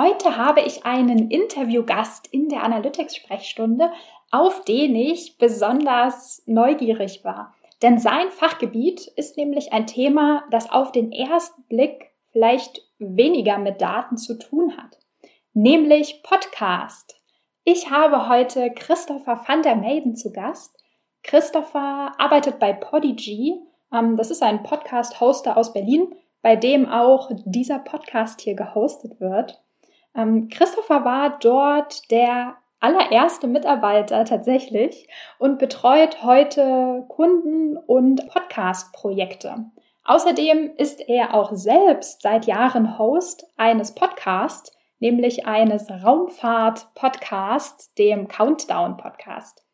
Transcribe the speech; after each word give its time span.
Heute 0.00 0.38
habe 0.38 0.62
ich 0.62 0.86
einen 0.86 1.30
Interviewgast 1.30 2.26
in 2.28 2.48
der 2.48 2.62
Analytics-Sprechstunde, 2.62 3.92
auf 4.30 4.64
den 4.64 4.96
ich 4.96 5.36
besonders 5.36 6.42
neugierig 6.46 7.22
war. 7.22 7.52
Denn 7.82 7.98
sein 7.98 8.30
Fachgebiet 8.30 9.08
ist 9.16 9.36
nämlich 9.36 9.74
ein 9.74 9.86
Thema, 9.86 10.44
das 10.50 10.70
auf 10.70 10.90
den 10.90 11.12
ersten 11.12 11.64
Blick 11.64 12.12
vielleicht 12.32 12.80
weniger 12.98 13.58
mit 13.58 13.82
Daten 13.82 14.16
zu 14.16 14.38
tun 14.38 14.74
hat, 14.78 14.96
nämlich 15.52 16.22
Podcast. 16.22 17.20
Ich 17.64 17.90
habe 17.90 18.26
heute 18.30 18.70
Christopher 18.70 19.44
van 19.46 19.60
der 19.60 19.76
Maiden 19.76 20.16
zu 20.16 20.32
Gast. 20.32 20.82
Christopher 21.22 22.14
arbeitet 22.16 22.58
bei 22.58 22.72
Podigy. 22.72 23.60
Ähm, 23.92 24.16
das 24.16 24.30
ist 24.30 24.42
ein 24.42 24.62
Podcast-Hoster 24.62 25.58
aus 25.58 25.74
Berlin, 25.74 26.14
bei 26.40 26.56
dem 26.56 26.88
auch 26.88 27.30
dieser 27.44 27.80
Podcast 27.80 28.40
hier 28.40 28.54
gehostet 28.54 29.20
wird. 29.20 29.60
Ähm, 30.14 30.48
Christopher 30.48 31.04
war 31.04 31.38
dort 31.38 32.10
der 32.10 32.56
allererste 32.80 33.46
Mitarbeiter 33.46 34.24
tatsächlich 34.24 35.08
und 35.38 35.58
betreut 35.58 36.22
heute 36.22 37.04
Kunden 37.08 37.76
und 37.76 38.26
Podcast-Projekte. 38.28 39.66
Außerdem 40.04 40.72
ist 40.76 41.08
er 41.08 41.34
auch 41.34 41.52
selbst 41.52 42.22
seit 42.22 42.46
Jahren 42.46 42.98
Host 42.98 43.46
eines 43.56 43.94
Podcasts, 43.94 44.72
nämlich 44.98 45.46
eines 45.46 45.90
Raumfahrt-Podcasts, 45.90 47.94
dem 47.94 48.26
Countdown-Podcast. 48.26 49.64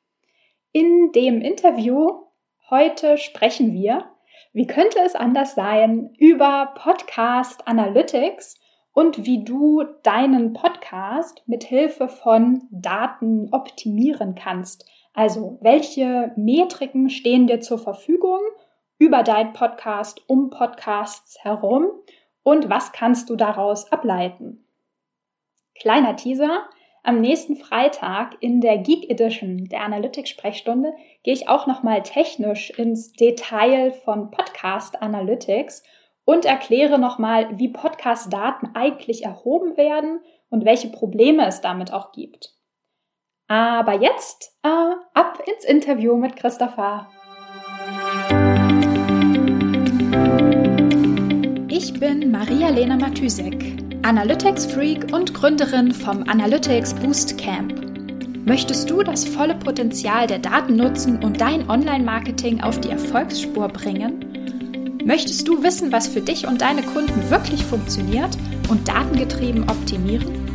In 0.72 1.12
dem 1.12 1.40
Interview 1.40 2.24
heute 2.68 3.16
sprechen 3.18 3.72
wir, 3.72 4.04
wie 4.52 4.66
könnte 4.66 4.98
es 5.00 5.14
anders 5.14 5.54
sein, 5.54 6.12
über 6.18 6.72
Podcast 6.74 7.66
Analytics 7.68 8.58
und 8.96 9.26
wie 9.26 9.44
du 9.44 9.84
deinen 10.04 10.54
Podcast 10.54 11.42
mit 11.44 11.64
Hilfe 11.64 12.08
von 12.08 12.62
Daten 12.70 13.52
optimieren 13.52 14.34
kannst. 14.34 14.90
Also, 15.12 15.58
welche 15.60 16.32
Metriken 16.36 17.10
stehen 17.10 17.46
dir 17.46 17.60
zur 17.60 17.78
Verfügung 17.78 18.40
über 18.96 19.22
dein 19.22 19.52
Podcast, 19.52 20.22
um 20.28 20.48
Podcasts 20.48 21.36
herum 21.44 21.90
und 22.42 22.70
was 22.70 22.92
kannst 22.92 23.28
du 23.28 23.36
daraus 23.36 23.92
ableiten? 23.92 24.64
Kleiner 25.78 26.16
Teaser. 26.16 26.66
Am 27.02 27.20
nächsten 27.20 27.56
Freitag 27.56 28.38
in 28.40 28.62
der 28.62 28.78
Geek 28.78 29.10
Edition 29.10 29.66
der 29.66 29.82
Analytics-Sprechstunde 29.82 30.94
gehe 31.22 31.34
ich 31.34 31.50
auch 31.50 31.66
nochmal 31.66 32.02
technisch 32.02 32.70
ins 32.70 33.12
Detail 33.12 33.92
von 33.92 34.30
Podcast 34.30 35.02
Analytics 35.02 35.82
und 36.26 36.44
erkläre 36.44 36.98
nochmal, 36.98 37.56
wie 37.56 37.68
Podcast-Daten 37.68 38.70
eigentlich 38.74 39.24
erhoben 39.24 39.78
werden 39.78 40.20
und 40.50 40.66
welche 40.66 40.88
Probleme 40.88 41.46
es 41.46 41.62
damit 41.62 41.92
auch 41.92 42.12
gibt. 42.12 42.52
Aber 43.48 43.94
jetzt 43.94 44.58
äh, 44.64 44.68
ab 45.14 45.40
ins 45.46 45.64
Interview 45.64 46.16
mit 46.16 46.34
Christopher. 46.34 47.08
Ich 51.68 51.98
bin 52.00 52.32
Maria-Lena 52.32 52.96
Matysek, 52.96 53.78
Analytics-Freak 54.02 55.12
und 55.14 55.32
Gründerin 55.32 55.92
vom 55.92 56.24
Analytics 56.28 56.94
Boost 56.94 57.38
Camp. 57.38 57.72
Möchtest 58.44 58.90
du 58.90 59.04
das 59.04 59.24
volle 59.24 59.54
Potenzial 59.54 60.26
der 60.26 60.40
Daten 60.40 60.74
nutzen 60.74 61.22
und 61.22 61.40
dein 61.40 61.70
Online-Marketing 61.70 62.62
auf 62.62 62.80
die 62.80 62.90
Erfolgsspur 62.90 63.68
bringen? 63.68 64.35
Möchtest 65.06 65.46
du 65.46 65.62
wissen, 65.62 65.92
was 65.92 66.08
für 66.08 66.20
dich 66.20 66.48
und 66.48 66.62
deine 66.62 66.82
Kunden 66.82 67.30
wirklich 67.30 67.64
funktioniert 67.64 68.36
und 68.68 68.88
datengetrieben 68.88 69.70
optimieren? 69.70 70.48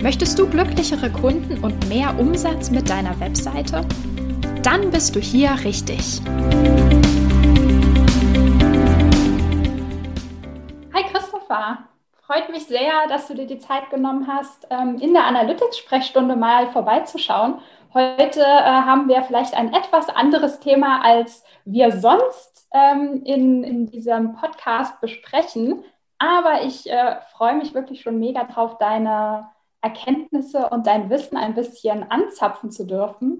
Möchtest 0.00 0.38
du 0.38 0.48
glücklichere 0.48 1.10
Kunden 1.10 1.64
und 1.64 1.88
mehr 1.88 2.16
Umsatz 2.16 2.70
mit 2.70 2.88
deiner 2.88 3.18
Webseite? 3.18 3.84
Dann 4.62 4.92
bist 4.92 5.16
du 5.16 5.18
hier 5.18 5.50
richtig. 5.64 6.20
Hi 10.94 11.02
Christopher, 11.10 11.78
freut 12.24 12.48
mich 12.50 12.64
sehr, 12.66 13.08
dass 13.08 13.26
du 13.26 13.34
dir 13.34 13.48
die 13.48 13.58
Zeit 13.58 13.90
genommen 13.90 14.28
hast, 14.28 14.68
ähm, 14.70 14.98
in 15.00 15.14
der 15.14 15.24
Analytics-Sprechstunde 15.24 16.36
mal 16.36 16.70
vorbeizuschauen. 16.70 17.54
Heute 17.94 18.40
äh, 18.40 18.44
haben 18.44 19.08
wir 19.08 19.22
vielleicht 19.22 19.54
ein 19.54 19.72
etwas 19.72 20.08
anderes 20.08 20.60
Thema, 20.60 21.02
als 21.02 21.44
wir 21.64 21.92
sonst 21.92 22.68
ähm, 22.72 23.22
in, 23.24 23.64
in 23.64 23.86
diesem 23.86 24.34
Podcast 24.34 25.00
besprechen. 25.00 25.84
Aber 26.18 26.62
ich 26.62 26.90
äh, 26.90 27.20
freue 27.32 27.56
mich 27.56 27.74
wirklich 27.74 28.02
schon 28.02 28.18
mega 28.18 28.44
drauf, 28.44 28.78
deine 28.78 29.48
Erkenntnisse 29.80 30.68
und 30.68 30.86
dein 30.86 31.10
Wissen 31.10 31.36
ein 31.36 31.54
bisschen 31.54 32.10
anzapfen 32.10 32.70
zu 32.70 32.86
dürfen. 32.86 33.38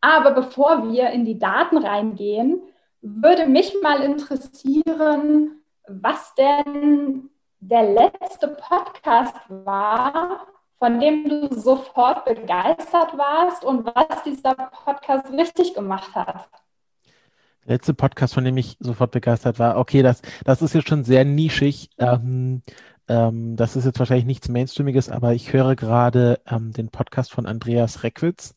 Aber 0.00 0.32
bevor 0.32 0.90
wir 0.90 1.10
in 1.10 1.24
die 1.24 1.38
Daten 1.38 1.78
reingehen, 1.78 2.62
würde 3.00 3.46
mich 3.46 3.74
mal 3.82 4.00
interessieren, 4.02 5.62
was 5.86 6.34
denn 6.34 7.30
der 7.60 7.82
letzte 7.82 8.48
Podcast 8.48 9.36
war, 9.48 10.46
von 10.84 11.00
dem 11.00 11.26
du 11.26 11.48
sofort 11.58 12.26
begeistert 12.26 13.16
warst 13.16 13.64
und 13.64 13.86
was 13.86 14.22
dieser 14.22 14.54
Podcast 14.54 15.32
richtig 15.32 15.72
gemacht 15.72 16.14
hat 16.14 16.46
letzte 17.64 17.94
Podcast, 17.94 18.34
von 18.34 18.44
dem 18.44 18.58
ich 18.58 18.76
sofort 18.80 19.12
begeistert 19.12 19.58
war, 19.58 19.78
okay, 19.78 20.02
das, 20.02 20.20
das 20.44 20.60
ist 20.60 20.74
jetzt 20.74 20.90
schon 20.90 21.02
sehr 21.02 21.24
nischig. 21.24 21.88
Ähm, 21.96 22.60
ähm, 23.08 23.56
das 23.56 23.76
ist 23.76 23.86
jetzt 23.86 23.98
wahrscheinlich 23.98 24.26
nichts 24.26 24.50
Mainstreamiges, 24.50 25.08
aber 25.08 25.32
ich 25.32 25.54
höre 25.54 25.74
gerade 25.74 26.42
ähm, 26.46 26.74
den 26.74 26.90
Podcast 26.90 27.32
von 27.32 27.46
Andreas 27.46 28.02
Reckwitz. 28.02 28.54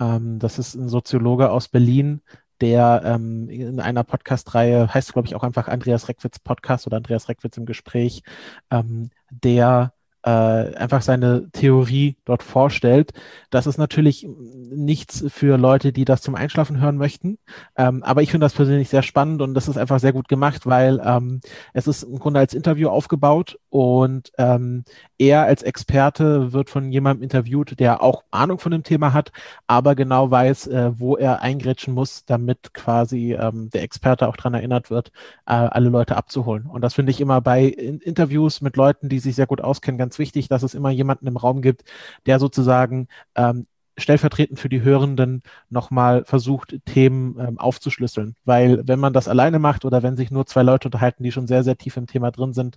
Ähm, 0.00 0.38
das 0.38 0.58
ist 0.58 0.74
ein 0.74 0.88
Soziologe 0.88 1.50
aus 1.50 1.68
Berlin, 1.68 2.22
der 2.62 3.02
ähm, 3.04 3.50
in 3.50 3.78
einer 3.78 4.04
Podcast-Reihe, 4.04 4.94
heißt 4.94 5.12
glaube 5.12 5.28
ich 5.28 5.34
auch 5.34 5.42
einfach 5.42 5.68
Andreas 5.68 6.08
Reckwitz 6.08 6.38
Podcast 6.38 6.86
oder 6.86 6.96
Andreas 6.96 7.28
Reckwitz 7.28 7.58
im 7.58 7.66
Gespräch, 7.66 8.22
ähm, 8.70 9.10
der 9.30 9.92
äh, 10.26 10.74
einfach 10.74 11.02
seine 11.02 11.48
Theorie 11.52 12.16
dort 12.24 12.42
vorstellt. 12.42 13.12
Das 13.50 13.68
ist 13.68 13.78
natürlich 13.78 14.26
nichts 14.28 15.24
für 15.28 15.56
Leute, 15.56 15.92
die 15.92 16.04
das 16.04 16.20
zum 16.20 16.34
Einschlafen 16.34 16.80
hören 16.80 16.96
möchten. 16.96 17.38
Ähm, 17.76 18.02
aber 18.02 18.22
ich 18.22 18.32
finde 18.32 18.44
das 18.44 18.54
persönlich 18.54 18.88
sehr 18.88 19.04
spannend 19.04 19.40
und 19.40 19.54
das 19.54 19.68
ist 19.68 19.78
einfach 19.78 20.00
sehr 20.00 20.12
gut 20.12 20.28
gemacht, 20.28 20.66
weil 20.66 21.00
ähm, 21.04 21.40
es 21.74 21.86
ist 21.86 22.02
im 22.02 22.18
Grunde 22.18 22.40
als 22.40 22.54
Interview 22.54 22.88
aufgebaut 22.88 23.58
und 23.68 24.32
ähm, 24.36 24.84
er 25.16 25.44
als 25.44 25.62
Experte 25.62 26.52
wird 26.52 26.70
von 26.70 26.90
jemandem 26.90 27.22
interviewt, 27.22 27.78
der 27.78 28.02
auch 28.02 28.24
Ahnung 28.32 28.58
von 28.58 28.72
dem 28.72 28.82
Thema 28.82 29.12
hat, 29.12 29.30
aber 29.68 29.94
genau 29.94 30.28
weiß, 30.28 30.66
äh, 30.66 30.90
wo 30.98 31.16
er 31.16 31.40
eingrätschen 31.40 31.94
muss, 31.94 32.24
damit 32.24 32.74
quasi 32.74 33.34
ähm, 33.34 33.70
der 33.70 33.82
Experte 33.82 34.26
auch 34.26 34.36
daran 34.36 34.54
erinnert 34.54 34.90
wird, 34.90 35.12
äh, 35.46 35.52
alle 35.52 35.88
Leute 35.88 36.16
abzuholen. 36.16 36.66
Und 36.66 36.80
das 36.82 36.94
finde 36.94 37.12
ich 37.12 37.20
immer 37.20 37.40
bei 37.40 37.64
in 37.64 38.00
Interviews 38.00 38.60
mit 38.60 38.76
Leuten, 38.76 39.08
die 39.08 39.20
sich 39.20 39.36
sehr 39.36 39.46
gut 39.46 39.60
auskennen, 39.60 39.98
ganz 39.98 40.15
wichtig, 40.18 40.48
dass 40.48 40.62
es 40.62 40.74
immer 40.74 40.90
jemanden 40.90 41.26
im 41.26 41.36
Raum 41.36 41.62
gibt, 41.62 41.84
der 42.26 42.38
sozusagen 42.38 43.08
ähm, 43.34 43.66
stellvertretend 43.98 44.60
für 44.60 44.68
die 44.68 44.82
Hörenden 44.82 45.42
nochmal 45.70 46.24
versucht, 46.24 46.76
Themen 46.84 47.38
ähm, 47.40 47.58
aufzuschlüsseln. 47.58 48.36
Weil 48.44 48.86
wenn 48.86 48.98
man 48.98 49.12
das 49.12 49.28
alleine 49.28 49.58
macht 49.58 49.84
oder 49.84 50.02
wenn 50.02 50.16
sich 50.16 50.30
nur 50.30 50.46
zwei 50.46 50.62
Leute 50.62 50.88
unterhalten, 50.88 51.22
die 51.22 51.32
schon 51.32 51.46
sehr, 51.46 51.64
sehr 51.64 51.76
tief 51.78 51.96
im 51.96 52.06
Thema 52.06 52.30
drin 52.30 52.52
sind, 52.52 52.76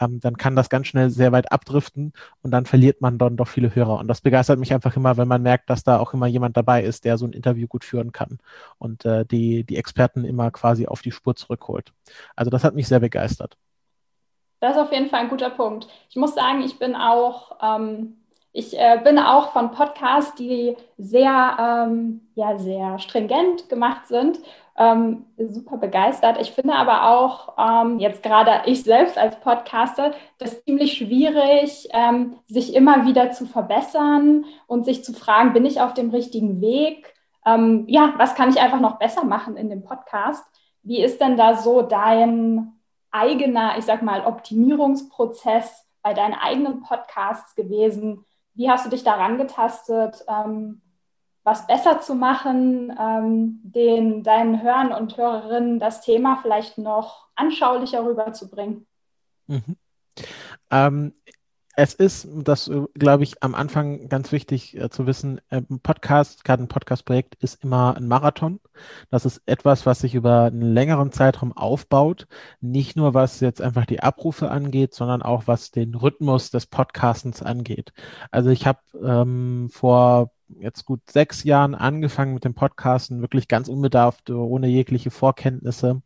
ähm, 0.00 0.20
dann 0.20 0.36
kann 0.36 0.56
das 0.56 0.70
ganz 0.70 0.86
schnell 0.86 1.10
sehr 1.10 1.32
weit 1.32 1.50
abdriften 1.52 2.12
und 2.42 2.50
dann 2.52 2.66
verliert 2.66 3.00
man 3.00 3.18
dann 3.18 3.36
doch 3.36 3.48
viele 3.48 3.74
Hörer. 3.74 3.98
Und 3.98 4.08
das 4.08 4.20
begeistert 4.20 4.58
mich 4.58 4.72
einfach 4.72 4.96
immer, 4.96 5.16
wenn 5.16 5.28
man 5.28 5.42
merkt, 5.42 5.70
dass 5.70 5.82
da 5.82 5.98
auch 5.98 6.14
immer 6.14 6.26
jemand 6.26 6.56
dabei 6.56 6.84
ist, 6.84 7.04
der 7.04 7.18
so 7.18 7.26
ein 7.26 7.32
Interview 7.32 7.66
gut 7.66 7.84
führen 7.84 8.12
kann 8.12 8.38
und 8.78 9.04
äh, 9.04 9.24
die, 9.26 9.64
die 9.64 9.76
Experten 9.76 10.24
immer 10.24 10.50
quasi 10.50 10.86
auf 10.86 11.02
die 11.02 11.12
Spur 11.12 11.34
zurückholt. 11.36 11.92
Also 12.36 12.50
das 12.50 12.64
hat 12.64 12.74
mich 12.74 12.88
sehr 12.88 13.00
begeistert. 13.00 13.56
Das 14.60 14.76
ist 14.76 14.82
auf 14.82 14.92
jeden 14.92 15.08
Fall 15.08 15.20
ein 15.20 15.28
guter 15.30 15.50
Punkt. 15.50 15.88
Ich 16.10 16.16
muss 16.16 16.34
sagen, 16.34 16.62
ich 16.62 16.78
bin 16.78 16.94
auch 16.94 17.56
ähm, 17.62 18.20
ich 18.52 18.76
äh, 18.78 19.00
bin 19.02 19.18
auch 19.18 19.52
von 19.52 19.70
Podcasts, 19.70 20.34
die 20.34 20.76
sehr, 20.98 21.86
ähm, 21.88 22.28
ja, 22.34 22.58
sehr 22.58 22.98
stringent 22.98 23.68
gemacht 23.68 24.08
sind, 24.08 24.40
ähm, 24.76 25.26
super 25.36 25.76
begeistert. 25.76 26.40
Ich 26.40 26.50
finde 26.52 26.74
aber 26.74 27.08
auch, 27.10 27.54
ähm, 27.58 28.00
jetzt 28.00 28.22
gerade 28.22 28.62
ich 28.66 28.82
selbst 28.82 29.18
als 29.18 29.38
Podcaster, 29.40 30.12
das 30.38 30.64
ziemlich 30.64 30.94
schwierig, 30.94 31.88
ähm, 31.92 32.38
sich 32.48 32.74
immer 32.74 33.06
wieder 33.06 33.30
zu 33.30 33.46
verbessern 33.46 34.44
und 34.66 34.84
sich 34.84 35.04
zu 35.04 35.12
fragen, 35.12 35.52
bin 35.52 35.64
ich 35.64 35.80
auf 35.80 35.94
dem 35.94 36.10
richtigen 36.10 36.60
Weg? 36.60 37.14
Ähm, 37.46 37.84
ja, 37.88 38.14
was 38.16 38.34
kann 38.34 38.50
ich 38.50 38.60
einfach 38.60 38.80
noch 38.80 38.98
besser 38.98 39.24
machen 39.24 39.56
in 39.56 39.70
dem 39.70 39.84
Podcast? 39.84 40.44
Wie 40.82 41.02
ist 41.02 41.20
denn 41.20 41.36
da 41.36 41.54
so 41.56 41.82
dein 41.82 42.79
eigener, 43.10 43.78
ich 43.78 43.84
sag 43.84 44.02
mal, 44.02 44.24
Optimierungsprozess 44.24 45.86
bei 46.02 46.14
deinen 46.14 46.34
eigenen 46.34 46.82
Podcasts 46.82 47.54
gewesen? 47.54 48.24
Wie 48.54 48.70
hast 48.70 48.86
du 48.86 48.90
dich 48.90 49.04
daran 49.04 49.38
getastet, 49.38 50.24
ähm, 50.28 50.82
was 51.42 51.66
besser 51.66 52.00
zu 52.00 52.14
machen, 52.14 52.96
ähm, 52.98 53.60
den 53.62 54.22
deinen 54.22 54.62
Hörern 54.62 54.92
und 54.92 55.16
Hörerinnen 55.16 55.78
das 55.78 56.02
Thema 56.02 56.38
vielleicht 56.42 56.78
noch 56.78 57.28
anschaulicher 57.34 58.04
rüberzubringen? 58.04 58.86
Mhm. 59.46 59.76
Ähm, 60.70 61.14
es 61.76 61.94
ist, 61.94 62.28
das 62.32 62.68
äh, 62.68 62.82
glaube 62.94 63.22
ich, 63.24 63.42
am 63.42 63.54
Anfang 63.54 64.08
ganz 64.08 64.32
wichtig 64.32 64.76
äh, 64.76 64.90
zu 64.90 65.06
wissen, 65.06 65.40
äh, 65.50 65.62
ein 65.70 65.80
Podcast, 65.80 66.44
gerade 66.44 66.62
ein 66.62 66.68
Podcast-Projekt 66.68 67.36
ist 67.36 67.62
immer 67.62 67.96
ein 67.96 68.08
Marathon. 68.08 68.60
Das 69.10 69.24
ist 69.24 69.42
etwas, 69.46 69.86
was 69.86 70.00
sich 70.00 70.14
über 70.14 70.44
einen 70.44 70.62
längeren 70.74 71.12
Zeitraum 71.12 71.52
aufbaut. 71.56 72.26
Nicht 72.60 72.96
nur 72.96 73.14
was 73.14 73.40
jetzt 73.40 73.62
einfach 73.62 73.86
die 73.86 74.00
Abrufe 74.02 74.50
angeht, 74.50 74.94
sondern 74.94 75.22
auch 75.22 75.46
was 75.46 75.70
den 75.70 75.94
Rhythmus 75.94 76.50
des 76.50 76.66
Podcastens 76.66 77.42
angeht. 77.42 77.92
Also 78.30 78.50
ich 78.50 78.66
habe 78.66 78.80
ähm, 79.02 79.68
vor 79.72 80.32
jetzt 80.58 80.84
gut 80.84 81.00
sechs 81.10 81.44
Jahren 81.44 81.74
angefangen 81.74 82.34
mit 82.34 82.44
dem 82.44 82.54
Podcasten, 82.54 83.20
wirklich 83.20 83.48
ganz 83.48 83.68
unbedarft, 83.68 84.30
ohne 84.30 84.68
jegliche 84.68 85.10
Vorkenntnisse 85.10 86.02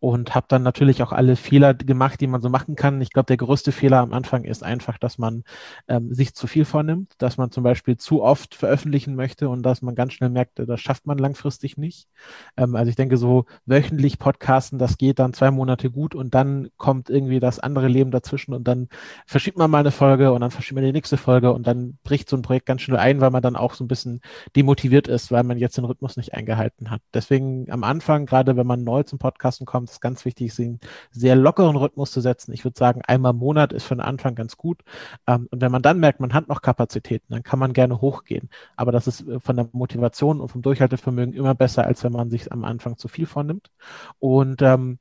und 0.00 0.34
habe 0.34 0.46
dann 0.48 0.62
natürlich 0.62 1.02
auch 1.02 1.12
alle 1.12 1.36
Fehler 1.36 1.74
gemacht, 1.74 2.20
die 2.20 2.26
man 2.26 2.40
so 2.40 2.48
machen 2.48 2.76
kann. 2.76 3.00
Ich 3.00 3.10
glaube, 3.10 3.26
der 3.26 3.36
größte 3.36 3.72
Fehler 3.72 3.98
am 3.98 4.12
Anfang 4.12 4.44
ist 4.44 4.62
einfach, 4.62 4.98
dass 4.98 5.18
man 5.18 5.44
ähm, 5.88 6.12
sich 6.14 6.34
zu 6.34 6.46
viel 6.46 6.64
vornimmt, 6.64 7.12
dass 7.18 7.36
man 7.36 7.50
zum 7.50 7.62
Beispiel 7.62 7.96
zu 7.96 8.22
oft 8.22 8.54
veröffentlichen 8.54 9.14
möchte 9.14 9.48
und 9.48 9.62
dass 9.62 9.82
man 9.82 9.94
ganz 9.94 10.12
schnell 10.14 10.30
merkt, 10.30 10.58
das 10.58 10.80
schafft 10.80 11.06
man 11.06 11.18
langfristig 11.18 11.76
nicht. 11.76 12.08
Ähm, 12.56 12.76
also 12.76 12.90
ich 12.90 12.96
denke, 12.96 13.16
so 13.16 13.44
wöchentlich 13.66 14.18
Podcasten, 14.18 14.78
das 14.78 14.98
geht 14.98 15.18
dann 15.18 15.32
zwei 15.32 15.50
Monate 15.50 15.90
gut 15.90 16.14
und 16.14 16.34
dann 16.34 16.68
kommt 16.76 17.10
irgendwie 17.10 17.40
das 17.40 17.58
andere 17.60 17.88
Leben 17.88 18.10
dazwischen 18.10 18.54
und 18.54 18.66
dann 18.66 18.88
verschiebt 19.26 19.58
man 19.58 19.70
mal 19.70 19.78
eine 19.78 19.90
Folge 19.90 20.32
und 20.32 20.40
dann 20.40 20.50
verschiebt 20.50 20.76
man 20.76 20.84
die 20.84 20.92
nächste 20.92 21.16
Folge 21.16 21.52
und 21.52 21.66
dann 21.66 21.98
bricht 22.02 22.28
so 22.28 22.36
ein 22.36 22.42
Projekt 22.42 22.66
ganz 22.66 22.82
schnell 22.82 22.98
ein, 22.98 23.20
weil 23.20 23.30
man 23.30 23.42
dann 23.42 23.56
auch 23.56 23.74
so 23.74 23.83
ein 23.84 23.88
bisschen 23.88 24.20
demotiviert 24.56 25.08
ist, 25.08 25.30
weil 25.30 25.44
man 25.44 25.58
jetzt 25.58 25.76
den 25.76 25.84
Rhythmus 25.84 26.16
nicht 26.16 26.34
eingehalten 26.34 26.90
hat. 26.90 27.00
Deswegen 27.12 27.70
am 27.70 27.84
Anfang, 27.84 28.26
gerade 28.26 28.56
wenn 28.56 28.66
man 28.66 28.84
neu 28.84 29.02
zum 29.02 29.18
Podcasten 29.18 29.66
kommt, 29.66 29.90
ist 29.90 30.00
ganz 30.00 30.24
wichtig, 30.24 30.58
einen 30.58 30.80
sehr 31.10 31.36
lockeren 31.36 31.76
Rhythmus 31.76 32.10
zu 32.10 32.20
setzen. 32.20 32.52
Ich 32.52 32.64
würde 32.64 32.78
sagen, 32.78 33.02
einmal 33.06 33.32
im 33.32 33.38
Monat 33.38 33.72
ist 33.72 33.84
für 33.84 33.94
den 33.94 34.00
Anfang 34.00 34.34
ganz 34.34 34.56
gut. 34.56 34.82
Ähm, 35.26 35.48
und 35.50 35.60
wenn 35.60 35.72
man 35.72 35.82
dann 35.82 36.00
merkt, 36.00 36.20
man 36.20 36.34
hat 36.34 36.48
noch 36.48 36.62
Kapazitäten, 36.62 37.32
dann 37.32 37.42
kann 37.42 37.58
man 37.58 37.72
gerne 37.72 38.00
hochgehen. 38.00 38.48
Aber 38.76 38.92
das 38.92 39.06
ist 39.06 39.26
äh, 39.28 39.40
von 39.40 39.56
der 39.56 39.68
Motivation 39.72 40.40
und 40.40 40.48
vom 40.48 40.62
Durchhaltevermögen 40.62 41.34
immer 41.34 41.54
besser, 41.54 41.84
als 41.84 42.04
wenn 42.04 42.12
man 42.12 42.30
sich 42.30 42.52
am 42.52 42.64
Anfang 42.64 42.98
zu 42.98 43.08
viel 43.08 43.26
vornimmt. 43.26 43.70
Und 44.18 44.62
ähm, 44.62 44.98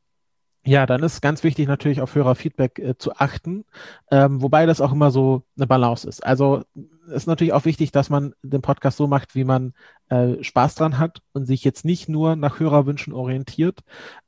ja, 0.66 0.86
dann 0.86 1.04
ist 1.04 1.22
ganz 1.22 1.44
wichtig 1.44 1.68
natürlich 1.68 2.02
auf 2.02 2.16
Hörerfeedback 2.16 2.80
äh, 2.80 2.98
zu 2.98 3.16
achten, 3.16 3.66
ähm, 4.12 4.42
wobei 4.42 4.66
das 4.66 4.80
auch 4.80 4.94
immer 4.94 5.12
so 5.12 5.44
eine 5.58 5.68
Balance 5.68 6.08
ist. 6.08 6.26
Also 6.26 6.64
ist 7.08 7.28
natürlich 7.28 7.54
auch 7.54 7.66
wichtig, 7.66 7.92
dass 7.92 8.10
man 8.10 8.34
den 8.44 8.62
Podcast 8.62 8.98
so 8.98 9.08
macht, 9.08 9.36
wie 9.36 9.44
man 9.44 9.74
äh, 10.10 10.44
Spaß 10.44 10.76
dran 10.76 11.00
hat 11.00 11.22
und 11.34 11.46
sich 11.46 11.64
jetzt 11.64 11.86
nicht 11.86 12.10
nur 12.10 12.36
nach 12.36 12.60
Hörerwünschen 12.60 13.14
orientiert. 13.14 13.80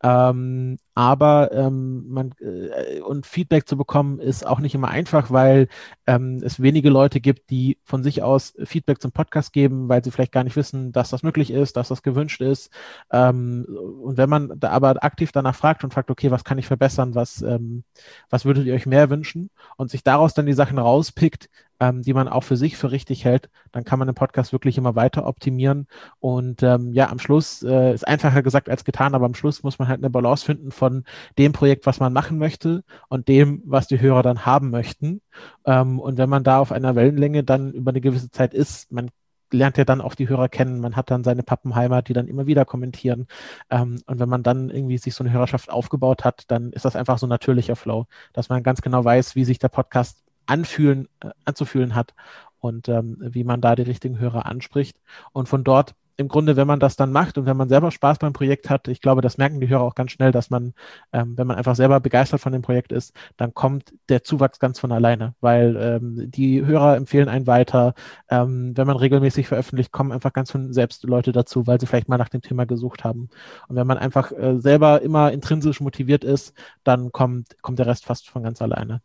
Ähm, 0.04 0.78
aber 0.94 1.52
ähm, 1.52 2.08
man 2.08 2.34
äh, 2.40 3.02
und 3.02 3.26
Feedback 3.26 3.68
zu 3.68 3.76
bekommen 3.76 4.20
ist 4.20 4.48
auch 4.48 4.60
nicht 4.60 4.74
immer 4.74 4.88
einfach, 4.88 5.30
weil 5.30 5.68
ähm, 6.08 6.42
es 6.44 6.62
wenige 6.62 6.90
Leute 6.90 7.20
gibt, 7.20 7.50
die 7.50 7.78
von 7.84 8.02
sich 8.02 8.24
aus 8.24 8.54
Feedback 8.64 9.02
zum 9.02 9.12
Podcast 9.12 9.52
geben, 9.52 9.90
weil 9.90 10.04
sie 10.04 10.12
vielleicht 10.12 10.32
gar 10.32 10.46
nicht 10.46 10.56
wissen, 10.56 10.94
dass 10.94 11.10
das 11.10 11.22
möglich 11.22 11.52
ist, 11.52 11.76
dass 11.76 11.90
das 11.90 12.02
gewünscht 12.02 12.42
ist. 12.42 12.72
Ähm, 13.12 13.66
und 14.02 14.18
wenn 14.18 14.30
man 14.30 14.54
da 14.58 14.70
aber 14.70 15.04
aktiv 15.04 15.32
danach 15.34 15.56
fragt 15.56 15.84
und 15.84 15.94
fragt, 15.94 16.10
okay, 16.10 16.32
was 16.32 16.46
kann 16.46 16.58
ich 16.58 16.68
verbessern, 16.68 17.14
was, 17.14 17.42
ähm, 17.42 17.84
was 18.30 18.46
würdet 18.46 18.66
ihr 18.66 18.74
euch 18.74 18.86
mehr 18.86 19.10
wünschen 19.10 19.50
und 19.76 19.92
sich 19.92 20.04
daraus 20.04 20.34
dann 20.34 20.46
die 20.46 20.54
Sachen 20.54 20.80
rauspickt, 20.80 21.50
ähm, 21.80 22.02
die 22.02 22.14
man 22.14 22.28
auch 22.28 22.44
für 22.44 22.58
sich 22.58 22.78
für 22.78 22.92
richtig 22.92 23.26
hält, 23.26 23.50
dann 23.72 23.84
kann 23.84 24.00
man 24.00 24.08
den 24.08 24.16
Podcast 24.16 24.54
wirklich 24.54 24.78
immer 24.78 24.96
weiter 24.96 25.26
optimieren. 25.28 25.65
Und 26.20 26.64
ähm, 26.64 26.94
ja, 26.94 27.10
am 27.10 27.20
Schluss 27.20 27.64
äh, 27.64 27.94
ist 27.94 28.08
einfacher 28.08 28.44
gesagt 28.44 28.70
als 28.70 28.84
getan, 28.84 29.16
aber 29.16 29.26
am 29.26 29.34
Schluss 29.34 29.64
muss 29.64 29.80
man 29.80 29.88
halt 29.88 30.00
eine 30.00 30.10
Balance 30.10 30.46
finden 30.46 30.72
von 30.72 31.04
dem 31.38 31.54
Projekt, 31.54 31.86
was 31.86 32.00
man 32.00 32.14
machen 32.14 32.38
möchte 32.38 32.84
und 33.10 33.28
dem, 33.28 33.62
was 33.66 33.88
die 33.88 34.00
Hörer 34.00 34.24
dann 34.24 34.46
haben 34.46 34.70
möchten. 34.70 35.22
Ähm, 35.66 36.00
und 36.00 36.18
wenn 36.18 36.30
man 36.30 36.44
da 36.44 36.60
auf 36.60 36.72
einer 36.72 36.96
Wellenlänge 36.96 37.44
dann 37.44 37.74
über 37.74 37.92
eine 37.92 38.02
gewisse 38.02 38.32
Zeit 38.32 38.54
ist, 38.54 38.92
man 38.92 39.10
lernt 39.52 39.78
ja 39.78 39.86
dann 39.86 40.02
auch 40.02 40.16
die 40.16 40.30
Hörer 40.30 40.50
kennen. 40.50 40.80
Man 40.80 40.96
hat 40.96 41.12
dann 41.12 41.24
seine 41.24 41.44
Pappenheimat, 41.44 42.08
die 42.08 42.14
dann 42.14 42.28
immer 42.28 42.48
wieder 42.48 42.66
kommentieren. 42.66 43.28
Ähm, 43.70 44.02
und 44.06 44.20
wenn 44.20 44.30
man 44.30 44.44
dann 44.44 44.70
irgendwie 44.70 44.98
sich 44.98 45.16
so 45.16 45.24
eine 45.24 45.34
Hörerschaft 45.34 45.70
aufgebaut 45.70 46.24
hat, 46.24 46.44
dann 46.48 46.72
ist 46.72 46.86
das 46.86 46.96
einfach 46.96 47.18
so 47.18 47.28
ein 47.28 47.30
natürlicher 47.30 47.76
Flow, 47.76 48.06
dass 48.34 48.50
man 48.50 48.64
ganz 48.64 48.82
genau 48.82 49.04
weiß, 49.04 49.36
wie 49.36 49.46
sich 49.46 49.60
der 49.60 49.70
Podcast 49.70 50.24
anfühlen, 50.46 51.08
äh, 51.22 51.30
anzufühlen 51.46 51.96
hat 51.96 52.14
und 52.66 52.90
ähm, 52.90 53.18
wie 53.20 53.44
man 53.44 53.62
da 53.62 53.76
die 53.76 53.84
richtigen 53.84 54.20
Hörer 54.20 54.46
anspricht. 54.46 55.00
Und 55.34 55.48
von 55.48 55.64
dort 55.64 55.96
im 56.18 56.28
Grunde, 56.28 56.56
wenn 56.56 56.68
man 56.68 56.80
das 56.80 56.96
dann 56.96 57.12
macht 57.12 57.38
und 57.38 57.46
wenn 57.46 57.58
man 57.58 57.70
selber 57.70 57.92
Spaß 57.92 58.20
beim 58.20 58.34
Projekt 58.34 58.70
hat, 58.70 58.88
ich 58.88 59.02
glaube, 59.02 59.22
das 59.22 59.38
merken 59.38 59.60
die 59.60 59.68
Hörer 59.68 59.84
auch 59.84 59.96
ganz 59.96 60.12
schnell, 60.12 60.32
dass 60.32 60.50
man, 60.50 60.74
ähm, 61.12 61.38
wenn 61.38 61.48
man 61.48 61.58
einfach 61.58 61.76
selber 61.76 62.00
begeistert 62.00 62.40
von 62.40 62.54
dem 62.54 62.62
Projekt 62.62 62.92
ist, 62.92 63.14
dann 63.38 63.54
kommt 63.54 63.94
der 64.10 64.24
Zuwachs 64.24 64.60
ganz 64.60 64.80
von 64.80 64.92
alleine, 64.92 65.36
weil 65.42 65.76
ähm, 65.78 66.32
die 66.32 66.66
Hörer 66.66 66.96
empfehlen 66.96 67.28
einen 67.30 67.48
weiter. 67.48 67.94
Ähm, 68.30 68.78
wenn 68.78 68.88
man 68.88 68.98
regelmäßig 68.98 69.48
veröffentlicht, 69.48 69.92
kommen 69.92 70.12
einfach 70.12 70.34
ganz 70.34 70.52
von 70.52 70.74
selbst 70.74 71.04
Leute 71.04 71.32
dazu, 71.32 71.68
weil 71.68 71.80
sie 71.80 71.86
vielleicht 71.88 72.10
mal 72.10 72.18
nach 72.18 72.30
dem 72.30 72.42
Thema 72.42 72.66
gesucht 72.66 73.04
haben. 73.04 73.30
Und 73.68 73.76
wenn 73.76 73.88
man 73.88 73.98
einfach 73.98 74.32
äh, 74.32 74.60
selber 74.60 75.02
immer 75.02 75.32
intrinsisch 75.32 75.82
motiviert 75.82 76.24
ist, 76.24 76.54
dann 76.84 77.12
kommt, 77.12 77.62
kommt 77.62 77.80
der 77.80 77.88
Rest 77.88 78.06
fast 78.06 78.30
von 78.30 78.44
ganz 78.44 78.62
alleine. 78.62 79.02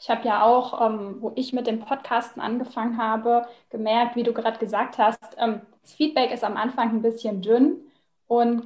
Ich 0.00 0.08
habe 0.08 0.26
ja 0.26 0.42
auch, 0.42 0.80
ähm, 0.80 1.16
wo 1.20 1.32
ich 1.34 1.52
mit 1.52 1.66
dem 1.66 1.80
Podcasten 1.80 2.40
angefangen 2.40 2.96
habe, 2.96 3.46
gemerkt, 3.68 4.16
wie 4.16 4.22
du 4.22 4.32
gerade 4.32 4.58
gesagt 4.58 4.96
hast, 4.96 5.36
ähm, 5.36 5.60
das 5.82 5.92
Feedback 5.92 6.32
ist 6.32 6.42
am 6.42 6.56
Anfang 6.56 6.88
ein 6.90 7.02
bisschen 7.02 7.42
dünn 7.42 7.80
und 8.26 8.64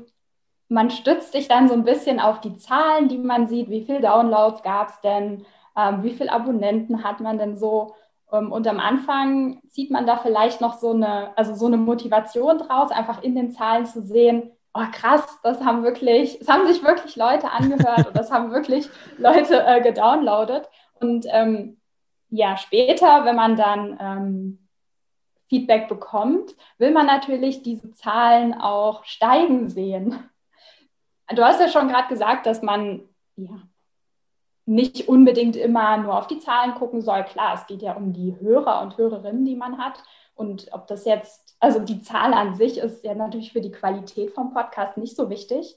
man 0.69 0.91
stützt 0.91 1.33
sich 1.33 1.49
dann 1.49 1.69
so 1.69 1.75
ein 1.75 1.85
bisschen 1.85 2.21
auf 2.21 2.41
die 2.41 2.57
Zahlen, 2.57 3.09
die 3.09 3.19
man 3.19 3.49
sieht, 3.49 3.69
wie 3.69 3.85
viele 3.85 4.01
Downloads 4.01 4.63
gab 4.63 4.91
es 4.91 5.01
denn, 5.01 5.45
ähm, 5.77 6.05
wie 6.05 6.13
viele 6.15 6.31
Abonnenten 6.33 7.03
hat 7.03 7.21
man 7.21 7.37
denn 7.37 7.57
so. 7.57 7.95
Ähm, 8.33 8.53
und 8.53 8.69
am 8.69 8.79
Anfang 8.79 9.61
zieht 9.69 9.91
man 9.91 10.07
da 10.07 10.17
vielleicht 10.17 10.61
noch 10.61 10.75
so 10.79 10.93
eine, 10.93 11.37
also 11.37 11.55
so 11.55 11.67
eine 11.67 11.77
Motivation 11.79 12.59
draus, 12.59 12.93
einfach 12.93 13.23
in 13.23 13.35
den 13.35 13.51
Zahlen 13.51 13.87
zu 13.87 14.03
sehen, 14.03 14.53
oh 14.73 14.85
krass, 14.93 15.25
das 15.43 15.65
haben 15.65 15.85
wirklich, 15.85 16.41
es 16.41 16.49
haben 16.49 16.67
sich 16.67 16.83
wirklich 16.85 17.17
Leute 17.17 17.51
angehört 17.51 18.07
und 18.07 18.17
das 18.17 18.31
haben 18.31 18.53
wirklich 18.53 18.89
Leute 19.19 19.65
äh, 19.67 19.81
gedownloadet. 19.81 20.69
Und 21.05 21.27
ähm, 21.29 21.77
ja, 22.31 22.57
später, 22.57 23.27
wenn 23.27 23.37
man 23.37 23.57
dann 23.57 23.99
ähm, 24.01 24.69
Feedback 25.49 25.87
bekommt, 25.87 26.55
will 26.79 26.93
man 26.93 27.07
natürlich 27.07 27.63
diese 27.63 27.93
Zahlen 27.93 28.55
auch 28.55 29.05
steigen 29.05 29.69
sehen. 29.69 30.19
Du 31.35 31.45
hast 31.45 31.61
ja 31.61 31.69
schon 31.69 31.89
gerade 31.89 32.09
gesagt, 32.09 32.47
dass 32.47 32.63
man 32.63 33.03
ja, 33.37 33.51
nicht 34.65 35.09
unbedingt 35.09 35.57
immer 35.57 35.99
nur 35.99 36.19
auf 36.19 36.27
die 36.27 36.39
Zahlen 36.39 36.75
gucken 36.75 37.03
soll. 37.03 37.25
Klar, 37.25 37.55
es 37.55 37.67
geht 37.67 37.83
ja 37.83 37.93
um 37.95 38.15
die 38.15 38.39
Hörer 38.41 38.81
und 38.81 38.97
Hörerinnen, 38.97 39.45
die 39.45 39.57
man 39.57 39.77
hat. 39.77 40.03
Und 40.35 40.69
ob 40.73 40.87
das 40.87 41.05
jetzt, 41.05 41.57
also 41.61 41.81
die 41.81 42.01
Zahl 42.01 42.33
an 42.33 42.55
sich 42.55 42.79
ist 42.79 43.05
ja 43.05 43.15
natürlich 43.15 43.53
für 43.53 43.61
die 43.61 43.73
Qualität 43.73 44.33
vom 44.33 44.55
Podcast 44.55 44.97
nicht 44.97 45.17
so 45.17 45.29
wichtig. 45.29 45.77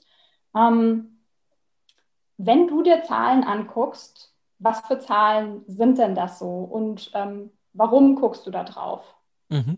Ähm, 0.55 1.19
wenn 2.37 2.67
du 2.67 2.81
dir 2.81 3.03
Zahlen 3.03 3.43
anguckst, 3.43 4.33
was 4.59 4.81
für 4.81 4.99
Zahlen 4.99 5.63
sind 5.67 5.97
denn 5.97 6.15
das 6.15 6.39
so 6.39 6.49
und 6.49 7.11
ähm, 7.13 7.51
warum 7.73 8.15
guckst 8.15 8.45
du 8.47 8.51
da 8.51 8.63
drauf? 8.63 9.15
Mhm. 9.49 9.77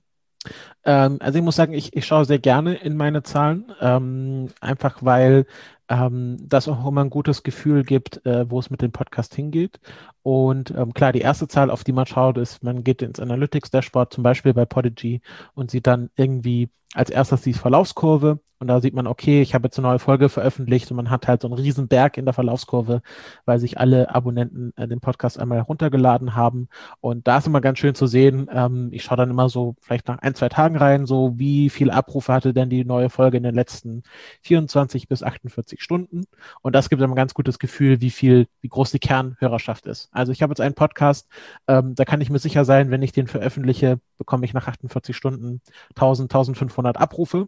Ähm, 0.86 1.18
also 1.20 1.38
ich 1.40 1.44
muss 1.44 1.56
sagen, 1.56 1.74
ich, 1.74 1.96
ich 1.96 2.06
schaue 2.06 2.26
sehr 2.26 2.40
gerne 2.40 2.76
in 2.76 2.96
meine 2.96 3.24
Zahlen, 3.24 3.72
ähm, 3.82 4.50
einfach 4.62 5.00
weil 5.02 5.46
ähm, 5.90 6.38
das 6.48 6.68
auch 6.68 6.86
immer 6.88 7.04
ein 7.04 7.10
gutes 7.10 7.44
Gefühl 7.44 7.84
gibt, 7.84 8.26
äh, 8.26 8.50
wo 8.50 8.60
es 8.60 8.70
mit 8.70 8.82
dem 8.82 8.92
Podcast 8.92 9.36
hingeht. 9.36 9.80
Und 10.24 10.72
ähm, 10.72 10.94
klar, 10.94 11.12
die 11.12 11.22
erste 11.22 11.48
Zahl, 11.48 11.72
auf 11.72 11.84
die 11.84 11.92
man 11.92 12.06
schaut, 12.06 12.38
ist, 12.38 12.64
man 12.64 12.84
geht 12.84 13.02
ins 13.02 13.20
Analytics-Dashboard, 13.20 14.14
zum 14.14 14.24
Beispiel 14.24 14.54
bei 14.54 14.66
Podigy, 14.66 15.22
und 15.56 15.72
sieht 15.72 15.88
dann 15.88 16.10
irgendwie 16.16 16.70
als 16.94 17.10
erstes 17.10 17.42
die 17.42 17.54
Verlaufskurve 17.54 18.40
und 18.60 18.68
da 18.68 18.82
sieht 18.82 18.94
man, 18.94 19.08
okay, 19.08 19.42
ich 19.42 19.54
habe 19.54 19.68
jetzt 19.68 19.80
eine 19.80 19.88
neue 19.88 20.00
Folge 20.00 20.28
veröffentlicht 20.28 20.92
und 20.92 20.98
man 20.98 21.10
hat 21.10 21.28
halt 21.28 21.42
so 21.42 21.48
einen 21.48 21.58
riesen 21.58 21.88
Berg 21.88 22.18
in 22.18 22.26
der 22.26 22.34
Verlaufskurve, 22.34 23.02
weil 23.46 23.58
sich 23.58 23.80
alle 23.80 24.14
Abonnenten 24.14 24.74
äh, 24.76 24.86
den 24.86 25.00
Podcast 25.00 25.40
einmal 25.40 25.60
heruntergeladen 25.60 26.36
haben. 26.36 26.68
Und 27.00 27.26
da 27.28 27.38
ist 27.38 27.48
immer 27.48 27.62
ganz 27.62 27.80
schön 27.80 27.96
zu 27.96 28.06
sehen, 28.06 28.50
ähm, 28.52 28.90
ich 28.92 29.04
schaue 29.04 29.18
dann 29.18 29.30
immer 29.30 29.48
so 29.48 29.76
vielleicht 29.80 30.10
nach 30.10 30.20
ein, 30.20 30.36
zwei 30.36 30.50
Tagen 30.50 30.69
rein, 30.76 31.06
so 31.06 31.34
wie 31.38 31.70
viele 31.70 31.94
Abrufe 31.94 32.34
hatte 32.34 32.54
denn 32.54 32.70
die 32.70 32.86
neue 32.86 33.10
Folge 33.10 33.38
in 33.38 33.44
den 33.44 33.56
letzten 33.56 34.04
24 34.42 35.08
bis 35.08 35.24
48 35.24 35.82
Stunden. 35.82 36.26
Und 36.62 36.76
das 36.76 36.90
gibt 36.90 37.02
einem 37.02 37.14
ein 37.14 37.16
ganz 37.16 37.34
gutes 37.34 37.60
Gefühl, 37.60 38.02
wie 38.02 38.10
viel, 38.10 38.48
wie 38.62 38.70
groß 38.70 38.92
die 38.92 39.00
Kernhörerschaft 39.00 39.86
ist. 39.86 40.10
Also 40.12 40.32
ich 40.32 40.42
habe 40.42 40.52
jetzt 40.52 40.62
einen 40.62 40.76
Podcast, 40.76 41.28
ähm, 41.68 41.96
da 41.96 42.06
kann 42.06 42.22
ich 42.22 42.30
mir 42.30 42.40
sicher 42.40 42.66
sein, 42.66 42.92
wenn 42.92 43.02
ich 43.02 43.12
den 43.12 43.28
veröffentliche, 43.28 44.00
bekomme 44.18 44.46
ich 44.46 44.54
nach 44.54 44.68
48 44.68 45.16
Stunden 45.16 45.62
1000, 45.96 46.32
1500 46.32 46.98
Abrufe. 46.98 47.48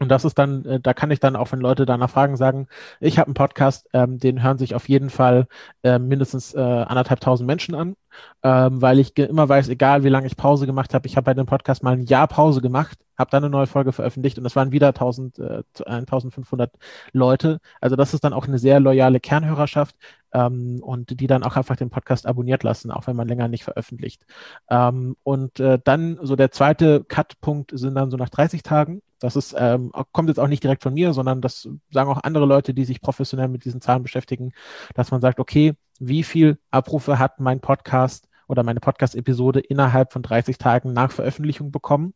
Und 0.00 0.08
das 0.08 0.24
ist 0.24 0.38
dann, 0.38 0.64
äh, 0.64 0.80
da 0.80 0.92
kann 0.94 1.10
ich 1.10 1.20
dann 1.20 1.36
auch, 1.36 1.52
wenn 1.52 1.60
Leute 1.60 1.86
danach 1.86 2.10
fragen, 2.10 2.36
sagen, 2.36 2.66
ich 3.00 3.18
habe 3.18 3.28
einen 3.28 3.34
Podcast, 3.34 3.88
ähm, 3.92 4.18
den 4.18 4.42
hören 4.42 4.58
sich 4.58 4.74
auf 4.74 4.88
jeden 4.88 5.10
Fall 5.10 5.46
äh, 5.82 5.98
mindestens 5.98 6.54
äh, 6.54 6.60
anderthalb 6.60 7.20
tausend 7.20 7.46
Menschen 7.46 7.74
an 7.74 7.96
ähm, 8.42 8.82
weil 8.82 8.98
ich 8.98 9.16
immer 9.18 9.48
weiß, 9.48 9.68
egal 9.68 10.04
wie 10.04 10.08
lange 10.08 10.26
ich 10.26 10.36
Pause 10.36 10.66
gemacht 10.66 10.94
habe, 10.94 11.06
ich 11.06 11.16
habe 11.16 11.24
bei 11.24 11.34
dem 11.34 11.46
Podcast 11.46 11.82
mal 11.82 11.94
ein 11.94 12.02
Jahr 12.02 12.28
Pause 12.28 12.60
gemacht, 12.60 12.98
habe 13.16 13.30
dann 13.30 13.44
eine 13.44 13.50
neue 13.50 13.66
Folge 13.66 13.92
veröffentlicht 13.92 14.38
und 14.38 14.44
das 14.44 14.56
waren 14.56 14.72
wieder 14.72 14.88
1000, 14.88 15.38
äh, 15.38 15.62
1500 15.86 16.72
Leute. 17.12 17.60
Also 17.80 17.96
das 17.96 18.14
ist 18.14 18.24
dann 18.24 18.32
auch 18.32 18.46
eine 18.46 18.58
sehr 18.58 18.80
loyale 18.80 19.20
Kernhörerschaft. 19.20 19.96
ähm, 20.32 20.80
und 20.82 21.20
die 21.20 21.26
dann 21.28 21.44
auch 21.44 21.56
einfach 21.56 21.76
den 21.76 21.90
Podcast 21.90 22.26
abonniert 22.26 22.64
lassen, 22.64 22.90
auch 22.90 23.06
wenn 23.06 23.16
man 23.16 23.28
länger 23.28 23.46
nicht 23.48 23.62
veröffentlicht. 23.64 24.26
Ähm, 24.68 25.16
und 25.22 25.60
äh, 25.60 25.78
dann 25.82 26.18
so 26.22 26.34
der 26.36 26.50
zweite 26.50 27.04
Cut-Punkt 27.04 27.70
sind 27.78 27.94
dann 27.94 28.10
so 28.10 28.16
nach 28.16 28.30
30 28.30 28.62
Tagen. 28.64 29.00
Das 29.24 29.36
ist, 29.36 29.54
ähm, 29.58 29.90
kommt 30.12 30.28
jetzt 30.28 30.38
auch 30.38 30.48
nicht 30.48 30.62
direkt 30.62 30.82
von 30.82 30.92
mir, 30.92 31.14
sondern 31.14 31.40
das 31.40 31.66
sagen 31.90 32.10
auch 32.10 32.22
andere 32.22 32.44
Leute, 32.44 32.74
die 32.74 32.84
sich 32.84 33.00
professionell 33.00 33.48
mit 33.48 33.64
diesen 33.64 33.80
Zahlen 33.80 34.02
beschäftigen, 34.02 34.52
dass 34.94 35.10
man 35.12 35.22
sagt, 35.22 35.40
okay, 35.40 35.72
wie 35.98 36.22
viel 36.22 36.58
Abrufe 36.70 37.18
hat 37.18 37.40
mein 37.40 37.60
Podcast 37.60 38.28
oder 38.48 38.62
meine 38.62 38.80
Podcast-Episode 38.80 39.60
innerhalb 39.60 40.12
von 40.12 40.20
30 40.20 40.58
Tagen 40.58 40.92
nach 40.92 41.10
Veröffentlichung 41.10 41.70
bekommen? 41.70 42.12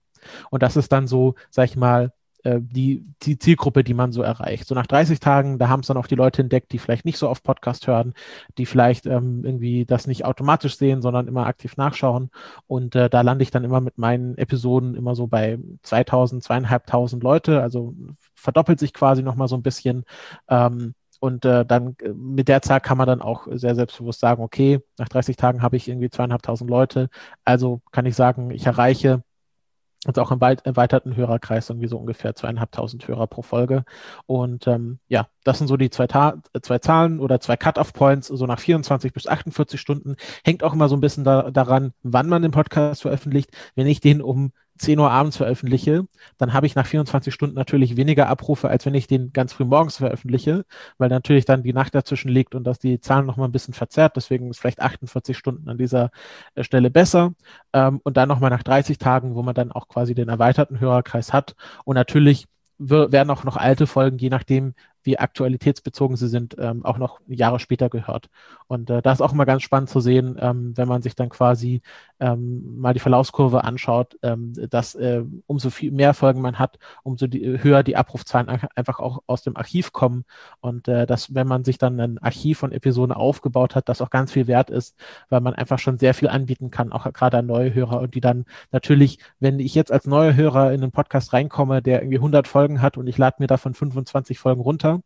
Und 0.51 0.63
das 0.63 0.77
ist 0.77 0.93
dann 0.93 1.07
so, 1.07 1.35
sag 1.49 1.65
ich 1.71 1.77
mal, 1.77 2.13
äh, 2.45 2.61
die, 2.61 3.05
die 3.23 3.39
Zielgruppe, 3.39 3.85
die 3.85 3.95
man 3.95 4.13
so 4.13 4.23
erreicht. 4.23 4.67
So 4.67 4.75
nach 4.75 4.87
30 4.87 5.21
Tagen, 5.21 5.59
da 5.59 5.69
haben 5.69 5.81
es 5.81 5.89
dann 5.89 5.97
auch 5.97 6.07
die 6.07 6.15
Leute 6.15 6.43
entdeckt, 6.43 6.73
die 6.73 6.79
vielleicht 6.79 7.05
nicht 7.05 7.19
so 7.19 7.29
oft 7.29 7.43
Podcast 7.43 7.87
hören, 7.87 8.15
die 8.59 8.67
vielleicht 8.67 9.07
ähm, 9.07 9.45
irgendwie 9.45 9.85
das 9.85 10.07
nicht 10.07 10.25
automatisch 10.25 10.77
sehen, 10.77 11.03
sondern 11.03 11.27
immer 11.29 11.47
aktiv 11.47 11.77
nachschauen. 11.77 12.31
Und 12.67 12.95
äh, 12.95 13.11
da 13.11 13.23
lande 13.23 13.43
ich 13.43 13.51
dann 13.51 13.65
immer 13.65 13.81
mit 13.81 13.99
meinen 13.99 14.37
Episoden 14.39 14.95
immer 14.95 15.15
so 15.15 15.27
bei 15.27 15.59
2000, 15.83 16.43
zweieinhalbtausend 16.43 17.23
Leute. 17.23 17.63
Also 17.63 17.95
verdoppelt 18.35 18.79
sich 18.79 18.95
quasi 18.95 19.23
nochmal 19.23 19.49
so 19.49 19.57
ein 19.57 19.63
bisschen. 19.63 20.05
Ähm, 20.49 20.95
und 21.21 21.45
äh, 21.45 21.65
dann 21.67 21.97
äh, 22.03 22.11
mit 22.11 22.49
der 22.49 22.63
Zahl 22.63 22.81
kann 22.81 22.99
man 22.99 23.07
dann 23.07 23.23
auch 23.23 23.49
sehr 23.51 23.75
selbstbewusst 23.75 24.21
sagen, 24.21 24.43
okay, 24.43 24.81
nach 24.99 25.09
30 25.09 25.37
Tagen 25.37 25.63
habe 25.63 25.77
ich 25.77 25.89
irgendwie 25.89 26.11
zweieinhalbtausend 26.11 26.71
Leute. 26.71 27.09
Also 27.45 27.81
kann 27.91 28.07
ich 28.07 28.15
sagen, 28.15 28.51
ich 28.51 28.67
erreiche 28.67 29.23
und 30.07 30.19
auch 30.19 30.31
im 30.31 30.41
erweiterten 30.41 31.17
Hörerkreis 31.17 31.69
irgendwie 31.71 31.89
so 31.89 31.99
ungefähr 31.99 32.35
zweieinhalbtausend 32.35 33.07
Hörer 33.09 33.27
pro 33.27 33.43
Folge. 33.43 33.85
Und 34.27 34.67
ähm, 34.69 35.01
ja, 35.09 35.29
das 35.43 35.59
sind 35.59 35.67
so 35.67 35.77
die 35.77 35.91
zwei, 35.91 36.07
Ta 36.07 36.41
zwei 36.63 36.79
Zahlen 36.79 37.19
oder 37.19 37.41
zwei 37.41 37.57
Cut-off-Points, 37.57 38.29
so 38.29 38.47
nach 38.47 38.61
24 38.61 39.13
bis 39.13 39.27
48 39.27 39.81
Stunden. 39.81 40.17
Hängt 40.45 40.63
auch 40.63 40.73
immer 40.73 40.89
so 40.89 40.97
ein 40.97 41.01
bisschen 41.01 41.25
da, 41.25 41.51
daran, 41.51 41.93
wann 42.03 42.29
man 42.29 42.43
den 42.43 42.53
Podcast 42.53 43.03
veröffentlicht. 43.03 43.51
Wenn 43.75 43.89
ich 43.89 44.01
den 44.01 44.23
um 44.23 44.53
10 44.79 44.99
Uhr 44.99 45.11
abends 45.11 45.37
veröffentliche, 45.37 46.07
dann 46.39 46.53
habe 46.53 46.67
ich 46.67 46.75
nach 46.75 46.87
24 46.87 47.33
Stunden 47.33 47.57
natürlich 47.57 47.97
weniger 47.97 48.29
Abrufe, 48.29 48.69
als 48.69 48.87
wenn 48.87 48.95
ich 48.95 49.07
den 49.07 49.33
ganz 49.33 49.53
früh 49.53 49.65
morgens 49.65 49.97
veröffentliche, 49.99 50.65
weil 50.99 51.09
natürlich 51.09 51.45
dann 51.45 51.63
die 51.63 51.73
Nacht 51.73 51.95
dazwischen 51.95 52.31
liegt 52.31 52.55
und 52.55 52.65
das 52.65 52.79
die 52.79 53.01
Zahlen 53.01 53.27
noch 53.27 53.37
mal 53.37 53.47
ein 53.47 53.53
bisschen 53.53 53.75
verzerrt. 53.75 54.17
Deswegen 54.17 54.51
ist 54.51 54.61
vielleicht 54.61 54.81
48 54.81 55.37
Stunden 55.37 55.69
an 55.69 55.79
dieser 55.79 56.11
äh, 56.55 56.65
Stelle 56.65 56.91
besser. 56.91 57.33
Ähm, 57.73 58.01
und 58.05 58.17
dann 58.17 58.29
nochmal 58.29 58.51
nach 58.51 58.63
30 58.63 58.99
Tagen, 58.99 59.35
wo 59.35 59.43
man 59.43 59.55
dann 59.55 59.73
auch 59.73 59.89
quasi 59.89 60.15
den 60.15 60.29
erweiterten 60.29 60.81
Hörerkreis 60.81 61.33
hat. 61.33 61.55
Und 61.85 61.95
natürlich 61.95 62.47
werden 62.79 63.31
auch 63.31 63.45
noch 63.45 63.57
alte 63.57 63.87
Folgen, 63.87 64.19
je 64.19 64.31
nachdem, 64.31 64.75
wie 65.09 65.19
aktualitätsbezogen 65.19 66.19
sie 66.19 66.29
sind, 66.29 66.55
ähm, 66.59 66.85
auch 66.85 66.99
noch 66.99 67.21
Jahre 67.29 67.61
später 67.61 67.89
gehört. 67.89 68.29
Und 68.67 68.91
äh, 68.91 69.01
da 69.01 69.11
ist 69.13 69.23
auch 69.23 69.33
immer 69.33 69.47
ganz 69.47 69.63
spannend 69.63 69.89
zu 69.89 70.01
sehen, 70.01 70.37
ähm, 70.39 70.77
wenn 70.77 70.87
man 70.87 71.01
sich 71.01 71.17
dann 71.17 71.31
quasi 71.31 71.81
ähm, 72.21 72.79
mal 72.79 72.93
die 72.93 73.01
Verlaufskurve 73.01 73.65
anschaut, 73.65 74.19
ähm, 74.23 74.53
dass 74.69 74.95
äh, 74.95 75.23
umso 75.47 75.71
viel 75.71 75.93
mehr 75.93 76.13
Folgen 76.13 76.43
man 76.43 76.59
hat, 76.59 76.79
umso 77.05 77.27
die, 77.27 77.63
höher 77.63 77.83
die 77.83 77.97
Abrufzahlen 77.97 78.51
einfach 78.75 79.01
auch 79.01 79.23
aus 79.27 79.43
dem 79.43 79.57
Archiv 79.57 79.93
kommen. 79.93 80.27
Und 80.61 80.89
äh, 80.89 81.07
dass, 81.07 81.35
wenn 81.35 81.47
man 81.47 81.65
sich 81.65 81.79
dann 81.79 81.99
ein 82.01 82.19
Archiv 82.19 82.59
von 82.59 82.73
Episoden 82.73 83.15
aufgebaut 83.15 83.75
hat, 83.75 83.89
das 83.89 84.03
auch 84.03 84.11
ganz 84.11 84.31
viel 84.31 84.47
wert 84.47 84.69
ist, 84.69 84.95
weil 85.31 85.41
man 85.41 85.55
einfach 85.55 85.79
schon 85.79 85.97
sehr 85.99 86.13
viel 86.13 86.29
anbieten 86.29 86.71
kann, 86.71 86.93
auch 86.93 87.11
gerade 87.15 87.39
an 87.39 87.47
neue 87.47 87.73
Hörer 87.73 88.01
und 88.01 88.15
die 88.15 88.21
dann 88.21 88.45
natürlich, 88.73 89.21
wenn 89.41 89.59
ich 89.59 89.75
jetzt 89.75 89.91
als 89.91 90.07
neuer 90.07 90.35
Hörer 90.35 90.75
in 90.75 90.83
einen 90.83 90.93
Podcast 90.93 91.33
reinkomme, 91.33 91.81
der 91.81 92.03
irgendwie 92.03 92.19
100 92.19 92.47
Folgen 92.47 92.83
hat 92.83 92.99
und 92.99 93.07
ich 93.07 93.17
lade 93.17 93.37
mir 93.39 93.47
davon 93.47 93.73
25 93.73 94.39
Folgen 94.39 94.61
runter, 94.61 94.98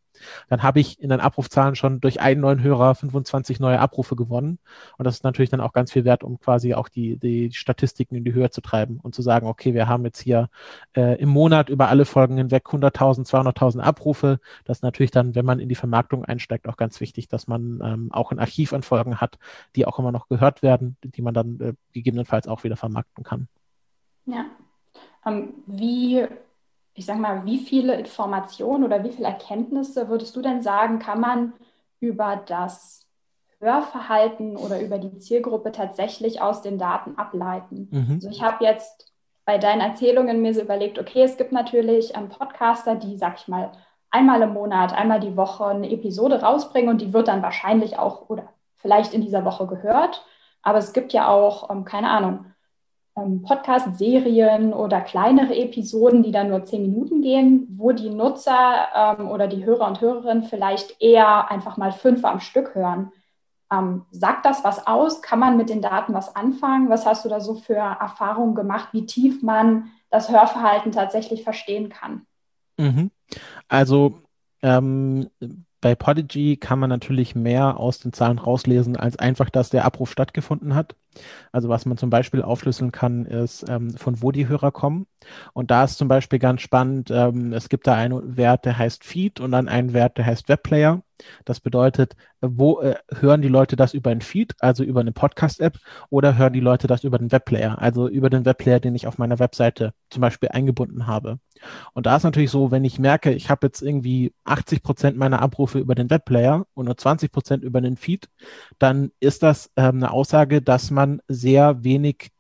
dann 0.49 0.63
habe 0.63 0.81
ich 0.81 1.01
in 1.01 1.09
den 1.09 1.21
Abrufzahlen 1.21 1.75
schon 1.75 2.01
durch 2.01 2.21
einen 2.21 2.41
neuen 2.41 2.63
Hörer 2.63 2.95
25 2.95 3.61
neue 3.61 3.79
Abrufe 3.79 4.17
gewonnen. 4.17 4.59
Und 4.99 5.07
das 5.07 5.17
ist 5.17 5.25
natürlich 5.25 5.51
dann 5.51 5.61
auch 5.61 5.73
ganz 5.73 5.93
viel 5.93 6.05
wert, 6.05 6.25
um 6.25 6.39
quasi 6.39 6.75
auch 6.75 6.89
die, 6.89 7.17
die 7.17 7.53
Statistiken 7.53 8.15
in 8.15 8.25
die 8.25 8.35
Höhe 8.35 8.51
zu 8.51 8.61
treiben 8.61 8.99
und 9.03 9.15
zu 9.15 9.23
sagen, 9.23 9.47
okay, 9.47 9.75
wir 9.75 9.89
haben 9.89 10.05
jetzt 10.05 10.21
hier 10.21 10.49
äh, 10.97 11.21
im 11.21 11.29
Monat 11.29 11.69
über 11.69 11.89
alle 11.89 12.05
Folgen 12.05 12.37
hinweg 12.37 12.67
100.000, 12.67 13.29
200.000 13.29 13.81
Abrufe. 13.81 14.41
Das 14.65 14.79
ist 14.79 14.83
natürlich 14.83 15.11
dann, 15.11 15.35
wenn 15.35 15.45
man 15.45 15.59
in 15.59 15.69
die 15.69 15.75
Vermarktung 15.75 16.25
einsteigt, 16.25 16.69
auch 16.69 16.77
ganz 16.77 17.01
wichtig, 17.01 17.29
dass 17.29 17.47
man 17.47 17.81
ähm, 17.83 18.13
auch 18.13 18.33
ein 18.33 18.39
Archiv 18.39 18.73
an 18.73 18.83
Folgen 18.83 19.21
hat, 19.21 19.39
die 19.77 19.87
auch 19.87 19.99
immer 19.99 20.13
noch 20.13 20.29
gehört 20.29 20.63
werden, 20.63 20.97
die 21.03 21.23
man 21.23 21.35
dann 21.35 21.61
äh, 21.61 21.75
gegebenenfalls 21.93 22.49
auch 22.49 22.65
wieder 22.65 22.77
vermarkten 22.77 23.25
kann. 23.25 23.49
Ja. 24.27 24.47
Ähm, 25.27 25.55
wie 25.67 26.27
ich 26.95 27.07
sag 27.07 27.19
mal, 27.19 27.45
wie 27.45 27.59
viele 27.59 27.95
Informationen 27.95 28.85
oder 28.85 29.03
wie 29.05 29.11
viele 29.11 29.29
Erkenntnisse 29.29 30.09
würdest 30.09 30.37
du 30.37 30.43
denn 30.43 30.63
sagen, 30.63 30.99
kann 30.99 31.21
man 31.21 31.53
über 32.01 32.43
das 32.47 33.07
Hörverhalten 33.61 34.57
oder 34.57 34.81
über 34.81 34.99
die 34.99 35.19
Zielgruppe 35.19 35.73
tatsächlich 35.73 36.43
aus 36.43 36.63
den 36.63 36.79
Daten 36.79 37.17
ableiten? 37.17 37.89
Mhm. 37.91 38.15
Also 38.15 38.29
ich 38.29 38.43
habe 38.43 38.65
jetzt 38.65 39.13
bei 39.45 39.59
deinen 39.59 39.81
Erzählungen 39.81 40.43
mir 40.43 40.55
so 40.55 40.61
überlegt, 40.61 40.99
okay, 40.99 41.23
es 41.23 41.37
gibt 41.37 41.53
natürlich 41.53 42.17
ähm, 42.17 42.29
Podcaster, 42.29 42.97
die, 42.97 43.17
sag 43.17 43.39
ich 43.39 43.49
mal, 43.49 43.73
einmal 44.11 44.43
im 44.43 44.53
Monat, 44.53 44.93
einmal 44.93 45.21
die 45.21 45.37
Woche 45.37 45.67
eine 45.67 45.91
Episode 45.91 46.43
rausbringen 46.43 46.91
und 46.91 47.01
die 47.01 47.13
wird 47.13 47.29
dann 47.29 47.43
wahrscheinlich 47.43 47.99
auch 47.99 48.29
oder 48.29 48.49
vielleicht 48.77 49.15
in 49.15 49.23
dieser 49.23 49.45
Woche 49.45 49.67
gehört. 49.67 50.25
Aber 50.63 50.79
es 50.79 50.93
gibt 50.93 51.13
ja 51.13 51.29
auch, 51.29 51.71
ähm, 51.71 51.85
keine 51.85 52.11
Ahnung, 52.11 52.52
Podcast-Serien 53.15 54.73
oder 54.73 55.01
kleinere 55.01 55.55
Episoden, 55.55 56.23
die 56.23 56.33
dann 56.33 56.49
nur 56.49 56.65
zehn 56.65 56.83
Minuten 56.83 57.21
gehen, 57.21 57.67
wo 57.77 57.93
die 57.93 58.09
Nutzer 58.09 58.89
ähm, 58.95 59.29
oder 59.29 59.49
die 59.49 59.65
Hörer 59.65 59.87
und 59.87 60.01
Hörerinnen 60.01 60.45
vielleicht 60.45 61.01
eher 61.01 61.51
einfach 61.51 61.77
mal 61.77 61.93
fünf 61.93 62.25
am 62.25 62.41
Stück 62.41 62.75
hören. 62.75 63.13
Ähm, 63.71 64.07
sagt 64.11 64.47
das 64.47 64.65
was 64.65 64.87
aus? 64.87 65.21
Kann 65.21 65.39
man 65.39 65.57
mit 65.57 65.69
den 65.69 65.83
Daten 65.83 66.15
was 66.15 66.35
anfangen? 66.37 66.89
Was 66.89 67.05
hast 67.05 67.25
du 67.25 67.29
da 67.29 67.41
so 67.41 67.55
für 67.55 67.75
Erfahrungen 67.75 68.55
gemacht, 68.55 68.89
wie 68.93 69.07
tief 69.07 69.43
man 69.43 69.91
das 70.11 70.31
Hörverhalten 70.31 70.93
tatsächlich 70.93 71.43
verstehen 71.43 71.91
kann? 71.91 72.27
Mhm. 72.79 73.11
Also 73.69 74.15
ähm, 74.63 75.29
bei 75.83 75.95
Podigy 75.95 76.57
kann 76.57 76.79
man 76.79 76.89
natürlich 76.89 77.35
mehr 77.35 77.79
aus 77.79 77.99
den 77.99 78.13
Zahlen 78.13 78.39
rauslesen, 78.39 78.97
als 78.97 79.19
einfach, 79.19 79.51
dass 79.51 79.69
der 79.69 79.85
Abruf 79.85 80.11
stattgefunden 80.11 80.75
hat. 80.75 80.95
Also 81.53 81.69
was 81.69 81.87
man 81.87 81.97
zum 81.97 82.11
Beispiel 82.11 82.43
aufschlüsseln 82.43 82.93
kann, 82.93 83.27
ist, 83.27 83.65
ähm, 83.69 83.91
von 83.97 84.23
wo 84.23 84.33
die 84.33 84.49
Hörer 84.49 84.73
kommen. 84.73 85.07
Und 85.53 85.71
da 85.71 85.85
ist 85.85 85.99
zum 85.99 86.09
Beispiel 86.09 86.39
ganz 86.39 86.63
spannend, 86.63 87.11
ähm, 87.11 87.53
es 87.53 87.69
gibt 87.69 87.87
da 87.87 87.95
einen 87.95 88.37
Wert, 88.37 88.65
der 88.65 88.79
heißt 88.79 89.05
Feed 89.05 89.41
und 89.41 89.53
dann 89.53 89.69
einen 89.69 89.93
Wert, 89.93 90.19
der 90.19 90.27
heißt 90.27 90.49
Webplayer. 90.49 91.03
Das 91.45 91.61
bedeutet, 91.61 92.15
wo 92.41 92.81
äh, 92.81 92.97
hören 93.11 93.43
die 93.43 93.49
Leute 93.49 93.77
das 93.77 93.95
über 93.95 94.11
ein 94.11 94.21
Feed, 94.21 94.55
also 94.61 94.85
über 94.85 95.01
eine 95.01 95.13
Podcast-App, 95.13 95.79
oder 96.11 96.37
hören 96.37 96.53
die 96.53 96.61
Leute 96.61 96.87
das 96.87 97.05
über 97.05 97.19
den 97.19 97.33
Webplayer, 97.33 97.81
also 97.81 98.09
über 98.09 98.31
den 98.31 98.45
Webplayer, 98.45 98.81
den 98.81 98.95
ich 98.95 99.07
auf 99.07 99.19
meiner 99.19 99.39
Webseite 99.39 99.93
zum 100.11 100.21
Beispiel 100.21 100.51
eingebunden 100.51 101.07
habe. 101.07 101.39
Und 101.93 102.07
da 102.07 102.17
ist 102.17 102.25
natürlich 102.25 102.51
so, 102.51 102.71
wenn 102.71 102.85
ich 102.85 102.99
merke, 102.99 103.33
ich 103.33 103.51
habe 103.51 103.67
jetzt 103.67 103.83
irgendwie 103.83 104.33
80 104.45 104.83
Prozent 104.83 105.17
meiner 105.17 105.41
Abrufe 105.41 105.79
über 105.79 105.95
den 105.95 106.11
Webplayer 106.11 106.67
und 106.75 106.87
nur 106.87 106.97
20 106.97 107.31
Prozent 107.31 107.65
über 107.65 107.81
den 107.81 107.97
Feed, 107.97 108.29
dann 108.79 109.11
ist 109.21 109.43
das 109.43 109.71
ähm, 109.77 109.97
eine 109.97 110.11
Aussage, 110.11 110.63
dass 110.63 110.91
man 110.91 111.21
sehr 111.29 111.85
wenig 111.85 112.31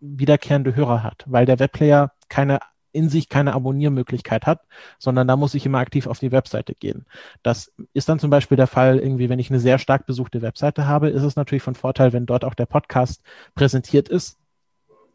wiederkehrende 0.00 0.74
Hörer 0.76 1.02
hat, 1.02 1.24
weil 1.26 1.46
der 1.46 1.58
Webplayer 1.58 2.12
keine 2.28 2.60
in 2.96 3.08
sich 3.08 3.28
keine 3.28 3.54
Abonniermöglichkeit 3.54 4.46
hat, 4.46 4.62
sondern 4.98 5.28
da 5.28 5.36
muss 5.36 5.54
ich 5.54 5.66
immer 5.66 5.78
aktiv 5.78 6.06
auf 6.06 6.18
die 6.18 6.32
Webseite 6.32 6.74
gehen. 6.74 7.06
Das 7.42 7.72
ist 7.92 8.08
dann 8.08 8.18
zum 8.18 8.30
Beispiel 8.30 8.56
der 8.56 8.66
Fall, 8.66 8.98
irgendwie, 8.98 9.28
wenn 9.28 9.38
ich 9.38 9.50
eine 9.50 9.60
sehr 9.60 9.78
stark 9.78 10.06
besuchte 10.06 10.42
Webseite 10.42 10.86
habe, 10.86 11.10
ist 11.10 11.22
es 11.22 11.36
natürlich 11.36 11.62
von 11.62 11.74
Vorteil, 11.74 12.12
wenn 12.12 12.26
dort 12.26 12.44
auch 12.44 12.54
der 12.54 12.66
Podcast 12.66 13.22
präsentiert 13.54 14.08
ist, 14.08 14.38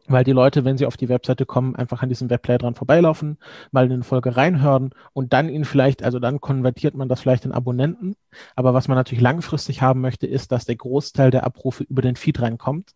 weil 0.08 0.24
die 0.24 0.32
Leute, 0.32 0.64
wenn 0.64 0.78
sie 0.78 0.86
auf 0.86 0.96
die 0.96 1.08
Webseite 1.08 1.46
kommen, 1.46 1.76
einfach 1.76 2.02
an 2.02 2.08
diesem 2.08 2.30
Webplayer 2.30 2.58
dran 2.58 2.74
vorbeilaufen, 2.74 3.38
mal 3.70 3.86
in 3.86 3.92
eine 3.92 4.02
Folge 4.02 4.36
reinhören 4.36 4.90
und 5.12 5.32
dann 5.32 5.48
ihn 5.48 5.64
vielleicht, 5.64 6.02
also 6.02 6.18
dann 6.18 6.40
konvertiert 6.40 6.94
man 6.94 7.08
das 7.08 7.20
vielleicht 7.20 7.44
in 7.44 7.52
Abonnenten. 7.52 8.16
Aber 8.56 8.74
was 8.74 8.88
man 8.88 8.96
natürlich 8.96 9.22
langfristig 9.22 9.82
haben 9.82 10.00
möchte, 10.00 10.26
ist, 10.26 10.52
dass 10.52 10.64
der 10.64 10.76
Großteil 10.76 11.30
der 11.30 11.44
Abrufe 11.44 11.84
über 11.84 12.02
den 12.02 12.16
Feed 12.16 12.40
reinkommt, 12.40 12.94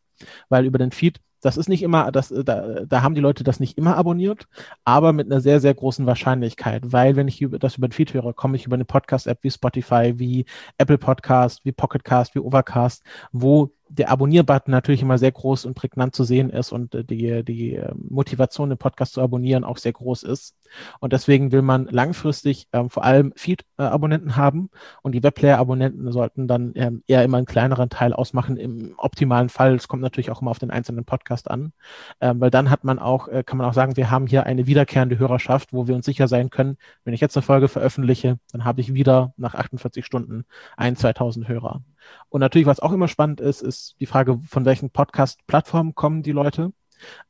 weil 0.49 0.65
über 0.65 0.79
den 0.79 0.93
Feed 0.93 1.21
das 1.47 1.57
ist 1.57 1.69
nicht 1.69 1.83
immer, 1.83 2.11
das, 2.11 2.29
da, 2.29 2.85
da 2.85 3.03
haben 3.03 3.15
die 3.15 3.21
Leute 3.21 3.45
das 3.45 3.61
nicht 3.61 3.79
immer 3.79 3.97
abonniert, 3.97 4.49
aber 4.85 5.13
mit 5.13 5.31
einer 5.31 5.41
sehr, 5.41 5.61
sehr 5.61 5.75
großen 5.75 6.05
Wahrscheinlichkeit, 6.05 6.93
weil 6.93 7.15
wenn 7.15 7.29
ich 7.29 7.47
das 7.61 7.77
über 7.77 7.87
den 7.87 7.93
Feed 7.93 8.13
höre, 8.15 8.33
komme 8.35 8.57
ich 8.57 8.67
über 8.67 8.75
eine 8.75 8.85
Podcast-App 8.85 9.39
wie 9.43 9.51
Spotify, 9.51 10.15
wie 10.17 10.45
Apple 10.77 10.99
Podcast, 10.99 11.65
wie 11.65 11.71
Pocketcast, 11.71 12.35
wie 12.35 12.41
Overcast, 12.41 13.05
wo 13.31 13.71
der 13.89 14.11
Abonnier-Button 14.11 14.71
natürlich 14.71 15.03
immer 15.03 15.19
sehr 15.19 15.33
groß 15.33 15.65
und 15.65 15.75
prägnant 15.75 16.15
zu 16.15 16.25
sehen 16.25 16.51
ist 16.51 16.73
und 16.73 16.95
äh, 16.95 17.05
die, 17.05 17.45
die 17.45 17.75
ähm, 17.75 18.07
Motivation, 18.09 18.69
den 18.69 18.79
Podcast 18.79 19.15
zu 19.15 19.23
abonnieren, 19.23 19.65
auch 19.65 19.79
sehr 19.79 19.93
groß 19.93 20.25
ist. 20.25 20.57
Und 21.01 21.13
deswegen 21.13 21.53
will 21.53 21.63
man 21.63 21.87
langfristig 21.87 22.69
ähm, 22.73 22.91
vor 22.91 23.05
allem 23.05 23.33
Feed-Abonnenten 23.37 24.37
haben 24.37 24.71
und 25.03 25.13
die 25.13 25.23
Webplayer-Abonnenten 25.23 26.11
sollten 26.11 26.49
dann 26.49 26.73
ähm, 26.75 27.03
eher 27.07 27.23
immer 27.25 27.39
einen 27.39 27.47
kleineren 27.47 27.89
Teil 27.89 28.13
ausmachen. 28.13 28.57
Im 28.57 28.95
optimalen 28.97 29.49
Fall, 29.49 29.75
es 29.75 29.89
kommt 29.89 30.03
natürlich 30.03 30.31
auch 30.31 30.43
immer 30.43 30.51
auf 30.51 30.59
den 30.59 30.71
einzelnen 30.71 31.05
Podcast 31.05 31.51
an, 31.51 31.73
ähm, 32.21 32.41
weil 32.41 32.51
dann 32.51 32.71
hat 32.71 32.85
man 32.85 32.99
auch, 32.99 33.29
äh, 33.29 33.45
kann 33.45 33.59
man 33.59 33.67
auch 33.67 33.75
sagen, 33.75 33.97
wir 33.97 34.11
haben 34.11 34.27
hier 34.27 34.45
eine 34.45 34.67
wiederkehrende 34.67 35.19
Hörerschaft, 35.19 35.73
wo 35.73 35.87
wir 35.87 35.95
uns 35.95 36.07
sicher 36.07 36.29
sein 36.29 36.51
können, 36.51 36.77
wenn 37.05 37.15
ich 37.15 37.21
jetzt 37.21 37.37
eine 37.37 37.43
Folge 37.43 37.69
veröffentliche, 37.69 38.39
dann 38.53 38.65
habe 38.65 38.81
ich 38.81 38.95
wieder 38.95 39.33
nach 39.37 39.55
48 39.55 40.05
Stunden 40.05 40.45
ein, 40.77 40.97
2000 40.97 41.49
Hörer. 41.49 41.83
Und 42.29 42.41
natürlich, 42.41 42.67
was 42.67 42.81
auch 42.81 42.93
immer 42.93 43.09
spannend 43.09 43.41
ist, 43.41 43.63
ist 43.63 43.97
die 44.01 44.07
Frage, 44.07 44.39
von 44.49 44.65
welchen 44.65 44.91
Podcast-Plattformen 44.91 45.95
kommen 45.95 46.23
die 46.23 46.33
Leute. 46.33 46.73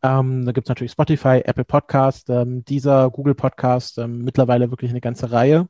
Ähm, 0.02 0.44
da 0.46 0.52
gibt 0.52 0.66
es 0.66 0.68
natürlich 0.68 0.92
Spotify, 0.92 1.42
Apple 1.44 1.64
Podcast, 1.64 2.30
ähm, 2.30 2.64
dieser 2.64 3.10
Google 3.10 3.34
Podcast, 3.34 3.98
ähm, 3.98 4.22
mittlerweile 4.22 4.70
wirklich 4.70 4.90
eine 4.90 5.00
ganze 5.00 5.32
Reihe. 5.32 5.68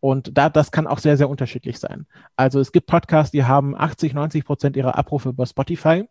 Und 0.00 0.36
da, 0.36 0.48
das 0.48 0.70
kann 0.70 0.86
auch 0.86 0.98
sehr, 0.98 1.16
sehr 1.16 1.28
unterschiedlich 1.28 1.78
sein. 1.78 2.06
Also 2.36 2.60
es 2.60 2.72
gibt 2.72 2.86
Podcasts, 2.86 3.32
die 3.32 3.44
haben 3.44 3.76
80, 3.76 4.14
90 4.14 4.44
Prozent 4.44 4.76
ihrer 4.76 4.96
Abrufe 4.96 5.30
über 5.30 5.46
Spotify. 5.46 6.08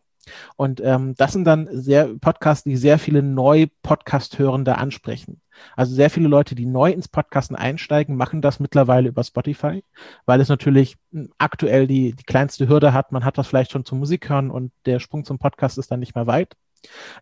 Und 0.56 0.82
ähm, 0.84 1.16
das 1.16 1.34
sind 1.34 1.46
dann 1.46 1.68
sehr 1.72 2.08
Podcasts, 2.20 2.64
die 2.64 2.78
sehr 2.78 3.00
viele 3.00 3.22
Neu-Podcast-Hörende 3.22 4.78
ansprechen. 4.78 5.42
Also 5.76 5.96
sehr 5.96 6.10
viele 6.10 6.28
Leute, 6.28 6.56
die 6.56 6.66
neu 6.66 6.92
ins 6.92 7.08
Podcasten 7.08 7.56
einsteigen, 7.56 8.16
machen 8.16 8.42
das 8.42 8.60
mittlerweile 8.60 9.10
über 9.10 9.24
Spotify, 9.24 9.84
weil 10.26 10.42
es 10.42 10.50
natürlich 10.50 10.98
hm, 11.12 11.32
aktuell 11.38 11.88
die, 11.88 12.14
die 12.14 12.24
kleinste 12.24 12.68
Hürde 12.68 12.94
hat. 12.94 13.12
Man 13.12 13.26
hat 13.26 13.38
das 13.38 13.48
vielleicht 13.48 13.72
schon 13.72 13.86
zum 13.86 14.00
Musik 14.00 14.30
hören 14.30 14.52
und 14.52 14.72
der 14.86 15.00
Sprung 15.00 15.26
zum 15.26 15.40
Podcast 15.40 15.78
ist 15.78 15.92
dann 15.92 16.00
nicht 16.00 16.16
mehr 16.16 16.28
weit. 16.28 16.56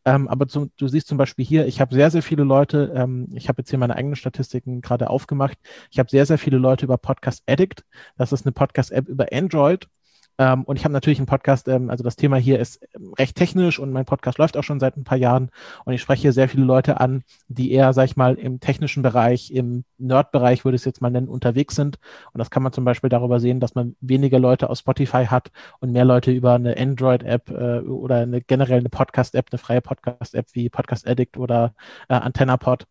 Ähm, 0.03 0.27
aber 0.27 0.47
zum, 0.47 0.71
du 0.77 0.87
siehst 0.87 1.07
zum 1.07 1.17
Beispiel 1.17 1.45
hier, 1.45 1.65
ich 1.65 1.79
habe 1.81 1.95
sehr, 1.95 2.11
sehr 2.11 2.21
viele 2.21 2.43
Leute, 2.43 2.93
ähm, 2.95 3.29
ich 3.33 3.47
habe 3.47 3.61
jetzt 3.61 3.69
hier 3.69 3.79
meine 3.79 3.95
eigenen 3.95 4.15
Statistiken 4.15 4.81
gerade 4.81 5.09
aufgemacht, 5.09 5.57
ich 5.91 5.99
habe 5.99 6.09
sehr, 6.09 6.25
sehr 6.25 6.37
viele 6.37 6.57
Leute 6.57 6.85
über 6.85 6.97
Podcast 6.97 7.43
Addict, 7.47 7.85
das 8.17 8.31
ist 8.31 8.45
eine 8.45 8.51
Podcast-App 8.51 9.07
über 9.07 9.27
Android 9.31 9.87
ähm, 10.37 10.63
und 10.63 10.77
ich 10.77 10.83
habe 10.83 10.93
natürlich 10.93 11.19
einen 11.19 11.27
Podcast, 11.27 11.67
ähm, 11.67 11.89
also 11.89 12.03
das 12.03 12.15
Thema 12.17 12.37
hier 12.37 12.59
ist 12.59 12.81
ähm, 12.93 13.13
recht 13.17 13.35
technisch 13.35 13.79
und 13.79 13.91
mein 13.91 14.05
Podcast 14.05 14.37
läuft 14.37 14.57
auch 14.57 14.63
schon 14.63 14.79
seit 14.79 14.97
ein 14.97 15.03
paar 15.03 15.17
Jahren 15.17 15.49
und 15.85 15.93
ich 15.93 16.01
spreche 16.01 16.31
sehr 16.33 16.49
viele 16.49 16.65
Leute 16.65 16.99
an, 16.99 17.23
die 17.47 17.71
eher, 17.71 17.93
sag 17.93 18.05
ich 18.05 18.17
mal, 18.17 18.35
im 18.35 18.59
technischen 18.59 19.01
Bereich, 19.01 19.51
im 19.51 19.85
Nerd-Bereich, 19.97 20.65
würde 20.65 20.75
ich 20.75 20.81
es 20.81 20.85
jetzt 20.85 21.01
mal 21.01 21.09
nennen, 21.09 21.29
unterwegs 21.29 21.75
sind. 21.75 21.99
Und 22.33 22.39
das 22.39 22.49
kann 22.49 22.63
man 22.63 22.73
zum 22.73 22.83
Beispiel 22.83 23.09
darüber 23.09 23.39
sehen, 23.39 23.59
dass 23.59 23.75
man 23.75 23.95
weniger 24.01 24.39
Leute 24.39 24.69
aus 24.69 24.79
Spotify 24.79 25.25
hat 25.25 25.51
und 25.79 25.91
mehr 25.91 26.05
Leute 26.05 26.31
über 26.31 26.53
eine 26.53 26.77
Android-App 26.77 27.49
äh, 27.51 27.79
oder 27.79 28.17
eine 28.17 28.41
generell 28.41 28.79
eine 28.79 28.89
Podcast-App, 28.89 29.47
eine 29.51 29.59
freie 29.59 29.81
Podcast-App 29.81 30.47
wie 30.53 30.69
Podcast 30.69 31.07
Addict 31.07 31.37
oder 31.37 31.73
äh, 32.09 32.15
AntennaPod 32.15 32.85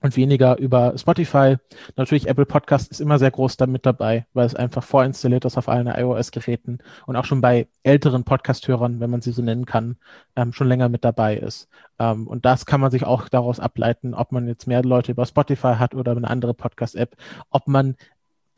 und 0.00 0.16
weniger 0.16 0.58
über 0.58 0.96
Spotify. 0.96 1.56
Natürlich 1.96 2.28
Apple 2.28 2.46
Podcast 2.46 2.90
ist 2.90 3.00
immer 3.00 3.18
sehr 3.18 3.30
groß 3.30 3.56
damit 3.56 3.86
dabei, 3.86 4.26
weil 4.32 4.46
es 4.46 4.54
einfach 4.54 4.84
vorinstalliert 4.84 5.44
ist 5.44 5.56
auf 5.56 5.68
allen 5.68 5.86
iOS-Geräten 5.86 6.78
und 7.06 7.16
auch 7.16 7.24
schon 7.24 7.40
bei 7.40 7.68
älteren 7.82 8.24
Podcast-Hörern, 8.24 9.00
wenn 9.00 9.10
man 9.10 9.22
sie 9.22 9.32
so 9.32 9.42
nennen 9.42 9.66
kann, 9.66 9.96
ähm, 10.36 10.52
schon 10.52 10.68
länger 10.68 10.88
mit 10.88 11.04
dabei 11.04 11.36
ist. 11.36 11.68
Ähm, 11.98 12.26
und 12.26 12.44
das 12.44 12.66
kann 12.66 12.80
man 12.80 12.90
sich 12.90 13.04
auch 13.04 13.28
daraus 13.28 13.60
ableiten, 13.60 14.14
ob 14.14 14.32
man 14.32 14.46
jetzt 14.48 14.66
mehr 14.66 14.82
Leute 14.82 15.12
über 15.12 15.26
Spotify 15.26 15.74
hat 15.78 15.94
oder 15.94 16.12
eine 16.12 16.28
andere 16.28 16.54
Podcast-App, 16.54 17.16
ob 17.50 17.68
man 17.68 17.96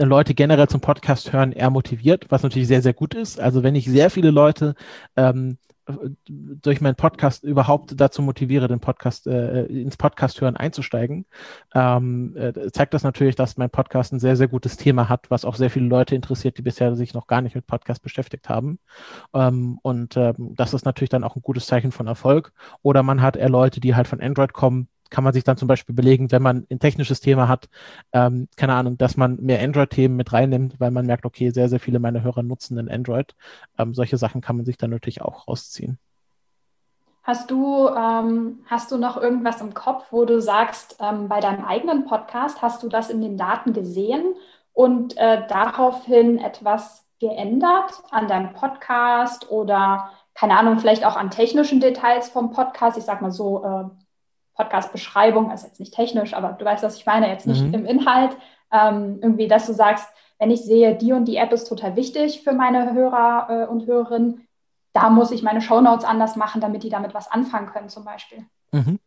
Leute 0.00 0.34
generell 0.34 0.68
zum 0.68 0.80
Podcast 0.80 1.32
hören 1.32 1.52
eher 1.52 1.70
motiviert, 1.70 2.26
was 2.28 2.44
natürlich 2.44 2.68
sehr, 2.68 2.82
sehr 2.82 2.92
gut 2.92 3.14
ist. 3.14 3.40
Also 3.40 3.62
wenn 3.64 3.74
ich 3.74 3.86
sehr 3.86 4.10
viele 4.10 4.30
Leute 4.30 4.74
ähm, 5.16 5.58
durch 6.28 6.80
meinen 6.80 6.96
Podcast 6.96 7.44
überhaupt 7.44 8.00
dazu 8.00 8.22
motiviere, 8.22 8.68
den 8.68 8.80
Podcast 8.80 9.26
äh, 9.26 9.64
ins 9.64 9.96
Podcast 9.96 10.40
hören 10.40 10.56
einzusteigen, 10.56 11.26
ähm, 11.74 12.36
äh, 12.36 12.70
zeigt 12.72 12.94
das 12.94 13.02
natürlich, 13.02 13.36
dass 13.36 13.56
mein 13.56 13.70
Podcast 13.70 14.12
ein 14.12 14.20
sehr 14.20 14.36
sehr 14.36 14.48
gutes 14.48 14.76
Thema 14.76 15.08
hat, 15.08 15.30
was 15.30 15.44
auch 15.44 15.54
sehr 15.54 15.70
viele 15.70 15.86
Leute 15.86 16.14
interessiert, 16.14 16.58
die 16.58 16.62
bisher 16.62 16.94
sich 16.96 17.14
noch 17.14 17.26
gar 17.26 17.40
nicht 17.40 17.54
mit 17.54 17.66
Podcast 17.66 18.02
beschäftigt 18.02 18.48
haben. 18.48 18.78
Ähm, 19.34 19.78
und 19.82 20.16
ähm, 20.16 20.54
das 20.56 20.74
ist 20.74 20.84
natürlich 20.84 21.10
dann 21.10 21.24
auch 21.24 21.36
ein 21.36 21.42
gutes 21.42 21.66
Zeichen 21.66 21.92
von 21.92 22.06
Erfolg. 22.06 22.52
Oder 22.82 23.02
man 23.02 23.22
hat 23.22 23.36
eher 23.36 23.48
Leute, 23.48 23.80
die 23.80 23.94
halt 23.94 24.08
von 24.08 24.20
Android 24.20 24.52
kommen, 24.52 24.88
kann 25.10 25.24
man 25.24 25.32
sich 25.32 25.44
dann 25.44 25.56
zum 25.56 25.68
Beispiel 25.68 25.94
belegen, 25.94 26.30
wenn 26.32 26.42
man 26.42 26.66
ein 26.70 26.78
technisches 26.78 27.20
Thema 27.20 27.48
hat, 27.48 27.68
ähm, 28.12 28.48
keine 28.56 28.74
Ahnung, 28.74 28.98
dass 28.98 29.16
man 29.16 29.36
mehr 29.40 29.62
Android-Themen 29.62 30.16
mit 30.16 30.32
reinnimmt, 30.32 30.78
weil 30.78 30.90
man 30.90 31.06
merkt, 31.06 31.24
okay, 31.24 31.50
sehr, 31.50 31.68
sehr 31.68 31.80
viele 31.80 31.98
meiner 31.98 32.22
Hörer 32.22 32.42
nutzen 32.42 32.78
ein 32.78 32.90
Android. 32.90 33.34
Ähm, 33.78 33.94
solche 33.94 34.16
Sachen 34.16 34.40
kann 34.40 34.56
man 34.56 34.64
sich 34.64 34.76
dann 34.76 34.90
natürlich 34.90 35.22
auch 35.22 35.48
rausziehen. 35.48 35.98
Hast 37.22 37.50
du, 37.50 37.88
ähm, 37.88 38.60
hast 38.66 38.90
du 38.90 38.96
noch 38.96 39.20
irgendwas 39.20 39.60
im 39.60 39.74
Kopf, 39.74 40.06
wo 40.12 40.24
du 40.24 40.40
sagst, 40.40 40.96
ähm, 40.98 41.28
bei 41.28 41.40
deinem 41.40 41.64
eigenen 41.64 42.06
Podcast 42.06 42.62
hast 42.62 42.82
du 42.82 42.88
das 42.88 43.10
in 43.10 43.20
den 43.20 43.36
Daten 43.36 43.74
gesehen 43.74 44.34
und 44.72 45.16
äh, 45.18 45.46
daraufhin 45.46 46.38
etwas 46.38 47.04
geändert 47.20 48.02
an 48.10 48.28
deinem 48.28 48.54
Podcast 48.54 49.50
oder 49.50 50.10
keine 50.34 50.56
Ahnung, 50.56 50.78
vielleicht 50.78 51.04
auch 51.04 51.16
an 51.16 51.30
technischen 51.30 51.80
Details 51.80 52.28
vom 52.28 52.52
Podcast? 52.52 52.96
Ich 52.96 53.04
sag 53.04 53.20
mal 53.20 53.32
so, 53.32 53.64
äh, 53.64 53.84
Podcast-Beschreibung, 54.58 55.50
also 55.50 55.66
jetzt 55.66 55.80
nicht 55.80 55.94
technisch, 55.94 56.34
aber 56.34 56.52
du 56.52 56.64
weißt, 56.64 56.82
was 56.82 56.96
ich 56.96 57.06
meine, 57.06 57.28
jetzt 57.28 57.46
nicht 57.46 57.64
mhm. 57.64 57.74
im 57.74 57.86
Inhalt, 57.86 58.36
ähm, 58.72 59.18
irgendwie, 59.22 59.48
dass 59.48 59.66
du 59.66 59.72
sagst, 59.72 60.08
wenn 60.38 60.50
ich 60.50 60.62
sehe, 60.62 60.94
die 60.96 61.12
und 61.12 61.26
die 61.26 61.36
App 61.36 61.52
ist 61.52 61.68
total 61.68 61.96
wichtig 61.96 62.42
für 62.42 62.52
meine 62.52 62.92
Hörer 62.92 63.46
äh, 63.48 63.66
und 63.66 63.86
Hörerinnen, 63.86 64.46
da 64.92 65.10
muss 65.10 65.30
ich 65.30 65.42
meine 65.42 65.60
Shownotes 65.60 66.04
anders 66.04 66.36
machen, 66.36 66.60
damit 66.60 66.82
die 66.82 66.90
damit 66.90 67.14
was 67.14 67.30
anfangen 67.30 67.68
können, 67.68 67.88
zum 67.88 68.04
Beispiel. 68.04 68.44
Mhm. 68.72 68.98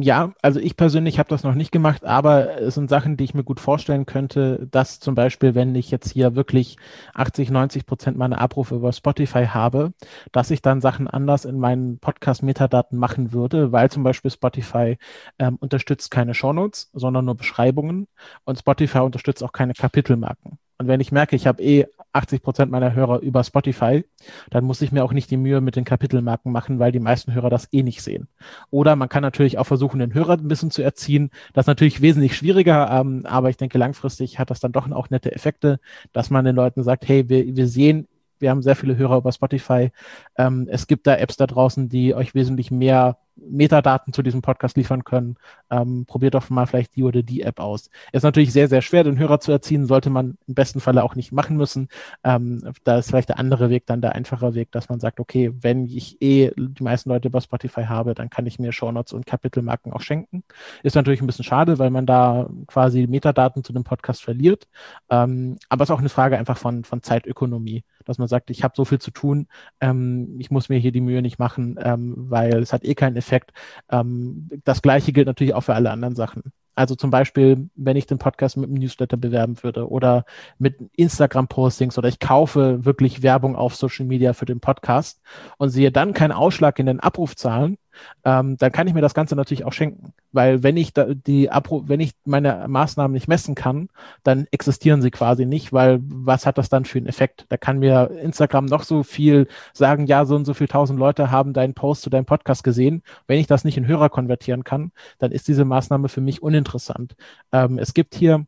Ja, 0.00 0.32
also 0.42 0.60
ich 0.60 0.76
persönlich 0.76 1.18
habe 1.18 1.28
das 1.28 1.42
noch 1.42 1.56
nicht 1.56 1.72
gemacht, 1.72 2.04
aber 2.04 2.60
es 2.60 2.76
sind 2.76 2.88
Sachen, 2.88 3.16
die 3.16 3.24
ich 3.24 3.34
mir 3.34 3.42
gut 3.42 3.58
vorstellen 3.58 4.06
könnte, 4.06 4.68
dass 4.70 5.00
zum 5.00 5.16
Beispiel, 5.16 5.56
wenn 5.56 5.74
ich 5.74 5.90
jetzt 5.90 6.12
hier 6.12 6.36
wirklich 6.36 6.76
80, 7.14 7.50
90 7.50 7.84
Prozent 7.84 8.16
meiner 8.16 8.40
Abrufe 8.40 8.76
über 8.76 8.92
Spotify 8.92 9.46
habe, 9.46 9.92
dass 10.30 10.52
ich 10.52 10.62
dann 10.62 10.80
Sachen 10.80 11.08
anders 11.08 11.44
in 11.44 11.58
meinen 11.58 11.98
Podcast-Metadaten 11.98 12.96
machen 12.96 13.32
würde, 13.32 13.72
weil 13.72 13.90
zum 13.90 14.04
Beispiel 14.04 14.30
Spotify 14.30 14.98
ähm, 15.40 15.56
unterstützt 15.56 16.12
keine 16.12 16.32
Shownotes, 16.32 16.90
sondern 16.92 17.24
nur 17.24 17.34
Beschreibungen 17.34 18.06
und 18.44 18.56
Spotify 18.56 18.98
unterstützt 18.98 19.42
auch 19.42 19.52
keine 19.52 19.74
Kapitelmarken. 19.74 20.58
Und 20.78 20.86
wenn 20.86 21.00
ich 21.00 21.10
merke, 21.10 21.34
ich 21.34 21.48
habe 21.48 21.60
eh 21.60 21.86
80 22.12 22.42
Prozent 22.42 22.70
meiner 22.70 22.94
Hörer 22.94 23.20
über 23.20 23.44
Spotify, 23.44 24.04
dann 24.50 24.64
muss 24.64 24.82
ich 24.82 24.92
mir 24.92 25.04
auch 25.04 25.12
nicht 25.12 25.30
die 25.30 25.36
Mühe 25.36 25.60
mit 25.60 25.76
den 25.76 25.84
Kapitelmarken 25.84 26.52
machen, 26.52 26.78
weil 26.78 26.92
die 26.92 27.00
meisten 27.00 27.34
Hörer 27.34 27.50
das 27.50 27.72
eh 27.72 27.82
nicht 27.82 28.02
sehen. 28.02 28.28
Oder 28.70 28.96
man 28.96 29.08
kann 29.08 29.22
natürlich 29.22 29.58
auch 29.58 29.66
versuchen, 29.66 30.00
den 30.00 30.14
Hörer 30.14 30.34
ein 30.34 30.48
bisschen 30.48 30.70
zu 30.70 30.82
erziehen. 30.82 31.30
Das 31.52 31.64
ist 31.64 31.68
natürlich 31.68 32.00
wesentlich 32.00 32.36
schwieriger, 32.36 32.90
ähm, 32.90 33.24
aber 33.26 33.50
ich 33.50 33.56
denke, 33.56 33.78
langfristig 33.78 34.38
hat 34.38 34.50
das 34.50 34.60
dann 34.60 34.72
doch 34.72 34.90
auch 34.90 35.10
nette 35.10 35.32
Effekte, 35.32 35.80
dass 36.12 36.30
man 36.30 36.44
den 36.44 36.56
Leuten 36.56 36.82
sagt, 36.82 37.08
hey, 37.08 37.28
wir, 37.28 37.56
wir 37.56 37.68
sehen, 37.68 38.08
wir 38.38 38.50
haben 38.50 38.62
sehr 38.62 38.76
viele 38.76 38.96
Hörer 38.96 39.18
über 39.18 39.32
Spotify. 39.32 39.90
Ähm, 40.36 40.66
es 40.70 40.86
gibt 40.86 41.06
da 41.06 41.16
Apps 41.16 41.36
da 41.36 41.46
draußen, 41.46 41.88
die 41.88 42.14
euch 42.14 42.34
wesentlich 42.34 42.70
mehr 42.70 43.18
Metadaten 43.46 44.12
zu 44.12 44.22
diesem 44.22 44.42
Podcast 44.42 44.76
liefern 44.76 45.04
können. 45.04 45.36
Ähm, 45.70 46.06
probiert 46.06 46.34
doch 46.34 46.48
mal 46.50 46.66
vielleicht 46.66 46.96
die 46.96 47.02
oder 47.02 47.22
die 47.22 47.42
App 47.42 47.60
aus. 47.60 47.90
Ist 48.12 48.22
natürlich 48.22 48.52
sehr, 48.52 48.68
sehr 48.68 48.82
schwer, 48.82 49.04
den 49.04 49.18
Hörer 49.18 49.40
zu 49.40 49.52
erziehen, 49.52 49.86
sollte 49.86 50.10
man 50.10 50.38
im 50.46 50.54
besten 50.54 50.80
Falle 50.80 51.04
auch 51.04 51.14
nicht 51.14 51.32
machen 51.32 51.56
müssen. 51.56 51.88
Ähm, 52.24 52.72
da 52.84 52.98
ist 52.98 53.08
vielleicht 53.08 53.28
der 53.28 53.38
andere 53.38 53.70
Weg 53.70 53.86
dann 53.86 54.00
der 54.00 54.14
einfache 54.14 54.54
Weg, 54.54 54.72
dass 54.72 54.88
man 54.88 55.00
sagt, 55.00 55.20
okay, 55.20 55.52
wenn 55.60 55.86
ich 55.86 56.20
eh 56.20 56.52
die 56.56 56.82
meisten 56.82 57.10
Leute 57.10 57.28
über 57.28 57.40
Spotify 57.40 57.84
habe, 57.84 58.14
dann 58.14 58.30
kann 58.30 58.46
ich 58.46 58.58
mir 58.58 58.72
Shownotes 58.72 59.12
und 59.12 59.26
Kapitelmarken 59.26 59.92
auch 59.92 60.00
schenken. 60.00 60.44
Ist 60.82 60.96
natürlich 60.96 61.20
ein 61.20 61.26
bisschen 61.26 61.44
schade, 61.44 61.78
weil 61.78 61.90
man 61.90 62.06
da 62.06 62.48
quasi 62.66 63.06
Metadaten 63.06 63.64
zu 63.64 63.72
dem 63.72 63.84
Podcast 63.84 64.22
verliert. 64.22 64.68
Ähm, 65.10 65.58
aber 65.68 65.82
es 65.82 65.90
ist 65.90 65.94
auch 65.94 66.00
eine 66.00 66.08
Frage 66.08 66.38
einfach 66.38 66.58
von, 66.58 66.84
von 66.84 67.02
Zeitökonomie, 67.02 67.84
dass 68.04 68.18
man 68.18 68.28
sagt, 68.28 68.50
ich 68.50 68.64
habe 68.64 68.74
so 68.76 68.84
viel 68.84 68.98
zu 68.98 69.10
tun, 69.10 69.46
ähm, 69.80 70.36
ich 70.38 70.50
muss 70.50 70.68
mir 70.68 70.78
hier 70.78 70.92
die 70.92 71.00
Mühe 71.00 71.22
nicht 71.22 71.38
machen, 71.38 71.78
ähm, 71.82 72.14
weil 72.16 72.58
es 72.58 72.72
hat 72.72 72.84
eh 72.84 72.94
keinen 72.94 73.16
Effekt 73.16 73.27
Effekt. 73.28 73.52
Ähm, 73.90 74.48
das 74.64 74.82
gleiche 74.82 75.12
gilt 75.12 75.26
natürlich 75.26 75.54
auch 75.54 75.62
für 75.62 75.74
alle 75.74 75.90
anderen 75.90 76.16
Sachen. 76.16 76.52
Also 76.74 76.94
zum 76.94 77.10
Beispiel, 77.10 77.68
wenn 77.74 77.96
ich 77.96 78.06
den 78.06 78.18
Podcast 78.18 78.56
mit 78.56 78.70
einem 78.70 78.78
Newsletter 78.78 79.16
bewerben 79.16 79.60
würde 79.64 79.90
oder 79.90 80.24
mit 80.58 80.76
Instagram-Postings 80.94 81.98
oder 81.98 82.08
ich 82.08 82.20
kaufe 82.20 82.84
wirklich 82.84 83.24
Werbung 83.24 83.56
auf 83.56 83.74
Social 83.74 84.06
Media 84.06 84.32
für 84.32 84.44
den 84.44 84.60
Podcast 84.60 85.20
und 85.56 85.70
sehe 85.70 85.90
dann 85.90 86.12
keinen 86.12 86.30
Ausschlag 86.30 86.78
in 86.78 86.86
den 86.86 87.00
Abrufzahlen, 87.00 87.78
ähm, 88.24 88.56
dann 88.56 88.72
kann 88.72 88.86
ich 88.86 88.94
mir 88.94 89.00
das 89.00 89.14
Ganze 89.14 89.36
natürlich 89.36 89.64
auch 89.64 89.72
schenken. 89.72 90.12
Weil 90.32 90.62
wenn 90.62 90.76
ich 90.76 90.92
da 90.92 91.06
die 91.12 91.48
wenn 91.48 92.00
ich 92.00 92.12
meine 92.24 92.66
Maßnahmen 92.68 93.12
nicht 93.12 93.28
messen 93.28 93.54
kann, 93.54 93.88
dann 94.22 94.46
existieren 94.50 95.02
sie 95.02 95.10
quasi 95.10 95.46
nicht, 95.46 95.72
weil 95.72 96.00
was 96.02 96.46
hat 96.46 96.58
das 96.58 96.68
dann 96.68 96.84
für 96.84 96.98
einen 96.98 97.06
Effekt? 97.06 97.46
Da 97.48 97.56
kann 97.56 97.78
mir 97.78 98.10
Instagram 98.22 98.66
noch 98.66 98.82
so 98.82 99.02
viel 99.02 99.48
sagen, 99.72 100.06
ja, 100.06 100.24
so 100.24 100.36
und 100.36 100.44
so 100.44 100.54
viel 100.54 100.68
tausend 100.68 100.98
Leute 100.98 101.30
haben 101.30 101.52
deinen 101.52 101.74
Post 101.74 102.02
zu 102.02 102.10
deinem 102.10 102.26
Podcast 102.26 102.64
gesehen. 102.64 103.02
Wenn 103.26 103.40
ich 103.40 103.46
das 103.46 103.64
nicht 103.64 103.76
in 103.76 103.86
Hörer 103.86 104.08
konvertieren 104.08 104.64
kann, 104.64 104.92
dann 105.18 105.32
ist 105.32 105.48
diese 105.48 105.64
Maßnahme 105.64 106.08
für 106.08 106.20
mich 106.20 106.42
uninteressant. 106.42 107.16
Ähm, 107.52 107.78
es 107.78 107.94
gibt 107.94 108.14
hier 108.14 108.46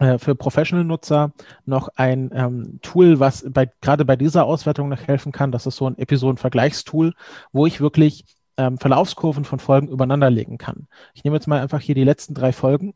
äh, 0.00 0.18
für 0.18 0.34
Professional-Nutzer 0.34 1.32
noch 1.66 1.88
ein 1.94 2.30
ähm, 2.34 2.80
Tool, 2.82 3.20
was 3.20 3.46
bei, 3.48 3.70
gerade 3.80 4.04
bei 4.04 4.16
dieser 4.16 4.44
Auswertung 4.44 4.88
noch 4.88 5.02
helfen 5.06 5.30
kann. 5.30 5.52
Das 5.52 5.66
ist 5.66 5.76
so 5.76 5.86
ein 5.86 5.98
Episoden-Vergleichstool, 5.98 7.14
wo 7.52 7.66
ich 7.66 7.80
wirklich 7.80 8.24
ähm, 8.56 8.78
Verlaufskurven 8.78 9.44
von 9.44 9.58
Folgen 9.58 9.88
übereinander 9.88 10.30
legen 10.30 10.58
kann. 10.58 10.86
Ich 11.14 11.24
nehme 11.24 11.36
jetzt 11.36 11.46
mal 11.46 11.60
einfach 11.60 11.80
hier 11.80 11.94
die 11.94 12.04
letzten 12.04 12.34
drei 12.34 12.52
Folgen 12.52 12.94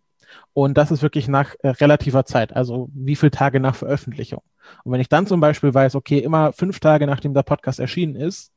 und 0.53 0.77
das 0.77 0.90
ist 0.90 1.03
wirklich 1.03 1.29
nach 1.29 1.55
äh, 1.61 1.68
relativer 1.68 2.25
Zeit, 2.25 2.55
also 2.55 2.88
wie 2.94 3.16
viele 3.16 3.31
Tage 3.31 3.61
nach 3.61 3.75
Veröffentlichung. 3.75 4.42
Und 4.85 4.92
wenn 4.92 5.01
ich 5.01 5.09
dann 5.09 5.27
zum 5.27 5.40
Beispiel 5.40 5.73
weiß, 5.73 5.94
okay, 5.94 6.18
immer 6.18 6.53
fünf 6.53 6.81
Tage 6.81 7.07
nachdem 7.07 7.35
der 7.35 7.42
Podcast 7.42 7.81
erschienen 7.81 8.16
ist, 8.16 8.53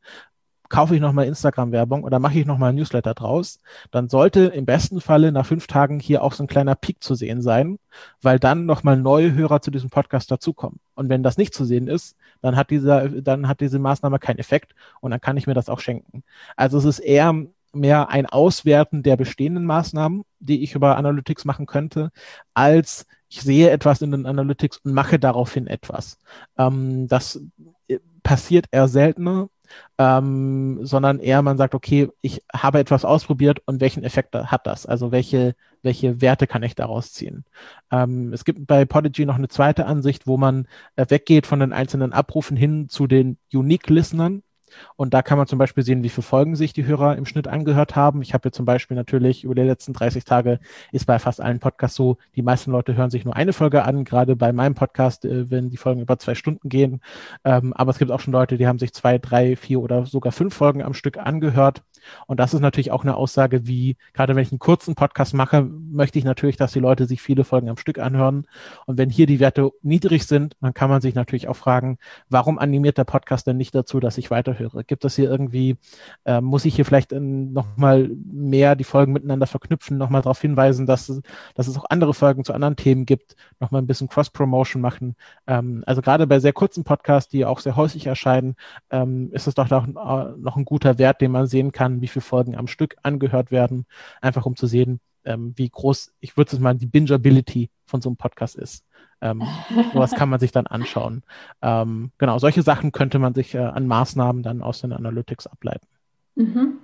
kaufe 0.72 0.96
ich 0.96 1.02
nochmal 1.02 1.26
Instagram-Werbung 1.28 2.04
oder 2.04 2.18
mache 2.20 2.40
ich 2.40 2.46
nochmal 2.46 2.70
ein 2.70 2.76
Newsletter 2.76 3.14
draus, 3.14 3.60
dann 3.92 4.08
sollte 4.08 4.46
im 4.46 4.66
besten 4.66 5.02
Falle 5.02 5.32
nach 5.32 5.46
fünf 5.46 5.68
Tagen 5.68 6.00
hier 6.00 6.24
auch 6.24 6.34
so 6.34 6.44
ein 6.44 6.48
kleiner 6.48 6.76
Peak 6.76 7.04
zu 7.04 7.14
sehen 7.14 7.42
sein, 7.42 7.78
weil 8.22 8.40
dann 8.40 8.66
nochmal 8.66 8.98
neue 8.98 9.34
Hörer 9.34 9.62
zu 9.62 9.70
diesem 9.70 9.90
Podcast 9.90 10.32
dazukommen. 10.32 10.80
Und 10.96 11.10
wenn 11.10 11.24
das 11.24 11.38
nicht 11.38 11.54
zu 11.54 11.66
sehen 11.66 11.88
ist, 11.88 12.16
dann 12.42 12.56
hat 12.56 12.70
dieser, 12.70 13.10
dann 13.10 13.48
hat 13.50 13.60
diese 13.60 13.80
Maßnahme 13.80 14.18
keinen 14.18 14.40
Effekt 14.40 14.74
und 15.02 15.12
dann 15.12 15.20
kann 15.20 15.38
ich 15.38 15.46
mir 15.46 15.54
das 15.54 15.68
auch 15.68 15.82
schenken. 15.82 16.24
Also 16.56 16.78
es 16.78 16.86
ist 16.86 17.00
eher 17.00 17.36
mehr 17.74 18.10
ein 18.10 18.26
Auswerten 18.26 19.04
der 19.04 19.18
bestehenden 19.18 19.66
Maßnahmen, 19.66 20.24
die 20.40 20.64
ich 20.64 20.74
über 20.74 20.96
Analytics 20.96 21.44
machen 21.44 21.66
könnte, 21.66 22.12
als 22.54 23.06
ich 23.28 23.42
sehe 23.42 23.70
etwas 23.70 24.02
in 24.02 24.12
den 24.12 24.26
Analytics 24.26 24.80
und 24.84 24.94
mache 24.94 25.20
daraufhin 25.20 25.68
etwas. 25.68 26.18
Ähm, 26.58 27.08
das 27.08 27.42
passiert 28.24 28.68
eher 28.72 28.88
seltener, 28.88 29.50
ähm, 29.98 30.80
sondern 30.86 31.20
eher 31.20 31.42
man 31.42 31.58
sagt, 31.58 31.76
okay, 31.76 32.10
ich 32.22 32.44
habe 32.54 32.80
etwas 32.80 33.06
ausprobiert 33.06 33.62
und 33.66 33.82
welchen 33.82 34.04
Effekt 34.04 34.36
hat 34.36 34.68
das? 34.68 34.86
Also 34.86 35.12
welche, 35.12 35.56
welche 35.82 36.22
Werte 36.22 36.48
kann 36.48 36.64
ich 36.64 36.76
daraus 36.76 37.14
ziehen? 37.14 37.46
Ähm, 37.92 38.34
es 38.34 38.46
gibt 38.46 38.68
bei 38.68 38.86
Podigy 38.86 39.26
noch 39.26 39.36
eine 39.36 39.48
zweite 39.48 39.86
Ansicht, 39.86 40.28
wo 40.28 40.38
man 40.38 40.68
äh, 40.96 41.06
weggeht 41.10 41.48
von 41.48 41.60
den 41.60 41.74
einzelnen 41.74 42.14
Abrufen 42.14 42.58
hin 42.58 42.90
zu 42.90 43.08
den 43.08 43.38
Unique-Listenern. 43.54 44.44
Und 44.96 45.14
da 45.14 45.22
kann 45.22 45.38
man 45.38 45.48
zum 45.48 45.60
Beispiel 45.60 45.84
sehen, 45.84 46.04
wie 46.04 46.10
viele 46.10 46.24
Folgen 46.24 46.56
sich 46.56 46.74
die 46.74 46.86
Hörer 46.86 47.18
im 47.18 47.26
Schnitt 47.26 47.48
angehört 47.48 47.96
haben. 47.96 48.22
Ich 48.22 48.34
habe 48.34 48.48
jetzt 48.48 48.56
zum 48.58 48.66
Beispiel 48.66 48.96
natürlich 48.96 49.44
über 49.44 49.56
die 49.56 49.62
letzten 49.62 49.94
30 49.94 50.24
Tage 50.24 50.60
ist 50.92 51.06
bei 51.06 51.20
fast 51.20 51.42
allen 51.42 51.60
Podcasts 51.60 51.96
so, 51.96 52.18
die 52.36 52.42
meisten 52.42 52.72
Leute 52.72 52.96
hören 52.96 53.10
sich 53.10 53.26
nur 53.26 53.36
eine 53.36 53.54
Folge 53.54 53.84
an, 53.84 54.04
gerade 54.04 54.36
bei 54.36 54.54
meinem 54.54 54.76
Podcast, 54.76 55.26
äh, 55.26 55.50
wenn 55.50 55.70
die 55.70 55.78
Folgen 55.78 56.02
über 56.02 56.18
zwei 56.20 56.36
Stunden 56.36 56.70
gehen. 56.70 57.02
Ähm, 57.44 57.74
aber 57.74 57.92
es 57.92 57.98
gibt 57.98 58.12
auch 58.12 58.20
schon 58.20 58.34
Leute, 58.34 58.58
die 58.58 58.68
haben 58.68 58.80
sich 58.80 58.94
zwei, 58.94 59.18
drei, 59.18 59.56
vier 59.56 59.82
oder 59.82 60.06
sogar 60.06 60.32
fünf 60.32 60.54
Folgen 60.54 60.82
am 60.84 60.94
Stück 60.94 61.18
angehört. 61.18 61.84
Und 62.28 62.40
das 62.40 62.54
ist 62.54 62.62
natürlich 62.62 62.92
auch 62.92 63.04
eine 63.04 63.16
Aussage, 63.16 63.68
wie, 63.68 63.98
gerade 64.14 64.36
wenn 64.36 64.44
ich 64.44 64.52
einen 64.52 64.60
kurzen 64.60 64.96
Podcast 64.96 65.34
mache, 65.34 65.64
möchte 65.64 66.20
ich 66.20 66.26
natürlich, 66.26 66.58
dass 66.58 66.74
die 66.74 66.80
Leute 66.80 67.06
sich 67.06 67.22
viele 67.22 67.44
Folgen 67.44 67.70
am 67.70 67.78
Stück 67.78 68.00
anhören. 68.00 68.48
Und 68.86 68.98
wenn 68.98 69.10
hier 69.10 69.26
die 69.26 69.40
Werte 69.40 69.72
niedrig 69.82 70.26
sind, 70.26 70.56
dann 70.62 70.74
kann 70.74 70.90
man 70.90 71.02
sich 71.02 71.16
natürlich 71.16 71.48
auch 71.48 71.56
fragen, 71.56 71.98
warum 72.30 72.60
animiert 72.60 72.98
der 72.98 73.04
Podcast 73.04 73.48
denn 73.48 73.58
nicht 73.58 73.76
dazu, 73.76 74.00
dass 74.00 74.18
ich 74.18 74.32
weiterhöre? 74.32 74.84
Gibt 74.84 75.06
es 75.06 75.16
hier 75.16 75.30
irgendwie, 75.30 75.78
äh, 76.26 76.42
muss 76.42 76.66
ich 76.66 76.76
hier 76.76 76.86
vielleicht 76.86 77.12
nochmal 77.12 78.10
mehr 78.32 78.76
die 78.76 78.84
Folgen 78.84 79.14
miteinander 79.14 79.48
verknüpfen, 79.48 79.98
nochmal 79.98 80.22
darauf 80.22 80.42
hinweisen, 80.42 80.86
dass, 80.86 81.22
dass 81.56 81.68
es 81.68 81.78
auch 81.78 81.86
andere 81.90 82.14
Folgen 82.14 82.44
zu 82.44 82.54
anderen 82.54 82.76
Themen 82.76 83.06
gibt, 83.06 83.36
nochmal 83.60 83.82
ein 83.82 83.88
bisschen 83.88 84.08
Cross-Promotion 84.08 84.82
machen. 84.82 85.16
Ähm, 85.48 85.84
also 85.86 86.02
gerade 86.02 86.28
bei 86.28 86.40
sehr 86.40 86.54
kurzen 86.54 86.84
Podcasts, 86.84 87.30
die 87.30 87.46
auch 87.46 87.60
sehr 87.60 87.76
häufig 87.76 88.08
erscheinen, 88.08 88.56
ähm, 88.90 89.30
ist 89.32 89.48
es 89.48 89.56
doch 89.56 89.70
noch, 89.70 89.88
noch 89.88 90.58
ein 90.58 90.66
guter 90.66 90.98
Wert, 90.98 91.22
den 91.22 91.32
man 91.32 91.48
sehen 91.48 91.72
kann, 91.72 91.91
kann, 91.92 92.02
wie 92.02 92.08
viele 92.08 92.24
Folgen 92.24 92.56
am 92.56 92.68
Stück 92.68 92.96
angehört 93.04 93.52
werden, 93.52 93.86
einfach 94.22 94.46
um 94.46 94.56
zu 94.56 94.68
sehen, 94.68 95.00
ähm, 95.24 95.54
wie 95.56 95.70
groß, 95.70 96.14
ich 96.20 96.38
würde 96.38 96.56
es 96.56 96.60
mal, 96.60 96.76
die 96.76 96.88
Bingeability 96.88 97.70
von 97.86 98.02
so 98.02 98.10
einem 98.10 98.18
Podcast 98.18 98.56
ist. 98.56 98.86
Ähm, 99.22 99.44
sowas 99.94 100.12
kann 100.12 100.30
man 100.30 100.40
sich 100.40 100.52
dann 100.52 100.68
anschauen. 100.68 101.24
Ähm, 101.62 102.12
genau, 102.18 102.40
solche 102.40 102.64
Sachen 102.64 102.92
könnte 102.92 103.20
man 103.20 103.34
sich 103.34 103.54
äh, 103.54 103.60
an 103.60 103.88
Maßnahmen 103.88 104.44
dann 104.44 104.62
aus 104.62 104.82
den 104.82 104.94
Analytics 104.94 105.48
ableiten. 105.48 105.88
Mhm. 106.36 106.80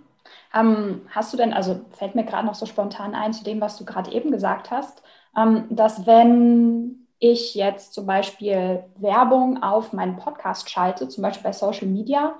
Ähm, 0.53 1.01
hast 1.09 1.33
du 1.33 1.37
denn, 1.37 1.53
also 1.53 1.81
fällt 1.91 2.15
mir 2.15 2.25
gerade 2.25 2.45
noch 2.45 2.55
so 2.55 2.65
spontan 2.65 3.15
ein 3.15 3.33
zu 3.33 3.43
dem, 3.43 3.61
was 3.61 3.77
du 3.77 3.85
gerade 3.85 4.11
eben 4.11 4.31
gesagt 4.31 4.71
hast, 4.71 5.01
ähm, 5.37 5.65
dass 5.69 6.05
wenn 6.05 7.07
ich 7.19 7.55
jetzt 7.55 7.93
zum 7.93 8.05
Beispiel 8.05 8.83
Werbung 8.97 9.63
auf 9.63 9.93
meinen 9.93 10.17
Podcast 10.17 10.69
schalte, 10.69 11.07
zum 11.07 11.23
Beispiel 11.23 11.43
bei 11.43 11.53
Social 11.53 11.87
Media, 11.87 12.35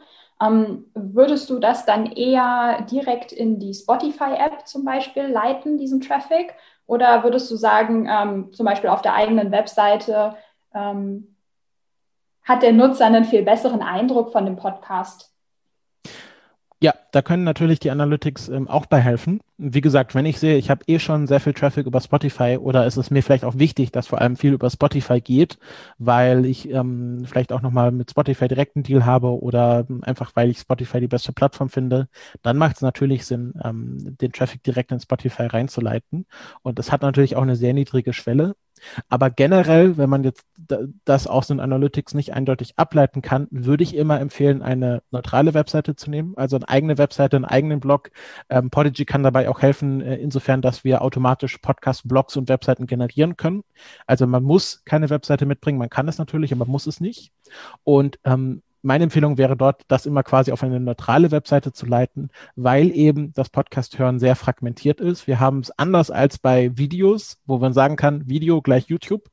würdest 0.94 1.50
du 1.50 1.60
das 1.60 1.86
dann 1.86 2.12
eher 2.12 2.86
direkt 2.90 3.32
in 3.32 3.60
die 3.60 3.74
Spotify-App 3.74 4.68
zum 4.68 4.86
Beispiel 4.86 5.28
leiten, 5.28 5.78
diesen 5.78 6.02
Traffic? 6.02 6.54
Oder 6.86 7.24
würdest 7.24 7.50
du 7.52 7.56
sagen, 7.56 8.08
ähm, 8.10 8.54
zum 8.54 8.66
Beispiel 8.66 8.90
auf 8.90 9.02
der 9.02 9.16
eigenen 9.16 9.52
Webseite 9.52 10.36
ähm, 10.74 11.36
hat 12.44 12.64
der 12.64 12.72
Nutzer 12.72 13.06
einen 13.06 13.26
viel 13.26 13.44
besseren 13.44 13.82
Eindruck 13.82 14.32
von 14.32 14.46
dem 14.46 14.56
Podcast? 14.56 15.34
Ja, 16.80 16.94
da 17.12 17.24
können 17.24 17.44
natürlich 17.44 17.80
die 17.80 17.90
Analytics 17.90 18.50
ähm, 18.50 18.68
auch 18.68 18.86
bei 18.86 19.00
helfen. 19.02 19.40
Wie 19.58 19.82
gesagt, 19.82 20.14
wenn 20.14 20.28
ich 20.28 20.38
sehe, 20.40 20.58
ich 20.58 20.70
habe 20.70 20.84
eh 20.86 21.00
schon 21.00 21.26
sehr 21.26 21.40
viel 21.40 21.54
Traffic 21.54 21.88
über 21.88 22.00
Spotify 22.02 22.58
oder 22.62 22.86
ist 22.86 22.98
es 22.98 23.10
mir 23.10 23.24
vielleicht 23.24 23.46
auch 23.46 23.58
wichtig, 23.58 23.92
dass 23.92 24.06
vor 24.06 24.22
allem 24.22 24.36
viel 24.36 24.54
über 24.54 24.70
Spotify 24.70 25.20
geht, 25.20 25.58
weil 25.98 26.46
ich 26.46 26.70
ähm, 26.70 27.24
vielleicht 27.26 27.52
auch 27.52 27.64
nochmal 27.64 27.92
mit 27.92 28.12
Spotify 28.12 28.48
direkt 28.48 28.76
einen 28.76 28.84
Deal 28.84 29.06
habe 29.06 29.42
oder 29.42 29.88
einfach 30.04 30.36
weil 30.36 30.52
ich 30.52 30.60
Spotify 30.60 31.00
die 31.00 31.08
beste 31.08 31.34
Plattform 31.34 31.70
finde, 31.70 32.10
dann 32.44 32.58
macht 32.58 32.76
es 32.76 32.82
natürlich 32.84 33.26
Sinn, 33.26 33.54
ähm, 33.64 33.98
den 34.22 34.32
Traffic 34.32 34.62
direkt 34.62 34.92
in 34.92 35.00
Spotify 35.00 35.48
reinzuleiten. 35.48 36.28
Und 36.62 36.78
das 36.78 36.92
hat 36.92 37.02
natürlich 37.02 37.36
auch 37.36 37.42
eine 37.42 37.56
sehr 37.56 37.74
niedrige 37.74 38.14
Schwelle. 38.14 38.56
Aber 39.10 39.30
generell, 39.30 39.98
wenn 39.98 40.10
man 40.10 40.24
jetzt 40.24 40.46
das 41.06 41.28
aus 41.28 41.48
den 41.48 41.60
Analytics 41.60 42.14
nicht 42.14 42.34
eindeutig 42.34 42.74
ableiten 42.78 43.22
kann, 43.22 43.48
würde 43.52 43.84
ich 43.84 43.96
immer 43.96 44.20
empfehlen, 44.20 44.62
eine 44.62 45.02
neutrale 45.12 45.54
Webseite 45.54 45.96
zu 45.96 46.10
nehmen, 46.10 46.34
also 46.38 46.56
eine 46.56 46.70
eigene 46.70 46.98
Webseite, 46.98 47.36
einen 47.36 47.46
eigenen 47.46 47.80
Blog. 47.80 48.12
Ähm, 48.50 48.70
Podigy 48.70 49.06
kann 49.06 49.24
dabei 49.24 49.50
auch 49.50 49.62
helfen, 49.62 50.02
äh, 50.02 50.16
insofern, 50.16 50.62
dass 50.62 50.84
wir 50.84 51.02
automatisch 51.02 51.58
Podcast, 51.58 52.08
Blogs 52.08 52.36
und 52.38 52.50
Webseiten 52.50 52.88
generieren 52.88 53.38
können. 53.38 53.64
Also 54.06 54.28
man 54.28 54.44
muss 54.44 54.84
keine 54.86 55.10
Webseite 55.10 55.46
mitbringen, 55.46 55.78
man 55.78 55.90
kann 55.90 56.08
es 56.08 56.18
natürlich, 56.18 56.52
aber 56.52 56.66
man 56.66 56.72
muss 56.72 56.88
es 56.88 57.00
nicht. 57.00 57.32
Und 57.84 58.20
ähm, 58.24 58.62
meine 58.88 59.04
Empfehlung 59.04 59.38
wäre 59.38 59.58
dort, 59.58 59.84
das 59.90 60.06
immer 60.06 60.24
quasi 60.24 60.54
auf 60.54 60.64
eine 60.64 60.80
neutrale 60.80 61.30
Webseite 61.32 61.74
zu 61.74 61.86
leiten, 61.86 62.30
weil 62.56 62.90
eben 62.96 63.34
das 63.34 63.50
Podcast-Hören 63.50 64.18
sehr 64.18 64.38
fragmentiert 64.38 65.02
ist. 65.02 65.28
Wir 65.28 65.42
haben 65.42 65.60
es 65.60 65.72
anders 65.78 66.10
als 66.10 66.38
bei 66.38 66.76
Videos, 66.78 67.38
wo 67.46 67.58
man 67.58 67.74
sagen 67.74 67.98
kann, 67.98 68.28
Video 68.30 68.62
gleich 68.62 68.86
YouTube, 68.88 69.30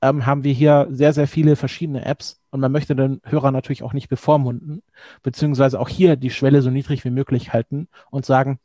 ähm, 0.00 0.24
haben 0.24 0.42
wir 0.42 0.54
hier 0.54 0.88
sehr, 0.90 1.12
sehr 1.12 1.28
viele 1.28 1.54
verschiedene 1.54 2.06
Apps 2.06 2.40
und 2.50 2.60
man 2.60 2.72
möchte 2.72 2.96
den 2.96 3.20
Hörer 3.24 3.50
natürlich 3.50 3.82
auch 3.82 3.92
nicht 3.92 4.08
bevormunden, 4.08 4.82
beziehungsweise 5.22 5.78
auch 5.78 5.90
hier 5.90 6.16
die 6.16 6.30
Schwelle 6.30 6.62
so 6.62 6.70
niedrig 6.70 7.04
wie 7.04 7.10
möglich 7.10 7.52
halten 7.52 7.88
und 8.10 8.24
sagen, 8.24 8.58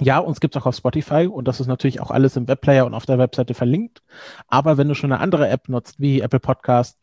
ja, 0.00 0.18
uns 0.18 0.40
gibt 0.40 0.56
es 0.56 0.62
auch 0.62 0.66
auf 0.66 0.74
Spotify 0.74 1.28
und 1.28 1.46
das 1.46 1.60
ist 1.60 1.68
natürlich 1.68 2.00
auch 2.00 2.10
alles 2.10 2.36
im 2.36 2.48
Webplayer 2.48 2.84
und 2.84 2.94
auf 2.94 3.06
der 3.06 3.18
Webseite 3.18 3.54
verlinkt. 3.54 4.02
Aber 4.48 4.76
wenn 4.76 4.88
du 4.88 4.96
schon 4.96 5.12
eine 5.12 5.20
andere 5.20 5.48
App 5.48 5.68
nutzt, 5.68 6.00
wie 6.00 6.20
Apple 6.20 6.40
Podcast, 6.40 6.98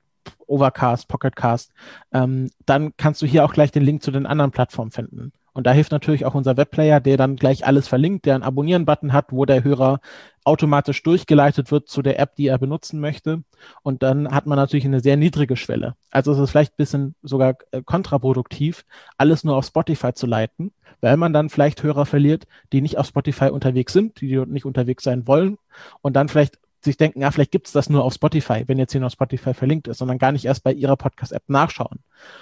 Overcast, 0.47 1.07
Pocketcast, 1.07 1.71
ähm, 2.13 2.49
dann 2.65 2.93
kannst 2.97 3.21
du 3.21 3.25
hier 3.25 3.45
auch 3.45 3.53
gleich 3.53 3.71
den 3.71 3.83
Link 3.83 4.03
zu 4.03 4.11
den 4.11 4.25
anderen 4.25 4.51
Plattformen 4.51 4.91
finden. 4.91 5.31
Und 5.53 5.67
da 5.67 5.71
hilft 5.71 5.91
natürlich 5.91 6.25
auch 6.25 6.35
unser 6.35 6.57
Webplayer, 6.57 6.99
der 6.99 7.17
dann 7.17 7.35
gleich 7.35 7.65
alles 7.65 7.87
verlinkt, 7.87 8.25
der 8.25 8.35
einen 8.35 8.43
Abonnieren-Button 8.43 9.13
hat, 9.13 9.31
wo 9.31 9.45
der 9.45 9.63
Hörer 9.63 9.99
automatisch 10.43 11.03
durchgeleitet 11.03 11.71
wird 11.71 11.89
zu 11.89 12.01
der 12.01 12.19
App, 12.19 12.35
die 12.35 12.47
er 12.47 12.57
benutzen 12.57 12.99
möchte. 12.99 13.43
Und 13.83 14.01
dann 14.03 14.31
hat 14.31 14.45
man 14.45 14.55
natürlich 14.55 14.85
eine 14.85 15.01
sehr 15.01 15.17
niedrige 15.17 15.57
Schwelle. 15.57 15.95
Also 16.11 16.31
es 16.31 16.39
ist 16.39 16.51
vielleicht 16.51 16.73
ein 16.73 16.77
bisschen 16.77 17.15
sogar 17.23 17.57
äh, 17.71 17.81
kontraproduktiv, 17.83 18.85
alles 19.17 19.43
nur 19.43 19.57
auf 19.57 19.65
Spotify 19.65 20.13
zu 20.13 20.27
leiten, 20.27 20.71
weil 21.01 21.17
man 21.17 21.33
dann 21.33 21.49
vielleicht 21.49 21.83
Hörer 21.83 22.05
verliert, 22.05 22.47
die 22.71 22.81
nicht 22.81 22.97
auf 22.97 23.07
Spotify 23.07 23.49
unterwegs 23.49 23.93
sind, 23.93 24.21
die 24.21 24.33
dort 24.33 24.49
nicht 24.49 24.65
unterwegs 24.65 25.03
sein 25.03 25.27
wollen 25.27 25.57
und 26.01 26.13
dann 26.13 26.29
vielleicht 26.29 26.57
sich 26.81 26.97
denken, 26.97 27.21
ja, 27.21 27.31
vielleicht 27.31 27.51
gibt 27.51 27.67
es 27.67 27.73
das 27.73 27.89
nur 27.89 28.03
auf 28.03 28.13
Spotify, 28.13 28.63
wenn 28.67 28.77
jetzt 28.77 28.91
hier 28.91 29.01
noch 29.01 29.11
Spotify 29.11 29.53
verlinkt 29.53 29.87
ist, 29.87 29.97
sondern 29.97 30.17
gar 30.17 30.31
nicht 30.31 30.45
erst 30.45 30.63
bei 30.63 30.71
ihrer 30.71 30.95
Podcast-App 30.95 31.43
nachschauen. 31.47 31.99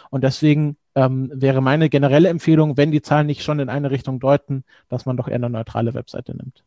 Und 0.10 0.24
deswegen 0.24 0.78
ähm, 0.96 1.32
wäre 1.34 1.62
meine 1.62 1.90
generelle 1.90 2.30
Empfehlung, 2.30 2.78
wenn 2.78 2.92
die 2.92 3.02
Zahlen 3.02 3.28
nicht 3.28 3.44
schon 3.44 3.60
in 3.60 3.70
eine 3.70 3.92
Richtung 3.92 4.20
deuten, 4.20 4.64
dass 4.90 5.06
man 5.06 5.18
doch 5.18 5.28
eher 5.28 5.36
eine 5.36 5.50
neutrale 5.50 5.94
Webseite 5.94 6.36
nimmt. 6.36 6.64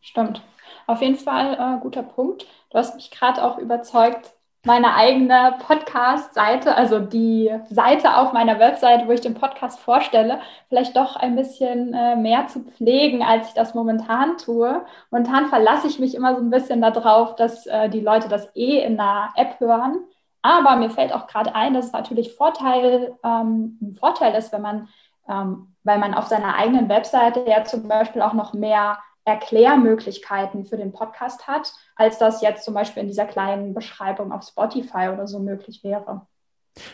Stimmt. 0.00 0.42
Auf 0.86 1.00
jeden 1.00 1.16
Fall 1.16 1.54
äh, 1.54 1.80
guter 1.80 2.02
Punkt. 2.02 2.46
Du 2.70 2.78
hast 2.78 2.94
mich 2.94 3.10
gerade 3.10 3.42
auch 3.42 3.58
überzeugt, 3.58 4.33
meine 4.64 4.94
eigene 4.94 5.56
Podcast-Seite, 5.66 6.74
also 6.74 6.98
die 6.98 7.50
Seite 7.68 8.16
auf 8.16 8.32
meiner 8.32 8.58
Webseite, 8.58 9.06
wo 9.06 9.12
ich 9.12 9.20
den 9.20 9.34
Podcast 9.34 9.78
vorstelle, 9.78 10.40
vielleicht 10.68 10.96
doch 10.96 11.16
ein 11.16 11.36
bisschen 11.36 11.92
äh, 11.92 12.16
mehr 12.16 12.46
zu 12.46 12.60
pflegen, 12.60 13.22
als 13.22 13.48
ich 13.48 13.54
das 13.54 13.74
momentan 13.74 14.38
tue. 14.38 14.84
Momentan 15.10 15.46
verlasse 15.46 15.86
ich 15.86 15.98
mich 15.98 16.14
immer 16.14 16.34
so 16.34 16.40
ein 16.40 16.50
bisschen 16.50 16.80
darauf, 16.80 17.36
dass 17.36 17.66
äh, 17.66 17.90
die 17.90 18.00
Leute 18.00 18.28
das 18.28 18.54
eh 18.56 18.78
in 18.82 18.98
einer 18.98 19.30
App 19.36 19.60
hören. 19.60 20.04
Aber 20.40 20.76
mir 20.76 20.90
fällt 20.90 21.14
auch 21.14 21.26
gerade 21.26 21.54
ein, 21.54 21.74
dass 21.74 21.86
es 21.86 21.92
natürlich 21.92 22.34
Vorteil, 22.34 23.16
ähm, 23.22 23.78
ein 23.82 23.94
Vorteil 23.98 24.34
ist, 24.34 24.52
wenn 24.52 24.62
man, 24.62 24.88
ähm, 25.28 25.74
weil 25.84 25.98
man 25.98 26.14
auf 26.14 26.26
seiner 26.26 26.56
eigenen 26.56 26.88
Webseite 26.88 27.44
ja 27.46 27.64
zum 27.64 27.86
Beispiel 27.86 28.22
auch 28.22 28.34
noch 28.34 28.54
mehr 28.54 28.98
Erklärmöglichkeiten 29.24 30.64
für 30.64 30.76
den 30.76 30.92
Podcast 30.92 31.46
hat, 31.46 31.72
als 31.96 32.18
das 32.18 32.42
jetzt 32.42 32.64
zum 32.64 32.74
Beispiel 32.74 33.02
in 33.02 33.08
dieser 33.08 33.26
kleinen 33.26 33.74
Beschreibung 33.74 34.32
auf 34.32 34.44
Spotify 34.46 35.08
oder 35.12 35.26
so 35.26 35.38
möglich 35.38 35.82
wäre. 35.82 36.26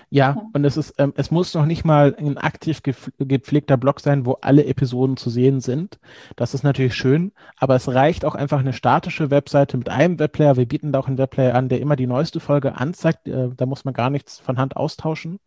Ja, 0.09 0.21
ja, 0.21 0.37
und 0.53 0.67
es 0.67 0.77
ist, 0.77 0.95
ähm, 0.99 1.15
es 1.17 1.31
muss 1.31 1.55
noch 1.55 1.65
nicht 1.65 1.83
mal 1.87 2.15
ein 2.19 2.37
aktiv 2.37 2.83
gepflegter 3.19 3.79
Blog 3.79 4.01
sein, 4.01 4.27
wo 4.27 4.37
alle 4.43 4.67
Episoden 4.67 5.17
zu 5.17 5.31
sehen 5.31 5.61
sind. 5.61 5.99
Das 6.37 6.53
ist 6.53 6.63
natürlich 6.63 6.95
schön, 6.95 7.33
aber 7.57 7.75
es 7.75 7.89
reicht 7.89 8.27
auch 8.27 8.35
einfach 8.35 8.59
eine 8.59 8.75
statische 8.75 9.31
Webseite 9.31 9.79
mit 9.79 9.89
einem 9.89 10.19
Webplayer. 10.19 10.59
Wir 10.59 10.67
bieten 10.67 10.93
da 10.93 10.99
auch 10.99 11.07
einen 11.07 11.17
Webplayer 11.17 11.55
an, 11.55 11.71
der 11.71 11.81
immer 11.81 11.97
die 11.97 12.07
neueste 12.07 12.39
Folge 12.39 12.77
anzeigt. 12.77 13.29
Äh, 13.29 13.49
da 13.57 13.65
muss 13.65 13.87
man 13.87 13.95
gar 13.95 14.11
nichts 14.11 14.39
von 14.39 14.59
Hand 14.59 14.77
austauschen. 14.77 15.41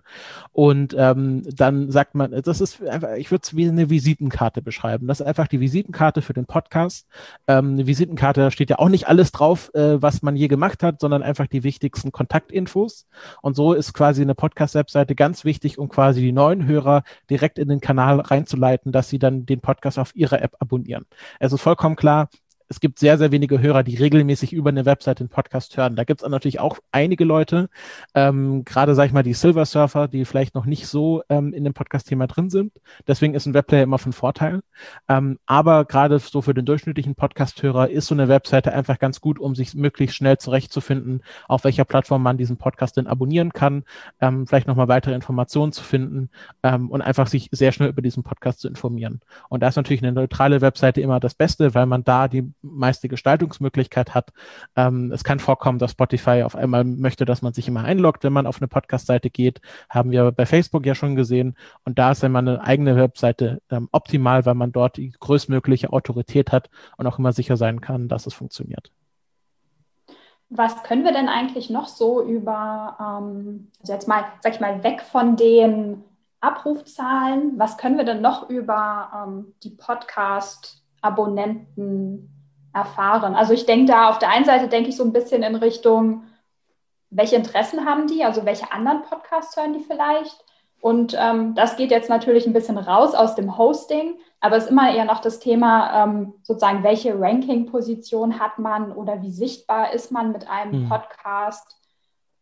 Und 0.52 0.96
ähm, 0.98 1.44
dann 1.56 1.92
sagt 1.92 2.16
man, 2.16 2.32
das 2.32 2.60
ist 2.60 2.82
einfach, 2.82 3.14
ich 3.18 3.30
würde 3.30 3.44
es 3.44 3.56
wie 3.56 3.70
eine 3.70 3.92
Visitenkarte 3.92 4.64
beschreiben. 4.64 5.06
Das 5.06 5.20
ist 5.20 5.28
einfach 5.28 5.48
die 5.48 5.60
Visitenkarte 5.60 6.24
für 6.24 6.34
den 6.34 6.48
Podcast. 6.48 7.08
Ähm, 7.48 7.74
eine 7.74 7.86
Visitenkarte, 7.86 8.42
da 8.42 8.50
steht 8.50 8.72
ja 8.72 8.80
auch 8.80 8.90
nicht 8.90 9.08
alles 9.08 9.32
drauf, 9.32 9.70
äh, 9.76 10.02
was 10.02 10.24
man 10.24 10.36
je 10.36 10.48
gemacht 10.48 10.82
hat, 10.82 11.00
sondern 11.00 11.22
einfach 11.22 11.46
die 11.46 11.64
wichtigsten 11.64 12.12
Kontaktinfos. 12.12 13.06
Und 13.44 13.56
so 13.56 13.74
ist 13.74 13.94
quasi 13.94 14.23
eine 14.24 14.36
Podcast-Webseite 14.36 15.16
ganz 15.16 15.46
wichtig, 15.46 15.78
um 15.78 15.90
quasi 15.90 16.22
die 16.22 16.32
neuen 16.32 16.66
Hörer 16.66 17.04
direkt 17.30 17.60
in 17.60 17.70
den 17.70 17.82
Kanal 17.82 18.20
reinzuleiten, 18.20 18.92
dass 18.92 19.10
sie 19.10 19.20
dann 19.20 19.46
den 19.46 19.62
Podcast 19.62 20.00
auf 20.00 20.16
ihrer 20.16 20.42
App 20.42 20.56
abonnieren. 20.60 21.06
Es 21.40 21.54
ist 21.54 21.62
vollkommen 21.62 21.96
klar, 21.96 22.30
es 22.74 22.80
gibt 22.80 22.98
sehr, 22.98 23.20
sehr 23.20 23.32
wenige 23.32 23.62
Hörer, 23.62 23.84
die 23.84 23.96
regelmäßig 23.96 24.52
über 24.52 24.70
eine 24.72 24.84
Website 24.86 25.20
den 25.20 25.30
Podcast 25.30 25.78
hören. 25.78 25.96
Da 25.96 26.06
gibt 26.06 26.24
es 26.24 26.28
natürlich 26.28 26.60
auch 26.60 26.80
einige 26.92 27.24
Leute, 27.24 27.70
ähm, 28.16 28.66
gerade 28.66 28.96
sage 28.96 29.08
ich 29.08 29.14
mal 29.14 29.22
die 29.22 29.36
Silver 29.36 29.66
Surfer, 29.66 30.08
die 30.08 30.26
vielleicht 30.26 30.56
noch 30.56 30.66
nicht 30.66 30.88
so 30.88 31.22
ähm, 31.30 31.54
in 31.54 31.66
dem 31.66 31.76
Podcast-Thema 31.76 32.26
drin 32.26 32.50
sind. 32.50 32.74
Deswegen 33.08 33.36
ist 33.36 33.46
ein 33.46 33.54
Webplayer 33.54 33.84
immer 33.84 34.00
von 34.00 34.12
Vorteil. 34.12 34.62
Ähm, 35.08 35.38
aber 35.46 35.86
gerade 35.86 36.18
so 36.18 36.42
für 36.42 36.56
den 36.56 36.66
durchschnittlichen 36.66 37.14
Podcast-Hörer 37.14 37.92
ist 37.92 38.08
so 38.08 38.16
eine 38.16 38.28
Webseite 38.28 38.74
einfach 38.74 38.98
ganz 38.98 39.22
gut, 39.22 39.38
um 39.38 39.54
sich 39.54 39.76
möglichst 39.76 40.16
schnell 40.16 40.40
zurechtzufinden, 40.40 41.22
auf 41.48 41.66
welcher 41.66 41.86
Plattform 41.86 42.24
man 42.24 42.38
diesen 42.38 42.58
Podcast 42.58 42.98
denn 42.98 43.06
abonnieren 43.06 43.54
kann, 43.54 43.84
ähm, 44.20 44.48
vielleicht 44.48 44.66
nochmal 44.66 44.88
weitere 44.88 45.14
Informationen 45.14 45.74
zu 45.74 45.84
finden 45.84 46.32
ähm, 46.64 46.90
und 46.90 47.04
einfach 47.04 47.28
sich 47.28 47.50
sehr 47.52 47.72
schnell 47.72 47.90
über 47.90 48.02
diesen 48.02 48.24
Podcast 48.24 48.62
zu 48.62 48.68
informieren. 48.68 49.22
Und 49.50 49.62
da 49.62 49.68
ist 49.68 49.76
natürlich 49.76 50.02
eine 50.02 50.12
neutrale 50.12 50.62
Webseite 50.62 51.02
immer 51.02 51.20
das 51.20 51.36
Beste, 51.36 51.76
weil 51.76 51.86
man 51.86 52.04
da 52.04 52.28
die 52.28 52.52
meiste 52.64 53.08
Gestaltungsmöglichkeit 53.08 54.16
hat. 54.16 54.32
Ähm, 54.76 55.12
es 55.12 55.24
kann 55.24 55.40
vorkommen, 55.40 55.80
dass 55.80 55.92
Spotify 55.92 56.44
auf 56.44 56.56
einmal 56.56 56.84
möchte, 56.84 57.26
dass 57.26 57.42
man 57.42 57.54
sich 57.54 57.68
immer 57.68 57.84
einloggt, 57.84 58.24
wenn 58.24 58.34
man 58.34 58.48
auf 58.48 58.62
eine 58.62 58.68
Podcast-Seite 58.68 59.30
geht. 59.30 59.62
Haben 59.90 60.12
wir 60.12 60.32
bei 60.32 60.46
Facebook 60.46 60.86
ja 60.86 60.96
schon 60.96 61.16
gesehen. 61.16 61.56
Und 61.86 62.00
da 62.00 62.12
ist 62.12 62.24
immer 62.24 62.40
eine 62.40 62.62
eigene 62.62 62.96
Webseite 62.96 63.62
ähm, 63.70 63.90
optimal, 63.92 64.46
weil 64.46 64.56
man 64.56 64.72
dort 64.72 64.98
die 64.98 65.12
größtmögliche 65.12 65.94
Autorität 65.94 66.52
hat 66.52 66.70
und 66.98 67.06
auch 67.06 67.20
immer 67.20 67.34
sicher 67.34 67.58
sein 67.58 67.82
kann, 67.82 68.08
dass 68.08 68.26
es 68.26 68.34
funktioniert. 68.34 68.92
Was 70.50 70.84
können 70.84 71.04
wir 71.04 71.14
denn 71.14 71.30
eigentlich 71.30 71.70
noch 71.70 71.88
so 71.88 72.24
über, 72.24 72.98
ähm, 73.00 73.72
also 73.82 73.94
jetzt 73.94 74.08
mal, 74.08 74.24
sag 74.42 74.54
ich 74.54 74.60
mal, 74.60 74.84
weg 74.84 75.02
von 75.02 75.36
den 75.36 76.04
Abrufzahlen, 76.42 77.54
was 77.58 77.78
können 77.78 77.98
wir 77.98 78.06
denn 78.06 78.22
noch 78.22 78.50
über 78.50 79.26
ähm, 79.26 79.54
die 79.64 79.72
Podcast-Abonnenten 79.72 82.33
erfahren. 82.74 83.36
Also 83.36 83.54
ich 83.54 83.66
denke 83.66 83.92
da 83.92 84.10
auf 84.10 84.20
der 84.20 84.30
einen 84.30 84.46
Seite 84.46 84.68
denke 84.68 84.90
ich 84.90 84.98
so 84.98 85.04
ein 85.04 85.14
bisschen 85.14 85.44
in 85.44 85.56
Richtung, 85.56 86.24
welche 87.10 87.36
Interessen 87.36 87.86
haben 87.86 88.08
die, 88.08 88.24
also 88.24 88.46
welche 88.46 88.72
anderen 88.72 89.04
Podcasts 89.04 89.56
hören 89.56 89.74
die 89.74 89.84
vielleicht. 89.84 90.44
Und 90.82 91.16
ähm, 91.18 91.56
das 91.56 91.78
geht 91.78 91.92
jetzt 91.92 92.10
natürlich 92.10 92.46
ein 92.46 92.52
bisschen 92.52 92.78
raus 92.78 93.16
aus 93.16 93.36
dem 93.36 93.58
Hosting, 93.58 94.18
aber 94.42 94.58
es 94.58 94.66
ist 94.66 94.72
immer 94.72 94.94
eher 94.94 95.06
noch 95.06 95.22
das 95.22 95.40
Thema, 95.40 96.04
ähm, 96.04 96.34
sozusagen, 96.44 96.84
welche 96.84 97.18
Ranking-Position 97.18 98.40
hat 98.40 98.60
man 98.60 98.92
oder 98.92 99.22
wie 99.22 99.32
sichtbar 99.32 99.94
ist 99.94 100.12
man 100.12 100.34
mit 100.34 100.50
einem 100.50 100.84
mhm. 100.84 100.90
Podcast. 100.90 101.78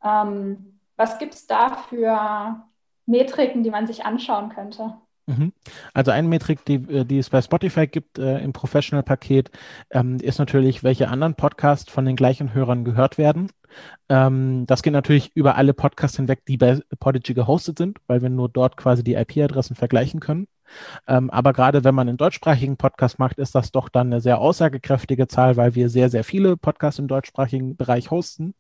Ähm, 0.04 0.80
was 0.96 1.20
gibt 1.20 1.36
es 1.36 1.46
da 1.46 1.76
für 1.90 2.64
Metriken, 3.06 3.62
die 3.62 3.70
man 3.70 3.86
sich 3.86 4.06
anschauen 4.06 4.50
könnte? 4.50 4.96
Mhm. 5.38 5.54
Also 5.94 6.12
eine 6.12 6.28
Metrik, 6.28 6.66
die, 6.66 6.76
äh, 6.76 7.06
die 7.06 7.18
es 7.18 7.30
bei 7.30 7.42
Spotify 7.42 7.88
gibt 7.88 8.20
äh, 8.20 8.40
im 8.40 8.54
Professional-Paket, 8.54 9.52
ähm, 9.92 10.18
ist 10.18 10.40
natürlich, 10.40 10.84
welche 10.84 11.10
anderen 11.10 11.36
Podcasts 11.36 11.92
von 11.92 12.06
den 12.06 12.16
gleichen 12.16 12.54
Hörern 12.54 12.84
gehört 12.84 13.18
werden. 13.18 13.50
Ähm, 14.10 14.66
das 14.68 14.84
geht 14.84 14.94
natürlich 14.94 15.32
über 15.36 15.56
alle 15.56 15.74
Podcasts 15.74 16.18
hinweg, 16.18 16.46
die 16.46 16.58
bei 16.58 16.80
Podigy 17.00 17.34
gehostet 17.34 17.78
sind, 17.78 18.00
weil 18.08 18.22
wir 18.22 18.30
nur 18.30 18.50
dort 18.50 18.78
quasi 18.78 19.04
die 19.04 19.16
IP-Adressen 19.16 19.76
vergleichen 19.76 20.20
können. 20.20 20.48
Ähm, 21.08 21.30
aber 21.30 21.54
gerade 21.54 21.84
wenn 21.84 21.96
man 21.96 22.08
einen 22.08 22.18
deutschsprachigen 22.18 22.78
Podcast 22.78 23.20
macht, 23.20 23.38
ist 23.38 23.56
das 23.56 23.72
doch 23.72 23.90
dann 23.90 24.08
eine 24.08 24.22
sehr 24.22 24.40
aussagekräftige 24.40 25.28
Zahl, 25.28 25.58
weil 25.58 25.76
wir 25.76 25.90
sehr, 25.90 26.10
sehr 26.10 26.24
viele 26.24 26.58
Podcasts 26.58 27.00
im 27.00 27.08
deutschsprachigen 27.08 27.76
Bereich 27.76 28.12
hosten. 28.12 28.54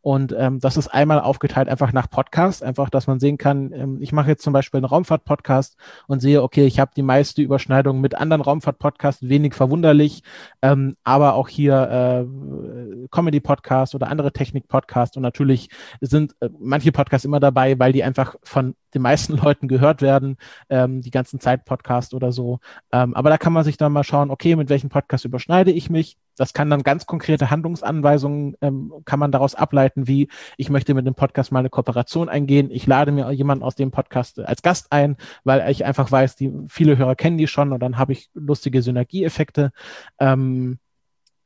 Und 0.00 0.34
ähm, 0.36 0.60
das 0.60 0.76
ist 0.76 0.88
einmal 0.88 1.20
aufgeteilt 1.20 1.68
einfach 1.68 1.92
nach 1.92 2.10
Podcast, 2.10 2.62
einfach, 2.62 2.90
dass 2.90 3.06
man 3.06 3.20
sehen 3.20 3.38
kann, 3.38 3.72
ähm, 3.72 3.98
ich 4.00 4.12
mache 4.12 4.28
jetzt 4.28 4.42
zum 4.42 4.52
Beispiel 4.52 4.78
einen 4.78 4.86
Raumfahrt-Podcast 4.86 5.76
und 6.06 6.20
sehe, 6.20 6.42
okay, 6.42 6.66
ich 6.66 6.80
habe 6.80 6.90
die 6.96 7.02
meiste 7.02 7.42
Überschneidung 7.42 8.00
mit 8.00 8.14
anderen 8.14 8.42
Raumfahrt-Podcasts, 8.42 9.28
wenig 9.28 9.54
verwunderlich, 9.54 10.22
ähm, 10.62 10.96
aber 11.04 11.34
auch 11.34 11.48
hier 11.48 12.26
äh, 12.26 13.08
Comedy-Podcasts 13.10 13.94
oder 13.94 14.08
andere 14.08 14.32
Technik-Podcasts. 14.32 15.16
Und 15.16 15.22
natürlich 15.22 15.68
sind 16.00 16.34
äh, 16.40 16.48
manche 16.58 16.92
Podcasts 16.92 17.24
immer 17.24 17.40
dabei, 17.40 17.78
weil 17.78 17.92
die 17.92 18.04
einfach 18.04 18.36
von 18.42 18.74
den 18.94 19.02
meisten 19.02 19.36
Leuten 19.44 19.68
gehört 19.68 20.02
werden, 20.02 20.36
ähm, 20.68 21.02
die 21.02 21.10
ganzen 21.10 21.40
Zeit-Podcast 21.58 22.14
oder 22.14 22.32
so. 22.32 22.60
Ähm, 22.92 23.14
aber 23.14 23.30
da 23.30 23.38
kann 23.38 23.52
man 23.52 23.64
sich 23.64 23.76
dann 23.76 23.92
mal 23.92 24.04
schauen, 24.04 24.30
okay, 24.30 24.56
mit 24.56 24.68
welchem 24.68 24.88
Podcast 24.88 25.24
überschneide 25.24 25.70
ich 25.70 25.90
mich? 25.90 26.16
Das 26.36 26.52
kann 26.52 26.70
dann 26.70 26.82
ganz 26.82 27.06
konkrete 27.06 27.50
Handlungsanweisungen, 27.50 28.56
ähm, 28.60 28.92
kann 29.04 29.18
man 29.18 29.32
daraus 29.32 29.54
ableiten, 29.54 30.06
wie 30.06 30.28
ich 30.56 30.70
möchte 30.70 30.94
mit 30.94 31.06
dem 31.06 31.14
Podcast 31.14 31.50
mal 31.50 31.60
eine 31.60 31.70
Kooperation 31.70 32.28
eingehen. 32.28 32.70
Ich 32.70 32.86
lade 32.86 33.12
mir 33.12 33.30
jemanden 33.32 33.64
aus 33.64 33.74
dem 33.74 33.90
Podcast 33.90 34.38
als 34.38 34.62
Gast 34.62 34.92
ein, 34.92 35.16
weil 35.44 35.68
ich 35.70 35.84
einfach 35.84 36.10
weiß, 36.10 36.36
die 36.36 36.52
viele 36.68 36.96
Hörer 36.96 37.16
kennen 37.16 37.38
die 37.38 37.48
schon 37.48 37.72
und 37.72 37.80
dann 37.80 37.98
habe 37.98 38.12
ich 38.12 38.30
lustige 38.34 38.82
Synergieeffekte. 38.82 39.72
Ähm, 40.20 40.78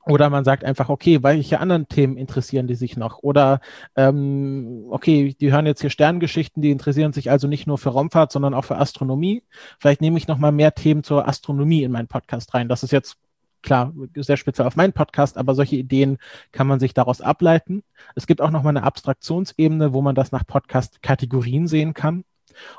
oder 0.05 0.31
man 0.31 0.45
sagt 0.45 0.65
einfach, 0.65 0.89
okay, 0.89 1.23
welche 1.23 1.61
anderen 1.61 1.89
Themen 1.89 2.17
interessieren 2.17 2.67
die 2.67 2.75
sich 2.75 2.97
noch? 2.97 3.19
Oder 3.23 3.61
ähm, 3.97 4.87
okay, 4.91 5.35
die 5.39 5.53
hören 5.53 5.67
jetzt 5.67 5.81
hier 5.81 5.91
Sterngeschichten, 5.91 6.63
die 6.63 6.71
interessieren 6.71 7.13
sich 7.13 7.31
also 7.31 7.47
nicht 7.47 7.67
nur 7.67 7.79
für 7.79 7.91
Raumfahrt, 7.91 8.33
sondern 8.33 8.55
auch 8.55 8.65
für 8.65 8.79
Astronomie. 8.79 9.43
Vielleicht 9.79 10.01
nehme 10.01 10.19
ich 10.19 10.29
noch 10.29 10.39
mal 10.39 10.53
mehr 10.53 10.75
Themen 10.75 11.05
zur 11.05 11.29
Astronomie 11.29 11.85
in 11.85 11.93
meinen 11.93 12.09
Podcast 12.09 12.53
rein. 12.55 12.69
Das 12.69 12.83
ist 12.83 12.91
jetzt 12.91 13.17
klar 13.63 13.93
sehr 14.17 14.37
speziell 14.37 14.67
auf 14.67 14.77
meinen 14.77 14.93
Podcast, 14.93 15.39
aber 15.39 15.55
solche 15.55 15.77
Ideen 15.77 16.19
kann 16.51 16.67
man 16.67 16.81
sich 16.81 16.95
daraus 16.95 17.21
ableiten. 17.21 17.85
Es 18.17 18.27
gibt 18.27 18.41
auch 18.41 18.51
noch 18.51 18.65
mal 18.65 18.71
eine 18.71 18.83
Abstraktionsebene, 18.83 19.93
wo 19.93 20.03
man 20.03 20.17
das 20.17 20.33
nach 20.33 20.47
Podcast-Kategorien 20.47 21.69
sehen 21.69 21.95
kann. 21.95 22.25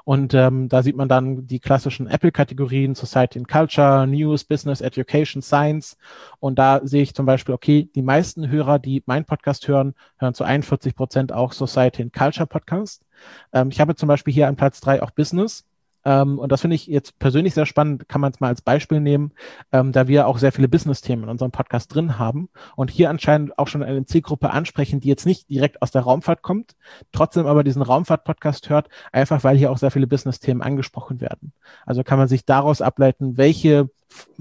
Und 0.04 0.34
ähm, 0.34 0.70
da 0.70 0.84
sieht 0.84 0.96
man 0.96 1.10
dann 1.10 1.48
die 1.48 1.60
klassischen 1.60 2.08
Apple-Kategorien, 2.08 2.96
Society 2.96 3.40
and 3.40 3.48
Culture, 3.48 4.08
News, 4.08 4.44
Business, 4.44 4.82
Education, 4.82 5.42
Science. 5.42 5.98
Und 6.40 6.60
da 6.60 6.82
sehe 6.84 7.04
ich 7.04 7.14
zum 7.14 7.26
Beispiel, 7.26 7.56
okay, 7.56 7.90
die 7.96 8.02
meisten 8.02 8.50
Hörer, 8.50 8.80
die 8.80 9.04
meinen 9.06 9.26
Podcast 9.26 9.68
hören, 9.68 9.94
hören 10.18 10.34
zu 10.34 10.44
41 10.44 10.96
Prozent 10.96 11.32
auch 11.32 11.54
Society 11.54 12.04
and 12.04 12.14
Culture 12.14 12.48
Podcast. 12.48 13.04
Ähm, 13.52 13.70
ich 13.70 13.80
habe 13.80 13.96
zum 13.96 14.08
Beispiel 14.08 14.34
hier 14.34 14.48
an 14.48 14.56
Platz 14.56 14.80
drei 14.82 15.02
auch 15.02 15.12
Business. 15.12 15.66
Ähm, 16.06 16.40
und 16.40 16.52
das 16.52 16.62
finde 16.62 16.76
ich 16.76 16.88
jetzt 16.88 17.18
persönlich 17.20 17.54
sehr 17.54 17.66
spannend, 17.66 18.08
kann 18.10 18.22
man 18.22 18.32
es 18.32 18.40
mal 18.40 18.48
als 18.48 18.62
Beispiel 18.62 19.00
nehmen, 19.00 19.32
ähm, 19.72 19.92
da 19.92 20.08
wir 20.08 20.28
auch 20.28 20.38
sehr 20.38 20.52
viele 20.52 20.68
Business-Themen 20.68 21.24
in 21.24 21.30
unserem 21.30 21.52
Podcast 21.52 21.94
drin 21.94 22.20
haben 22.20 22.50
und 22.76 22.92
hier 22.92 23.10
anscheinend 23.10 23.58
auch 23.58 23.68
schon 23.68 23.84
eine 23.84 24.06
Zielgruppe 24.06 24.52
ansprechen, 24.52 25.00
die 25.00 25.08
jetzt 25.10 25.26
nicht 25.26 25.50
direkt 25.50 25.82
aus 25.82 25.92
der 25.92 26.02
Raumfahrt 26.02 26.42
kommt, 26.42 26.76
trotzdem 27.12 27.46
aber 27.46 27.64
diesen 27.64 27.82
Raumfahrt-Podcast 27.82 28.70
hört, 28.70 28.90
einfach 29.12 29.44
weil 29.44 29.58
hier 29.58 29.72
auch 29.72 29.78
sehr 29.78 29.92
viele 29.92 30.08
Business-Themen 30.08 30.62
angesprochen 30.62 31.22
werden. 31.22 31.54
Also 31.86 32.04
kann 32.04 32.20
man 32.20 32.28
sich 32.28 32.46
daraus 32.46 32.82
ableiten, 32.82 33.38
welche 33.38 33.90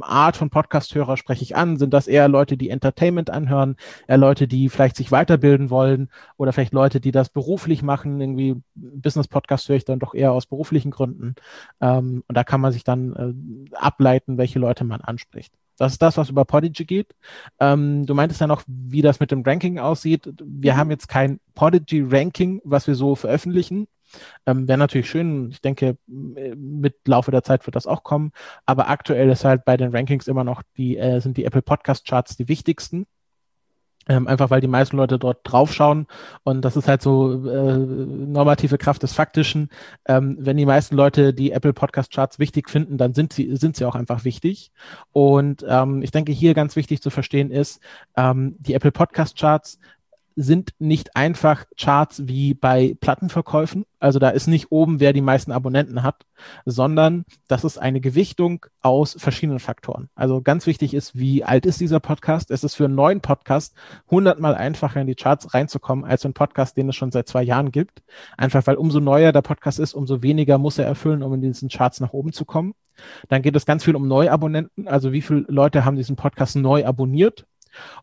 Art 0.00 0.36
von 0.36 0.50
Podcast-Hörer 0.50 1.16
spreche 1.16 1.42
ich 1.42 1.56
an? 1.56 1.76
Sind 1.76 1.92
das 1.94 2.06
eher 2.06 2.28
Leute, 2.28 2.56
die 2.56 2.70
Entertainment 2.70 3.30
anhören, 3.30 3.76
eher 4.06 4.18
Leute, 4.18 4.48
die 4.48 4.68
vielleicht 4.68 4.96
sich 4.96 5.10
weiterbilden 5.12 5.70
wollen 5.70 6.10
oder 6.36 6.52
vielleicht 6.52 6.72
Leute, 6.72 7.00
die 7.00 7.12
das 7.12 7.28
beruflich 7.28 7.82
machen? 7.82 8.20
Irgendwie 8.20 8.56
Business-Podcast 8.74 9.68
höre 9.68 9.76
ich 9.76 9.84
dann 9.84 9.98
doch 9.98 10.14
eher 10.14 10.32
aus 10.32 10.46
beruflichen 10.46 10.90
Gründen. 10.90 11.34
Ähm, 11.80 12.24
und 12.26 12.36
da 12.36 12.44
kann 12.44 12.60
man 12.60 12.72
sich 12.72 12.84
dann 12.84 13.66
äh, 13.70 13.76
ableiten, 13.76 14.38
welche 14.38 14.58
Leute 14.58 14.84
man 14.84 15.00
anspricht. 15.00 15.52
Das 15.78 15.92
ist 15.92 16.02
das, 16.02 16.16
was 16.16 16.30
über 16.30 16.44
Podigy 16.44 16.84
geht. 16.84 17.14
Ähm, 17.58 18.06
du 18.06 18.14
meintest 18.14 18.40
ja 18.40 18.46
noch, 18.46 18.62
wie 18.66 19.02
das 19.02 19.20
mit 19.20 19.30
dem 19.30 19.42
Ranking 19.42 19.78
aussieht. 19.78 20.32
Wir 20.44 20.74
mhm. 20.74 20.76
haben 20.76 20.90
jetzt 20.90 21.08
kein 21.08 21.40
Podigy-Ranking, 21.54 22.60
was 22.64 22.86
wir 22.86 22.94
so 22.94 23.14
veröffentlichen. 23.14 23.88
Ähm, 24.46 24.68
Wäre 24.68 24.78
natürlich 24.78 25.08
schön. 25.08 25.50
Ich 25.50 25.60
denke, 25.60 25.96
mit 26.06 26.96
Laufe 27.06 27.30
der 27.30 27.42
Zeit 27.42 27.66
wird 27.66 27.76
das 27.76 27.86
auch 27.86 28.02
kommen. 28.02 28.32
Aber 28.66 28.88
aktuell 28.88 29.30
ist 29.30 29.44
halt 29.44 29.64
bei 29.64 29.76
den 29.76 29.94
Rankings 29.94 30.28
immer 30.28 30.44
noch 30.44 30.62
die, 30.76 30.96
äh, 30.98 31.20
sind 31.20 31.36
die 31.36 31.44
Apple 31.44 31.62
Podcast 31.62 32.06
Charts 32.06 32.36
die 32.36 32.48
wichtigsten. 32.48 33.06
Ähm, 34.08 34.26
einfach 34.26 34.50
weil 34.50 34.60
die 34.60 34.66
meisten 34.66 34.96
Leute 34.96 35.16
dort 35.16 35.40
draufschauen 35.44 36.08
und 36.42 36.62
das 36.64 36.76
ist 36.76 36.88
halt 36.88 37.02
so 37.02 37.48
äh, 37.48 37.78
normative 37.78 38.76
Kraft 38.76 39.04
des 39.04 39.12
Faktischen. 39.12 39.68
Ähm, 40.06 40.36
wenn 40.40 40.56
die 40.56 40.66
meisten 40.66 40.96
Leute 40.96 41.32
die 41.32 41.52
Apple 41.52 41.72
Podcast 41.72 42.12
Charts 42.12 42.40
wichtig 42.40 42.68
finden, 42.68 42.98
dann 42.98 43.14
sind 43.14 43.32
sie, 43.32 43.54
sind 43.54 43.76
sie 43.76 43.84
auch 43.84 43.94
einfach 43.94 44.24
wichtig. 44.24 44.72
Und 45.12 45.64
ähm, 45.68 46.02
ich 46.02 46.10
denke, 46.10 46.32
hier 46.32 46.54
ganz 46.54 46.74
wichtig 46.74 47.00
zu 47.00 47.10
verstehen 47.10 47.52
ist, 47.52 47.80
ähm, 48.16 48.56
die 48.58 48.74
Apple 48.74 48.90
Podcast 48.90 49.38
Charts 49.38 49.78
sind 50.36 50.74
nicht 50.78 51.16
einfach 51.16 51.64
Charts 51.78 52.26
wie 52.26 52.54
bei 52.54 52.96
Plattenverkäufen. 53.00 53.84
Also 53.98 54.18
da 54.18 54.30
ist 54.30 54.46
nicht 54.46 54.70
oben, 54.70 55.00
wer 55.00 55.12
die 55.12 55.20
meisten 55.20 55.52
Abonnenten 55.52 56.02
hat, 56.02 56.26
sondern 56.64 57.24
das 57.48 57.64
ist 57.64 57.78
eine 57.78 58.00
Gewichtung 58.00 58.66
aus 58.80 59.16
verschiedenen 59.18 59.60
Faktoren. 59.60 60.08
Also 60.14 60.42
ganz 60.42 60.66
wichtig 60.66 60.94
ist, 60.94 61.16
wie 61.16 61.44
alt 61.44 61.66
ist 61.66 61.80
dieser 61.80 62.00
Podcast? 62.00 62.50
Es 62.50 62.64
ist 62.64 62.74
für 62.74 62.86
einen 62.86 62.94
neuen 62.94 63.20
Podcast 63.20 63.74
hundertmal 64.10 64.54
einfacher 64.54 65.00
in 65.00 65.06
die 65.06 65.14
Charts 65.14 65.54
reinzukommen 65.54 66.04
als 66.04 66.22
für 66.22 66.26
einen 66.26 66.34
Podcast, 66.34 66.76
den 66.76 66.88
es 66.88 66.96
schon 66.96 67.12
seit 67.12 67.28
zwei 67.28 67.42
Jahren 67.42 67.70
gibt. 67.70 68.02
Einfach 68.36 68.66
weil 68.66 68.76
umso 68.76 69.00
neuer 69.00 69.32
der 69.32 69.42
Podcast 69.42 69.78
ist, 69.78 69.94
umso 69.94 70.22
weniger 70.22 70.58
muss 70.58 70.78
er 70.78 70.86
erfüllen, 70.86 71.22
um 71.22 71.34
in 71.34 71.40
diesen 71.40 71.68
Charts 71.68 72.00
nach 72.00 72.12
oben 72.12 72.32
zu 72.32 72.44
kommen. 72.44 72.74
Dann 73.28 73.42
geht 73.42 73.56
es 73.56 73.66
ganz 73.66 73.84
viel 73.84 73.96
um 73.96 74.06
Neuabonnenten. 74.08 74.88
Also 74.88 75.12
wie 75.12 75.22
viele 75.22 75.44
Leute 75.48 75.84
haben 75.84 75.96
diesen 75.96 76.16
Podcast 76.16 76.56
neu 76.56 76.84
abonniert? 76.84 77.46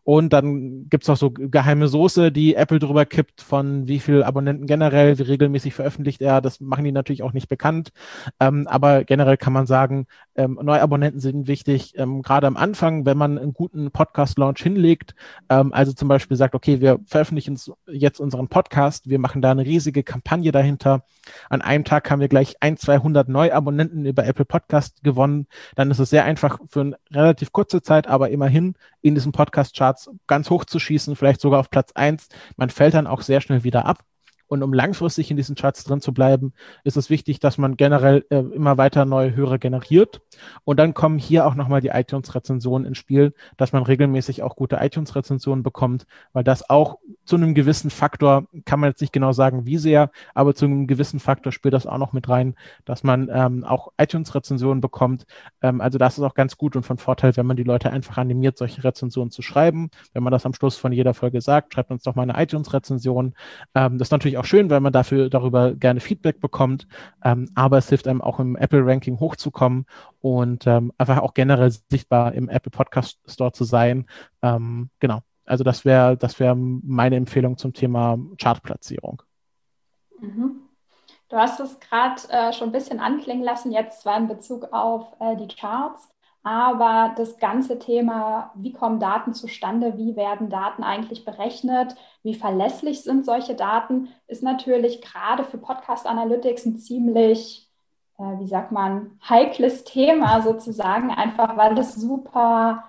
Und 0.04 0.32
dann 0.32 0.88
gibt's 0.88 1.08
auch 1.08 1.16
so 1.16 1.30
geheime 1.30 1.88
Soße, 1.88 2.32
die 2.32 2.54
Apple 2.54 2.78
drüber 2.78 3.06
kippt, 3.06 3.40
von 3.42 3.86
wie 3.86 3.98
viel 4.00 4.22
Abonnenten 4.22 4.66
generell, 4.66 5.18
wie 5.18 5.22
regelmäßig 5.22 5.74
veröffentlicht 5.74 6.22
er. 6.22 6.40
Das 6.40 6.60
machen 6.60 6.84
die 6.84 6.92
natürlich 6.92 7.22
auch 7.22 7.32
nicht 7.32 7.48
bekannt. 7.48 7.90
Ähm, 8.38 8.66
aber 8.66 9.04
generell 9.04 9.36
kann 9.36 9.52
man 9.52 9.66
sagen, 9.66 10.06
ähm, 10.34 10.58
Neuabonnenten 10.62 11.20
sind 11.20 11.46
wichtig, 11.48 11.94
ähm, 11.96 12.22
gerade 12.22 12.46
am 12.46 12.56
Anfang, 12.56 13.04
wenn 13.06 13.18
man 13.18 13.38
einen 13.38 13.52
guten 13.52 13.90
Podcast-Launch 13.90 14.62
hinlegt. 14.62 15.14
Ähm, 15.48 15.72
also 15.72 15.92
zum 15.92 16.08
Beispiel 16.08 16.36
sagt, 16.36 16.54
okay, 16.54 16.80
wir 16.80 16.98
veröffentlichen 17.06 17.58
jetzt 17.86 18.20
unseren 18.20 18.48
Podcast, 18.48 19.08
wir 19.08 19.18
machen 19.18 19.42
da 19.42 19.50
eine 19.50 19.64
riesige 19.64 20.02
Kampagne 20.02 20.52
dahinter. 20.52 21.04
An 21.48 21.62
einem 21.62 21.84
Tag 21.84 22.10
haben 22.10 22.20
wir 22.20 22.28
gleich 22.28 22.56
ein, 22.60 22.76
200 22.76 23.28
Neuabonnenten 23.28 24.06
über 24.06 24.26
Apple 24.26 24.44
Podcast 24.44 25.02
gewonnen. 25.02 25.46
Dann 25.74 25.90
ist 25.90 25.98
es 25.98 26.10
sehr 26.10 26.24
einfach 26.24 26.58
für 26.68 26.80
eine 26.80 26.96
relativ 27.12 27.52
kurze 27.52 27.82
Zeit, 27.82 28.06
aber 28.06 28.30
immerhin 28.30 28.74
in 29.02 29.14
diesem 29.14 29.32
Podcast-Charts 29.60 30.10
ganz 30.26 30.50
hoch 30.50 30.64
zu 30.64 30.78
schießen, 30.78 31.16
vielleicht 31.16 31.40
sogar 31.40 31.60
auf 31.60 31.70
Platz 31.70 31.92
eins. 31.92 32.28
Man 32.56 32.70
fällt 32.70 32.94
dann 32.94 33.06
auch 33.06 33.22
sehr 33.22 33.40
schnell 33.40 33.64
wieder 33.64 33.86
ab. 33.86 34.04
Und 34.50 34.64
um 34.64 34.72
langfristig 34.72 35.30
in 35.30 35.36
diesen 35.36 35.54
Charts 35.54 35.84
drin 35.84 36.00
zu 36.00 36.12
bleiben, 36.12 36.52
ist 36.82 36.96
es 36.96 37.08
wichtig, 37.08 37.38
dass 37.38 37.56
man 37.56 37.76
generell 37.76 38.26
äh, 38.30 38.38
immer 38.38 38.78
weiter 38.78 39.04
neue 39.04 39.36
Hörer 39.36 39.58
generiert. 39.58 40.22
Und 40.64 40.80
dann 40.80 40.92
kommen 40.92 41.18
hier 41.18 41.46
auch 41.46 41.54
nochmal 41.54 41.80
die 41.80 41.90
iTunes-Rezensionen 41.90 42.84
ins 42.84 42.98
Spiel, 42.98 43.32
dass 43.56 43.72
man 43.72 43.84
regelmäßig 43.84 44.42
auch 44.42 44.56
gute 44.56 44.78
iTunes-Rezensionen 44.80 45.62
bekommt, 45.62 46.04
weil 46.32 46.42
das 46.42 46.68
auch 46.68 46.98
zu 47.24 47.36
einem 47.36 47.54
gewissen 47.54 47.90
Faktor, 47.90 48.48
kann 48.64 48.80
man 48.80 48.90
jetzt 48.90 49.00
nicht 49.00 49.12
genau 49.12 49.30
sagen, 49.30 49.66
wie 49.66 49.78
sehr, 49.78 50.10
aber 50.34 50.52
zu 50.52 50.64
einem 50.64 50.88
gewissen 50.88 51.20
Faktor 51.20 51.52
spielt 51.52 51.74
das 51.74 51.86
auch 51.86 51.98
noch 51.98 52.12
mit 52.12 52.28
rein, 52.28 52.56
dass 52.84 53.04
man 53.04 53.30
ähm, 53.32 53.62
auch 53.62 53.92
iTunes-Rezensionen 53.98 54.80
bekommt. 54.80 55.26
Ähm, 55.62 55.80
also 55.80 55.96
das 55.96 56.18
ist 56.18 56.24
auch 56.24 56.34
ganz 56.34 56.56
gut 56.56 56.74
und 56.74 56.82
von 56.82 56.98
Vorteil, 56.98 57.36
wenn 57.36 57.46
man 57.46 57.56
die 57.56 57.62
Leute 57.62 57.92
einfach 57.92 58.18
animiert, 58.18 58.58
solche 58.58 58.82
Rezensionen 58.82 59.30
zu 59.30 59.42
schreiben. 59.42 59.90
Wenn 60.12 60.24
man 60.24 60.32
das 60.32 60.44
am 60.44 60.54
Schluss 60.54 60.76
von 60.76 60.90
jeder 60.90 61.14
Folge 61.14 61.40
sagt, 61.40 61.72
schreibt 61.72 61.92
uns 61.92 62.02
doch 62.02 62.16
mal 62.16 62.28
eine 62.28 62.42
iTunes-Rezension. 62.42 63.34
Ähm, 63.76 63.98
das 63.98 64.08
ist 64.08 64.12
natürlich 64.12 64.38
auch 64.38 64.39
schön, 64.44 64.70
weil 64.70 64.80
man 64.80 64.92
dafür 64.92 65.30
darüber 65.30 65.74
gerne 65.74 66.00
Feedback 66.00 66.40
bekommt, 66.40 66.86
ähm, 67.24 67.48
aber 67.54 67.78
es 67.78 67.88
hilft 67.88 68.08
einem 68.08 68.22
auch 68.22 68.40
im 68.40 68.56
Apple-Ranking 68.56 69.20
hochzukommen 69.20 69.86
und 70.20 70.66
ähm, 70.66 70.92
einfach 70.98 71.18
auch 71.18 71.34
generell 71.34 71.70
sichtbar 71.90 72.32
im 72.34 72.48
Apple 72.48 72.70
Podcast 72.70 73.18
Store 73.26 73.52
zu 73.52 73.64
sein. 73.64 74.06
Ähm, 74.42 74.90
genau. 74.98 75.20
Also 75.44 75.64
das 75.64 75.84
wäre 75.84 76.16
das 76.16 76.38
wäre 76.38 76.54
meine 76.54 77.16
Empfehlung 77.16 77.56
zum 77.56 77.72
Thema 77.72 78.18
Chartplatzierung. 78.40 79.22
Mhm. 80.20 80.60
Du 81.28 81.36
hast 81.36 81.60
es 81.60 81.78
gerade 81.78 82.20
äh, 82.30 82.52
schon 82.52 82.68
ein 82.68 82.72
bisschen 82.72 82.98
anklingen 82.98 83.44
lassen, 83.44 83.70
jetzt 83.70 84.02
zwar 84.02 84.16
in 84.18 84.26
Bezug 84.26 84.72
auf 84.72 85.06
äh, 85.20 85.36
die 85.36 85.46
Charts, 85.46 86.08
aber 86.42 87.12
das 87.16 87.38
ganze 87.38 87.78
Thema, 87.78 88.52
wie 88.54 88.72
kommen 88.72 88.98
Daten 88.98 89.34
zustande, 89.34 89.98
wie 89.98 90.16
werden 90.16 90.48
Daten 90.48 90.82
eigentlich 90.82 91.24
berechnet, 91.24 91.96
wie 92.22 92.34
verlässlich 92.34 93.02
sind 93.02 93.26
solche 93.26 93.54
Daten, 93.54 94.08
ist 94.26 94.42
natürlich 94.42 95.02
gerade 95.02 95.44
für 95.44 95.58
Podcast 95.58 96.06
Analytics 96.06 96.64
ein 96.64 96.78
ziemlich, 96.78 97.68
äh, 98.18 98.38
wie 98.38 98.46
sagt 98.46 98.72
man, 98.72 99.18
heikles 99.28 99.84
Thema 99.84 100.40
sozusagen, 100.40 101.10
einfach 101.10 101.58
weil 101.58 101.74
das 101.74 101.94
super, 101.94 102.84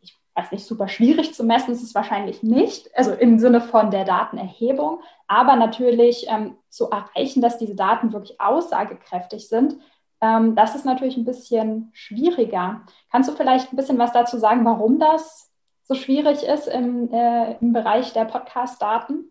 ich 0.00 0.18
weiß 0.34 0.50
nicht, 0.50 0.66
super 0.66 0.88
schwierig 0.88 1.34
zu 1.34 1.44
messen 1.44 1.70
ist 1.72 1.84
es 1.84 1.94
wahrscheinlich 1.94 2.42
nicht, 2.42 2.90
also 2.96 3.12
im 3.12 3.38
Sinne 3.38 3.60
von 3.60 3.92
der 3.92 4.04
Datenerhebung, 4.04 4.98
aber 5.28 5.54
natürlich 5.54 6.26
ähm, 6.28 6.56
zu 6.68 6.90
erreichen, 6.90 7.42
dass 7.42 7.58
diese 7.58 7.76
Daten 7.76 8.12
wirklich 8.12 8.40
aussagekräftig 8.40 9.48
sind, 9.48 9.76
ähm, 10.22 10.54
das 10.54 10.74
ist 10.74 10.86
natürlich 10.86 11.16
ein 11.16 11.24
bisschen 11.24 11.90
schwieriger. 11.92 12.82
Kannst 13.10 13.28
du 13.28 13.34
vielleicht 13.34 13.72
ein 13.72 13.76
bisschen 13.76 13.98
was 13.98 14.12
dazu 14.12 14.38
sagen, 14.38 14.64
warum 14.64 14.98
das 14.98 15.52
so 15.82 15.94
schwierig 15.94 16.44
ist 16.44 16.68
im, 16.68 17.12
äh, 17.12 17.58
im 17.58 17.72
Bereich 17.72 18.12
der 18.12 18.24
Podcast-Daten? 18.24 19.24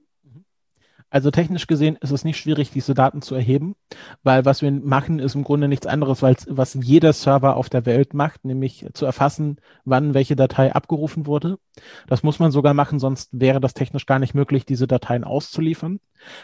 Also 1.12 1.30
technisch 1.30 1.68
gesehen 1.68 1.98
ist 2.00 2.12
es 2.12 2.24
nicht 2.24 2.38
schwierig, 2.38 2.72
diese 2.72 2.94
Daten 2.94 3.22
zu 3.22 3.36
erheben, 3.36 3.76
weil 4.24 4.46
was 4.46 4.62
wir 4.62 4.72
machen, 4.72 5.20
ist 5.20 5.36
im 5.36 5.44
Grunde 5.44 5.68
nichts 5.68 5.86
anderes, 5.86 6.22
weil 6.22 6.38
was 6.48 6.74
jeder 6.82 7.12
Server 7.12 7.58
auf 7.58 7.70
der 7.70 7.86
Welt 7.86 8.14
macht, 8.14 8.46
nämlich 8.46 8.88
zu 8.94 9.06
erfassen, 9.06 9.58
wann 9.84 10.14
welche 10.14 10.38
Datei 10.38 10.74
abgerufen 10.74 11.26
wurde. 11.26 11.60
Das 12.08 12.24
muss 12.24 12.40
man 12.40 12.52
sogar 12.52 12.74
machen, 12.74 12.98
sonst 12.98 13.30
wäre 13.34 13.60
das 13.60 13.74
technisch 13.74 14.06
gar 14.06 14.20
nicht 14.20 14.34
möglich, 14.34 14.66
diese 14.66 14.88
Dateien 14.88 15.26
auszuliefern. 15.26 16.00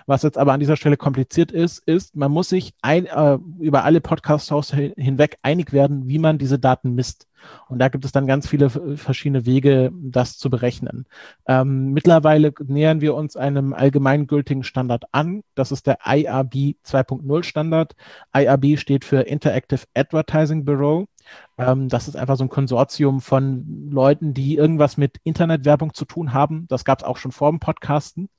Was 0.05 0.23
jetzt 0.23 0.37
aber 0.37 0.51
an 0.51 0.59
dieser 0.59 0.75
Stelle 0.75 0.97
kompliziert 0.97 1.53
ist, 1.53 1.79
ist, 1.87 2.17
man 2.17 2.31
muss 2.31 2.49
sich 2.49 2.73
ein, 2.81 3.05
äh, 3.05 3.37
über 3.59 3.85
alle 3.85 4.01
Podcast-Hosts 4.01 4.73
hinweg 4.73 5.37
einig 5.43 5.71
werden, 5.71 6.09
wie 6.09 6.19
man 6.19 6.39
diese 6.39 6.59
Daten 6.59 6.93
misst. 6.93 7.27
Und 7.69 7.79
da 7.79 7.89
gibt 7.89 8.05
es 8.05 8.11
dann 8.11 8.27
ganz 8.27 8.47
viele 8.47 8.69
verschiedene 8.69 9.45
Wege, 9.45 9.91
das 9.93 10.37
zu 10.37 10.49
berechnen. 10.49 11.05
Ähm, 11.47 11.91
mittlerweile 11.93 12.53
nähern 12.65 13.01
wir 13.01 13.15
uns 13.15 13.35
einem 13.35 13.73
allgemeingültigen 13.73 14.63
Standard 14.63 15.05
an. 15.11 15.43
Das 15.55 15.71
ist 15.71 15.87
der 15.87 15.99
IRB 16.05 16.77
2.0 16.85 17.43
Standard. 17.43 17.95
IRB 18.35 18.79
steht 18.79 19.05
für 19.05 19.21
Interactive 19.21 19.83
Advertising 19.93 20.65
Bureau. 20.65 21.07
Ähm, 21.57 21.89
das 21.89 22.07
ist 22.07 22.15
einfach 22.15 22.37
so 22.37 22.43
ein 22.43 22.49
Konsortium 22.49 23.21
von 23.21 23.89
Leuten, 23.91 24.33
die 24.33 24.55
irgendwas 24.55 24.97
mit 24.97 25.17
Internetwerbung 25.23 25.93
zu 25.93 26.05
tun 26.05 26.33
haben. 26.33 26.67
Das 26.69 26.85
gab 26.85 26.99
es 26.99 27.05
auch 27.05 27.17
schon 27.17 27.31
vor 27.31 27.49
dem 27.49 27.59
Podcasten. 27.59 28.29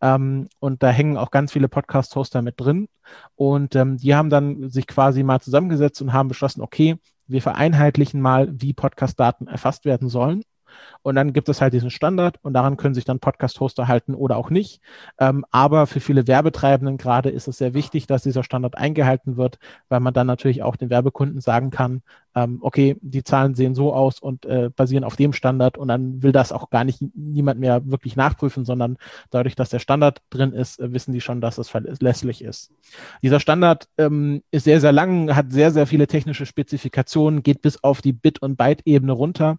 Ähm, 0.00 0.48
und 0.58 0.82
da 0.82 0.90
hängen 0.90 1.16
auch 1.16 1.30
ganz 1.30 1.52
viele 1.52 1.68
Podcast-Hoster 1.68 2.42
mit 2.42 2.60
drin. 2.60 2.88
Und 3.36 3.76
ähm, 3.76 3.96
die 3.98 4.14
haben 4.14 4.30
dann 4.30 4.68
sich 4.70 4.86
quasi 4.86 5.22
mal 5.22 5.40
zusammengesetzt 5.40 6.02
und 6.02 6.12
haben 6.12 6.28
beschlossen, 6.28 6.62
okay, 6.62 6.98
wir 7.26 7.42
vereinheitlichen 7.42 8.20
mal, 8.20 8.48
wie 8.52 8.72
Podcast-Daten 8.72 9.46
erfasst 9.46 9.84
werden 9.84 10.08
sollen. 10.08 10.42
Und 11.02 11.14
dann 11.16 11.32
gibt 11.32 11.48
es 11.48 11.60
halt 11.60 11.74
diesen 11.74 11.90
Standard 11.90 12.38
und 12.42 12.54
daran 12.54 12.76
können 12.76 12.94
sich 12.94 13.04
dann 13.04 13.20
Podcast-Hoster 13.20 13.88
halten 13.88 14.14
oder 14.14 14.36
auch 14.36 14.50
nicht. 14.50 14.80
Ähm, 15.18 15.44
aber 15.50 15.86
für 15.86 16.00
viele 16.00 16.26
Werbetreibenden 16.26 16.96
gerade 16.96 17.30
ist 17.30 17.48
es 17.48 17.58
sehr 17.58 17.74
wichtig, 17.74 18.06
dass 18.06 18.22
dieser 18.22 18.42
Standard 18.42 18.76
eingehalten 18.76 19.36
wird, 19.36 19.58
weil 19.88 20.00
man 20.00 20.14
dann 20.14 20.26
natürlich 20.26 20.62
auch 20.62 20.76
den 20.76 20.90
Werbekunden 20.90 21.40
sagen 21.40 21.70
kann, 21.70 22.02
ähm, 22.34 22.58
okay, 22.62 22.96
die 23.00 23.22
Zahlen 23.22 23.54
sehen 23.54 23.74
so 23.74 23.92
aus 23.92 24.18
und 24.18 24.44
äh, 24.44 24.70
basieren 24.74 25.04
auf 25.04 25.16
dem 25.16 25.32
Standard 25.32 25.78
und 25.78 25.88
dann 25.88 26.22
will 26.22 26.32
das 26.32 26.52
auch 26.52 26.70
gar 26.70 26.84
nicht 26.84 27.00
niemand 27.14 27.60
mehr 27.60 27.88
wirklich 27.88 28.16
nachprüfen, 28.16 28.64
sondern 28.64 28.96
dadurch, 29.30 29.54
dass 29.54 29.70
der 29.70 29.78
Standard 29.78 30.22
drin 30.30 30.52
ist, 30.52 30.80
äh, 30.80 30.92
wissen 30.92 31.12
die 31.12 31.20
schon, 31.20 31.40
dass 31.40 31.58
es 31.58 31.68
verlässlich 31.68 32.42
ist. 32.42 32.72
Dieser 33.22 33.40
Standard 33.40 33.88
ähm, 33.98 34.42
ist 34.50 34.64
sehr, 34.64 34.80
sehr 34.80 34.92
lang, 34.92 35.34
hat 35.34 35.52
sehr, 35.52 35.70
sehr 35.70 35.86
viele 35.86 36.06
technische 36.06 36.46
Spezifikationen, 36.46 37.42
geht 37.42 37.62
bis 37.62 37.82
auf 37.82 38.02
die 38.02 38.12
Bit- 38.12 38.42
und 38.42 38.56
Byte-Ebene 38.56 39.12
runter. 39.12 39.58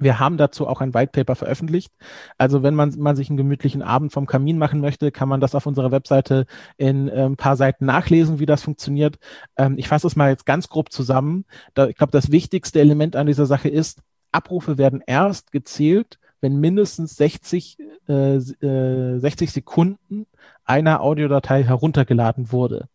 Wir 0.00 0.18
haben 0.18 0.36
dazu 0.36 0.66
auch 0.66 0.80
ein 0.80 0.94
White 0.94 1.12
Paper 1.12 1.34
veröffentlicht. 1.34 1.92
Also 2.36 2.62
wenn 2.62 2.74
man, 2.74 2.94
man 2.98 3.16
sich 3.16 3.28
einen 3.28 3.36
gemütlichen 3.36 3.82
Abend 3.82 4.12
vom 4.12 4.26
Kamin 4.26 4.58
machen 4.58 4.80
möchte, 4.80 5.10
kann 5.10 5.28
man 5.28 5.40
das 5.40 5.54
auf 5.54 5.66
unserer 5.66 5.90
Webseite 5.90 6.46
in 6.76 7.08
äh, 7.08 7.24
ein 7.24 7.36
paar 7.36 7.56
Seiten 7.56 7.86
nachlesen, 7.86 8.38
wie 8.38 8.46
das 8.46 8.62
funktioniert. 8.62 9.18
Ähm, 9.56 9.76
ich 9.78 9.88
fasse 9.88 10.06
es 10.06 10.16
mal 10.16 10.30
jetzt 10.30 10.46
ganz 10.46 10.68
grob 10.68 10.92
zusammen. 10.92 11.44
Da, 11.74 11.86
ich 11.86 11.96
glaube, 11.96 12.12
das 12.12 12.30
wichtigste 12.30 12.80
Element 12.80 13.16
an 13.16 13.26
dieser 13.26 13.46
Sache 13.46 13.68
ist, 13.68 14.00
Abrufe 14.32 14.78
werden 14.78 15.02
erst 15.06 15.52
gezählt, 15.52 16.18
wenn 16.40 16.60
mindestens 16.60 17.16
60, 17.16 17.78
äh, 18.06 18.38
60 18.38 18.62
äh, 18.62 19.50
Sekunden 19.50 20.26
einer 20.68 21.00
Audiodatei 21.00 21.64
heruntergeladen 21.64 22.52
wurde. 22.52 22.88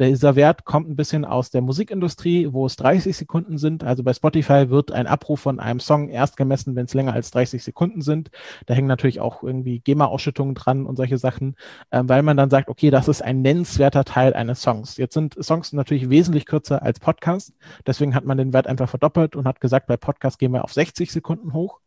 Dieser 0.00 0.34
Wert 0.34 0.64
kommt 0.64 0.88
ein 0.88 0.96
bisschen 0.96 1.24
aus 1.24 1.50
der 1.50 1.60
Musikindustrie, 1.60 2.52
wo 2.52 2.64
es 2.64 2.76
30 2.76 3.16
Sekunden 3.16 3.58
sind. 3.58 3.84
Also 3.84 4.02
bei 4.02 4.14
Spotify 4.14 4.70
wird 4.70 4.92
ein 4.92 5.06
Abruf 5.06 5.40
von 5.40 5.60
einem 5.60 5.80
Song 5.80 6.08
erst 6.08 6.36
gemessen, 6.36 6.74
wenn 6.76 6.86
es 6.86 6.94
länger 6.94 7.12
als 7.12 7.30
30 7.32 7.62
Sekunden 7.62 8.00
sind. 8.00 8.30
Da 8.66 8.74
hängen 8.74 8.88
natürlich 8.88 9.20
auch 9.20 9.42
irgendwie 9.42 9.80
GEMA-Ausschüttungen 9.80 10.54
dran 10.54 10.86
und 10.86 10.96
solche 10.96 11.18
Sachen, 11.18 11.56
äh, 11.90 12.02
weil 12.04 12.22
man 12.22 12.36
dann 12.36 12.50
sagt, 12.50 12.68
okay, 12.68 12.90
das 12.90 13.08
ist 13.08 13.22
ein 13.22 13.42
nennenswerter 13.42 14.04
Teil 14.04 14.34
eines 14.34 14.62
Songs. 14.62 14.96
Jetzt 14.96 15.14
sind 15.14 15.36
Songs 15.42 15.72
natürlich 15.72 16.08
wesentlich 16.10 16.46
kürzer 16.46 16.82
als 16.82 17.00
Podcast. 17.00 17.52
Deswegen 17.86 18.14
hat 18.14 18.24
man 18.24 18.38
den 18.38 18.52
Wert 18.52 18.66
einfach 18.66 18.88
verdoppelt 18.88 19.36
und 19.36 19.46
hat 19.46 19.60
gesagt, 19.60 19.86
bei 19.86 19.96
Podcast 19.96 20.38
gehen 20.38 20.52
wir 20.52 20.64
auf 20.64 20.72
60 20.72 21.12
Sekunden 21.12 21.52
hoch. 21.52 21.80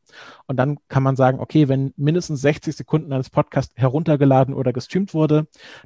Und 0.47 0.57
dann 0.57 0.77
kann 0.89 1.03
man 1.03 1.15
sagen, 1.15 1.39
okay, 1.39 1.67
wenn 1.69 1.93
mindestens 1.97 2.41
60 2.41 2.75
Sekunden 2.75 3.13
eines 3.13 3.29
Podcasts 3.29 3.73
heruntergeladen 3.77 4.53
oder 4.53 4.73
gestreamt 4.73 5.13
wurde, 5.13 5.30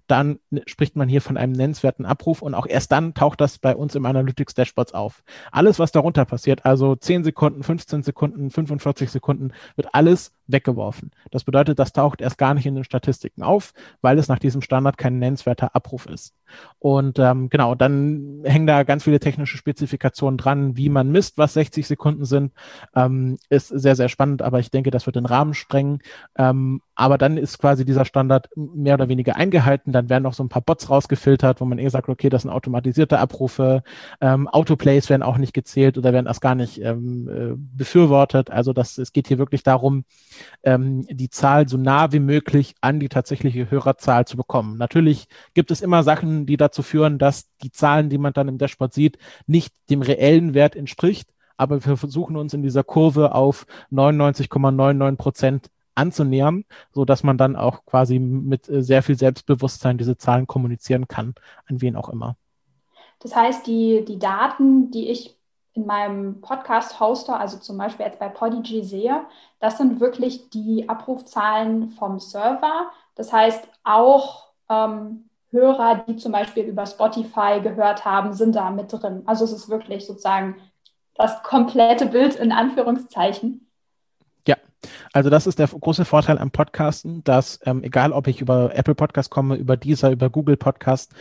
dann 0.07 0.39
spricht 0.65 0.95
man 0.95 1.09
hier 1.09 1.21
von 1.21 1.37
einem 1.37 1.53
nennenswerten 1.53 2.05
Abruf 2.05 2.41
und 2.41 2.53
auch 2.53 2.67
erst 2.67 2.91
dann 2.91 3.13
taucht 3.13 3.41
das 3.41 3.57
bei 3.57 3.75
uns 3.75 3.95
im 3.95 4.05
Analytics 4.05 4.53
Dashboards 4.53 4.93
auf. 4.93 5.23
Alles, 5.51 5.79
was 5.79 5.91
darunter 5.91 6.25
passiert, 6.25 6.65
also 6.65 6.95
10 6.95 7.23
Sekunden, 7.23 7.63
15 7.63 8.03
Sekunden, 8.03 8.49
45 8.49 9.09
Sekunden, 9.09 9.51
wird 9.75 9.89
alles 9.93 10.31
weggeworfen. 10.47 11.11
Das 11.31 11.43
bedeutet, 11.43 11.79
das 11.79 11.93
taucht 11.93 12.21
erst 12.21 12.37
gar 12.37 12.53
nicht 12.53 12.65
in 12.65 12.75
den 12.75 12.83
Statistiken 12.83 13.43
auf, 13.43 13.73
weil 14.01 14.19
es 14.19 14.27
nach 14.27 14.39
diesem 14.39 14.61
Standard 14.61 14.97
kein 14.97 15.19
nennenswerter 15.19 15.75
Abruf 15.75 16.05
ist. 16.05 16.33
Und 16.79 17.19
ähm, 17.19 17.49
genau, 17.49 17.75
dann 17.75 18.41
hängen 18.43 18.67
da 18.67 18.83
ganz 18.83 19.03
viele 19.03 19.19
technische 19.19 19.57
Spezifikationen 19.57 20.37
dran, 20.37 20.77
wie 20.77 20.89
man 20.89 21.11
misst, 21.11 21.37
was 21.37 21.53
60 21.53 21.87
Sekunden 21.87 22.25
sind. 22.25 22.53
Ähm, 22.95 23.37
ist 23.49 23.69
sehr, 23.69 23.95
sehr 23.95 24.09
spannend, 24.09 24.41
aber 24.41 24.59
ich 24.59 24.71
denke, 24.71 24.91
das 24.91 25.05
wird 25.05 25.15
den 25.15 25.25
Rahmen 25.25 25.53
sprengen. 25.53 25.99
Ähm, 26.37 26.81
aber 26.95 27.17
dann 27.17 27.37
ist 27.37 27.59
quasi 27.59 27.83
dieser 27.85 28.05
Standard 28.05 28.49
mehr 28.55 28.93
oder 28.93 29.09
weniger 29.09 29.35
eingehalten. 29.35 29.91
Dann 29.91 30.09
werden 30.09 30.23
noch 30.23 30.33
so 30.33 30.43
ein 30.43 30.49
paar 30.49 30.61
Bots 30.61 30.89
rausgefiltert, 30.89 31.59
wo 31.59 31.65
man 31.65 31.77
eher 31.77 31.89
sagt, 31.89 32.07
okay, 32.07 32.29
das 32.29 32.43
sind 32.43 32.51
automatisierte 32.51 33.19
Abrufe. 33.19 33.83
Ähm, 34.21 34.47
Autoplays 34.47 35.09
werden 35.09 35.23
auch 35.23 35.37
nicht 35.37 35.53
gezählt 35.53 35.97
oder 35.97 36.13
werden 36.13 36.27
erst 36.27 36.41
gar 36.41 36.55
nicht 36.55 36.81
ähm, 36.81 37.27
äh, 37.27 37.55
befürwortet. 37.57 38.49
Also 38.49 38.71
das, 38.71 38.97
es 38.97 39.11
geht 39.11 39.27
hier 39.27 39.39
wirklich 39.39 39.63
darum, 39.63 40.05
ähm, 40.63 41.05
die 41.09 41.29
Zahl 41.29 41.67
so 41.67 41.77
nah 41.77 42.11
wie 42.11 42.19
möglich 42.19 42.75
an 42.81 42.99
die 42.99 43.09
tatsächliche 43.09 43.69
Hörerzahl 43.69 44.25
zu 44.25 44.37
bekommen. 44.37 44.77
Natürlich 44.77 45.27
gibt 45.53 45.71
es 45.71 45.81
immer 45.81 46.03
Sachen, 46.03 46.45
die 46.45 46.57
dazu 46.57 46.83
führen, 46.83 47.17
dass 47.17 47.49
die 47.63 47.71
Zahlen, 47.71 48.09
die 48.09 48.17
man 48.17 48.33
dann 48.33 48.47
im 48.47 48.57
Dashboard 48.57 48.93
sieht, 48.93 49.17
nicht 49.47 49.73
dem 49.89 50.01
reellen 50.01 50.53
Wert 50.53 50.75
entspricht. 50.75 51.29
Aber 51.57 51.85
wir 51.85 51.97
versuchen 51.97 52.35
uns 52.35 52.53
in 52.53 52.63
dieser 52.63 52.83
Kurve 52.83 53.33
auf 53.33 53.65
99,99 53.91 55.15
Prozent 55.15 55.69
anzunähern, 55.95 56.65
so 56.91 57.05
dass 57.05 57.23
man 57.23 57.37
dann 57.37 57.55
auch 57.55 57.85
quasi 57.85 58.19
mit 58.19 58.69
äh, 58.69 58.83
sehr 58.83 59.01
viel 59.01 59.17
Selbstbewusstsein 59.17 59.97
diese 59.97 60.17
Zahlen 60.17 60.47
kommunizieren 60.47 61.07
kann, 61.07 61.33
an 61.65 61.81
wen 61.81 61.95
auch 61.95 62.09
immer. 62.09 62.35
Das 63.19 63.35
heißt, 63.35 63.65
die, 63.65 64.03
die 64.05 64.19
Daten, 64.19 64.91
die 64.91 65.09
ich 65.09 65.35
in 65.75 65.85
meinem 65.85 66.41
Podcast-Hoster, 66.41 67.37
also 67.37 67.57
zum 67.57 67.77
Beispiel 67.77 68.05
jetzt 68.05 68.19
bei 68.19 68.29
Podigy 68.29 68.83
sehe, 68.83 69.25
das 69.59 69.77
sind 69.77 69.99
wirklich 69.99 70.49
die 70.49 70.87
Abrufzahlen 70.87 71.89
vom 71.91 72.19
Server. 72.19 72.91
Das 73.15 73.33
heißt, 73.33 73.67
auch 73.83 74.47
ähm, 74.69 75.29
Hörer, 75.51 76.05
die 76.07 76.15
zum 76.15 76.31
Beispiel 76.31 76.63
über 76.63 76.85
Spotify 76.85 77.59
gehört 77.61 78.05
haben, 78.05 78.33
sind 78.33 78.55
da 78.55 78.69
mit 78.71 78.91
drin. 78.91 79.23
Also 79.25 79.43
es 79.43 79.51
ist 79.51 79.69
wirklich 79.69 80.05
sozusagen 80.05 80.55
das 81.15 81.43
komplette 81.43 82.05
Bild 82.05 82.35
in 82.35 82.51
Anführungszeichen. 82.51 83.67
Ja, 84.47 84.55
also 85.11 85.29
das 85.29 85.45
ist 85.45 85.59
der 85.59 85.67
große 85.67 86.05
Vorteil 86.05 86.37
am 86.37 86.51
Podcasten, 86.51 87.23
dass 87.23 87.59
ähm, 87.65 87.83
egal 87.83 88.13
ob 88.13 88.27
ich 88.27 88.39
über 88.39 88.75
Apple 88.75 88.95
Podcast 88.95 89.29
komme, 89.29 89.55
über 89.55 89.75
dieser, 89.75 90.11
über 90.11 90.29
Google 90.29 90.57
Podcast, 90.57 91.13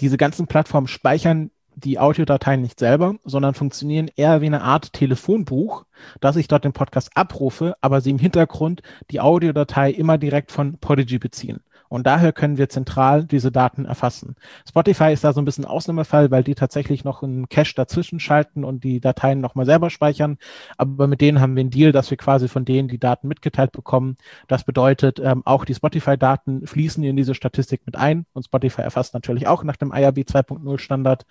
diese 0.00 0.16
ganzen 0.16 0.46
Plattformen 0.46 0.88
speichern 0.88 1.50
die 1.74 1.98
Audiodateien 1.98 2.60
nicht 2.60 2.78
selber, 2.78 3.16
sondern 3.24 3.54
funktionieren 3.54 4.10
eher 4.14 4.40
wie 4.40 4.46
eine 4.46 4.62
Art 4.62 4.92
Telefonbuch, 4.92 5.84
dass 6.20 6.36
ich 6.36 6.48
dort 6.48 6.64
den 6.64 6.72
Podcast 6.72 7.10
abrufe, 7.16 7.76
aber 7.80 8.00
sie 8.00 8.10
im 8.10 8.18
Hintergrund 8.18 8.82
die 9.10 9.20
Audiodatei 9.20 9.90
immer 9.90 10.18
direkt 10.18 10.52
von 10.52 10.78
Podigy 10.78 11.18
beziehen. 11.18 11.60
Und 11.92 12.06
daher 12.06 12.32
können 12.32 12.56
wir 12.56 12.70
zentral 12.70 13.26
diese 13.26 13.52
Daten 13.52 13.84
erfassen. 13.84 14.34
Spotify 14.66 15.12
ist 15.12 15.24
da 15.24 15.34
so 15.34 15.42
ein 15.42 15.44
bisschen 15.44 15.66
Ausnahmefall, 15.66 16.30
weil 16.30 16.42
die 16.42 16.54
tatsächlich 16.54 17.04
noch 17.04 17.22
einen 17.22 17.50
Cache 17.50 17.74
dazwischen 17.76 18.18
schalten 18.18 18.64
und 18.64 18.82
die 18.82 18.98
Dateien 18.98 19.42
nochmal 19.42 19.66
selber 19.66 19.90
speichern. 19.90 20.38
Aber 20.78 21.06
mit 21.06 21.20
denen 21.20 21.38
haben 21.38 21.54
wir 21.54 21.60
einen 21.60 21.68
Deal, 21.68 21.92
dass 21.92 22.08
wir 22.08 22.16
quasi 22.16 22.48
von 22.48 22.64
denen 22.64 22.88
die 22.88 22.98
Daten 22.98 23.28
mitgeteilt 23.28 23.72
bekommen. 23.72 24.16
Das 24.48 24.64
bedeutet, 24.64 25.20
ähm, 25.22 25.42
auch 25.44 25.66
die 25.66 25.74
Spotify-Daten 25.74 26.66
fließen 26.66 27.04
in 27.04 27.14
diese 27.14 27.34
Statistik 27.34 27.82
mit 27.84 27.94
ein. 27.94 28.24
Und 28.32 28.46
Spotify 28.46 28.80
erfasst 28.80 29.12
natürlich 29.12 29.46
auch 29.46 29.62
nach 29.62 29.76
dem 29.76 29.92
IRB 29.92 30.20
2.0 30.20 30.78
Standard. 30.78 31.26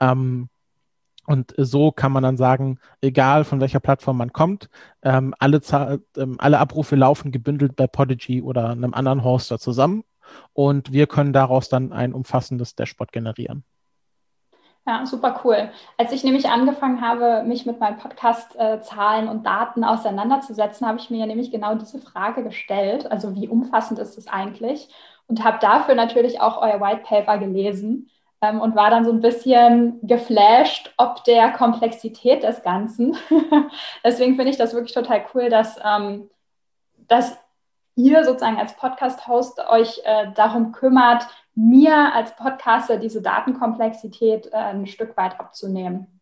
Ähm, 0.00 0.48
und 1.26 1.54
so 1.56 1.92
kann 1.92 2.12
man 2.12 2.22
dann 2.22 2.36
sagen, 2.36 2.78
egal 3.00 3.44
von 3.44 3.60
welcher 3.60 3.80
Plattform 3.80 4.16
man 4.16 4.32
kommt, 4.32 4.68
ähm, 5.02 5.34
alle, 5.38 5.60
ähm, 6.16 6.36
alle 6.38 6.58
Abrufe 6.58 6.96
laufen 6.96 7.32
gebündelt 7.32 7.76
bei 7.76 7.86
Podigy 7.86 8.42
oder 8.42 8.70
einem 8.70 8.94
anderen 8.94 9.24
Hoster 9.24 9.58
zusammen 9.58 10.04
und 10.52 10.92
wir 10.92 11.06
können 11.06 11.32
daraus 11.32 11.68
dann 11.68 11.92
ein 11.92 12.12
umfassendes 12.12 12.74
Dashboard 12.74 13.12
generieren. 13.12 13.64
Ja, 14.88 15.04
super 15.04 15.40
cool. 15.42 15.70
Als 15.96 16.12
ich 16.12 16.22
nämlich 16.22 16.48
angefangen 16.48 17.00
habe, 17.00 17.42
mich 17.42 17.66
mit 17.66 17.80
meinen 17.80 17.96
Podcast-Zahlen 17.96 19.28
und 19.28 19.44
Daten 19.44 19.82
auseinanderzusetzen, 19.82 20.86
habe 20.86 20.98
ich 20.98 21.10
mir 21.10 21.26
nämlich 21.26 21.50
genau 21.50 21.74
diese 21.74 21.98
Frage 21.98 22.44
gestellt. 22.44 23.10
Also 23.10 23.34
wie 23.34 23.48
umfassend 23.48 23.98
ist 23.98 24.16
es 24.16 24.28
eigentlich? 24.28 24.88
Und 25.26 25.42
habe 25.42 25.58
dafür 25.60 25.96
natürlich 25.96 26.40
auch 26.40 26.62
euer 26.62 26.80
White 26.80 27.02
Paper 27.04 27.38
gelesen 27.38 28.10
ähm, 28.42 28.60
und 28.60 28.76
war 28.76 28.90
dann 28.90 29.04
so 29.04 29.12
ein 29.12 29.20
bisschen 29.20 29.98
geflasht, 30.06 30.92
ob 30.96 31.24
der 31.24 31.50
Komplexität 31.52 32.42
des 32.42 32.62
Ganzen. 32.62 33.16
Deswegen 34.04 34.36
finde 34.36 34.50
ich 34.50 34.56
das 34.56 34.74
wirklich 34.74 34.94
total 34.94 35.24
cool, 35.34 35.48
dass, 35.48 35.78
ähm, 35.84 36.30
dass 37.08 37.38
ihr 37.94 38.24
sozusagen 38.24 38.58
als 38.58 38.76
Podcast-Host 38.76 39.60
euch 39.68 40.02
äh, 40.04 40.32
darum 40.34 40.72
kümmert, 40.72 41.26
mir 41.54 42.14
als 42.14 42.36
Podcaster 42.36 42.98
diese 42.98 43.22
Datenkomplexität 43.22 44.52
äh, 44.52 44.56
ein 44.56 44.86
Stück 44.86 45.16
weit 45.16 45.40
abzunehmen. 45.40 46.15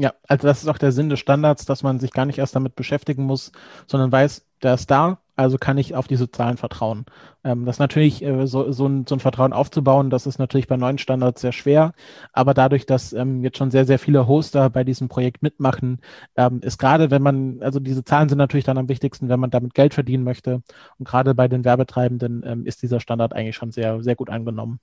Ja, 0.00 0.14
also 0.26 0.46
das 0.46 0.62
ist 0.62 0.68
auch 0.68 0.78
der 0.78 0.92
Sinn 0.92 1.10
des 1.10 1.20
Standards, 1.20 1.66
dass 1.66 1.82
man 1.82 2.00
sich 2.00 2.12
gar 2.12 2.24
nicht 2.24 2.38
erst 2.38 2.56
damit 2.56 2.74
beschäftigen 2.74 3.24
muss, 3.24 3.52
sondern 3.86 4.10
weiß, 4.10 4.46
der 4.62 4.72
ist 4.72 4.90
da, 4.90 5.18
also 5.36 5.58
kann 5.58 5.76
ich 5.76 5.94
auf 5.94 6.08
diese 6.08 6.30
Zahlen 6.30 6.56
vertrauen. 6.56 7.04
Ähm, 7.44 7.66
das 7.66 7.78
natürlich, 7.78 8.22
äh, 8.22 8.46
so, 8.46 8.72
so, 8.72 8.86
ein, 8.86 9.06
so 9.06 9.14
ein 9.14 9.20
Vertrauen 9.20 9.52
aufzubauen, 9.52 10.08
das 10.08 10.26
ist 10.26 10.38
natürlich 10.38 10.68
bei 10.68 10.78
neuen 10.78 10.96
Standards 10.96 11.42
sehr 11.42 11.52
schwer. 11.52 11.92
Aber 12.32 12.54
dadurch, 12.54 12.86
dass 12.86 13.12
ähm, 13.12 13.44
jetzt 13.44 13.58
schon 13.58 13.70
sehr, 13.70 13.84
sehr 13.84 13.98
viele 13.98 14.26
Hoster 14.26 14.70
bei 14.70 14.84
diesem 14.84 15.08
Projekt 15.08 15.42
mitmachen, 15.42 16.00
ähm, 16.34 16.60
ist 16.62 16.78
gerade, 16.78 17.10
wenn 17.10 17.20
man, 17.20 17.60
also 17.60 17.78
diese 17.78 18.02
Zahlen 18.02 18.30
sind 18.30 18.38
natürlich 18.38 18.64
dann 18.64 18.78
am 18.78 18.88
wichtigsten, 18.88 19.28
wenn 19.28 19.40
man 19.40 19.50
damit 19.50 19.74
Geld 19.74 19.92
verdienen 19.92 20.24
möchte. 20.24 20.62
Und 20.98 21.06
gerade 21.06 21.34
bei 21.34 21.46
den 21.46 21.66
Werbetreibenden 21.66 22.42
ähm, 22.46 22.64
ist 22.64 22.80
dieser 22.80 23.00
Standard 23.00 23.34
eigentlich 23.34 23.56
schon 23.56 23.70
sehr, 23.70 24.02
sehr 24.02 24.16
gut 24.16 24.30
angenommen. 24.30 24.80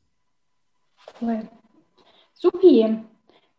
Cool. 1.19 1.47
Supi. 2.35 2.99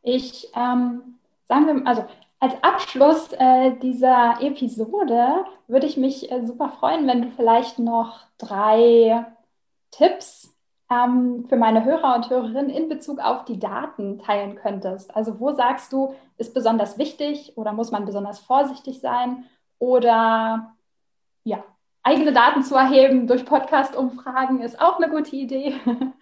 Ich 0.05 0.53
ähm, 0.57 1.18
sagen 1.49 1.67
wir, 1.67 1.87
also 1.87 2.05
als 2.41 2.55
Abschluss 2.63 3.33
äh, 3.33 3.73
dieser 3.79 4.41
Episode 4.41 5.45
würde 5.67 5.87
ich 5.87 5.97
mich 5.97 6.31
äh, 6.31 6.47
super 6.47 6.69
freuen, 6.69 7.07
wenn 7.07 7.23
du 7.23 7.31
vielleicht 7.33 7.79
noch 7.79 8.21
drei 8.39 9.27
Tipps 9.91 10.55
ähm, 10.91 11.47
für 11.49 11.57
meine 11.57 11.85
Hörer 11.85 12.15
und 12.15 12.31
Hörerinnen 12.31 12.71
in 12.71 12.89
Bezug 12.89 13.19
auf 13.19 13.45
die 13.45 13.59
Daten 13.59 14.19
teilen 14.19 14.55
könntest. 14.55 15.15
Also 15.17 15.41
wo 15.41 15.53
sagst 15.53 15.93
du, 15.93 16.15
ist 16.37 16.55
besonders 16.55 16.99
wichtig 16.99 17.55
oder 17.57 17.73
muss 17.73 17.91
man 17.91 18.05
besonders 18.07 18.39
vorsichtig 18.39 19.01
sein 19.01 19.45
oder 19.79 20.75
ja, 21.43 21.65
eigene 22.03 22.33
Daten 22.33 22.63
zu 22.63 22.77
erheben 22.77 23.27
durch 23.27 23.45
Podcast-Umfragen 23.45 24.61
ist 24.61 24.81
auch 24.81 24.99
eine 24.99 25.11
gute 25.11 25.35
Idee. 25.35 25.75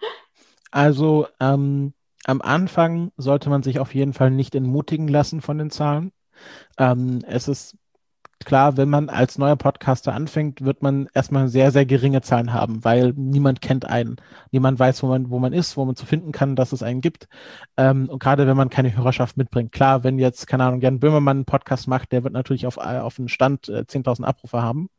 Also 0.69 1.27
ähm, 1.39 1.93
am 2.25 2.41
Anfang 2.41 3.11
sollte 3.17 3.49
man 3.49 3.63
sich 3.63 3.79
auf 3.79 3.93
jeden 3.95 4.13
Fall 4.13 4.31
nicht 4.31 4.55
entmutigen 4.55 5.07
lassen 5.07 5.41
von 5.41 5.57
den 5.57 5.69
Zahlen. 5.69 6.11
Ähm, 6.77 7.23
es 7.27 7.47
ist 7.47 7.77
klar, 8.45 8.77
wenn 8.77 8.89
man 8.89 9.09
als 9.09 9.37
neuer 9.37 9.55
Podcaster 9.55 10.13
anfängt, 10.13 10.63
wird 10.63 10.81
man 10.81 11.09
erstmal 11.13 11.47
sehr, 11.47 11.71
sehr 11.71 11.85
geringe 11.85 12.21
Zahlen 12.21 12.53
haben, 12.53 12.83
weil 12.83 13.13
niemand 13.15 13.61
kennt 13.61 13.85
einen. 13.85 14.17
Niemand 14.51 14.79
weiß, 14.79 15.03
wo 15.03 15.07
man, 15.07 15.29
wo 15.29 15.39
man 15.39 15.53
ist, 15.53 15.77
wo 15.77 15.85
man 15.85 15.95
zu 15.95 16.05
finden 16.05 16.31
kann, 16.31 16.55
dass 16.55 16.71
es 16.71 16.83
einen 16.83 17.01
gibt. 17.01 17.27
Ähm, 17.77 18.09
und 18.09 18.19
gerade 18.19 18.47
wenn 18.47 18.57
man 18.57 18.69
keine 18.69 18.95
Hörerschaft 18.95 19.37
mitbringt. 19.37 19.71
Klar, 19.71 20.03
wenn 20.03 20.19
jetzt, 20.19 20.47
keine 20.47 20.65
Ahnung, 20.65 20.81
Jan 20.81 20.99
Böhmermann 20.99 21.37
einen 21.37 21.45
Podcast 21.45 21.87
macht, 21.87 22.11
der 22.11 22.23
wird 22.23 22.33
natürlich 22.33 22.67
auf, 22.67 22.77
auf 22.77 23.19
einen 23.19 23.29
Stand 23.29 23.69
äh, 23.69 23.85
10.000 23.87 24.23
Abrufe 24.23 24.61
haben. 24.61 24.89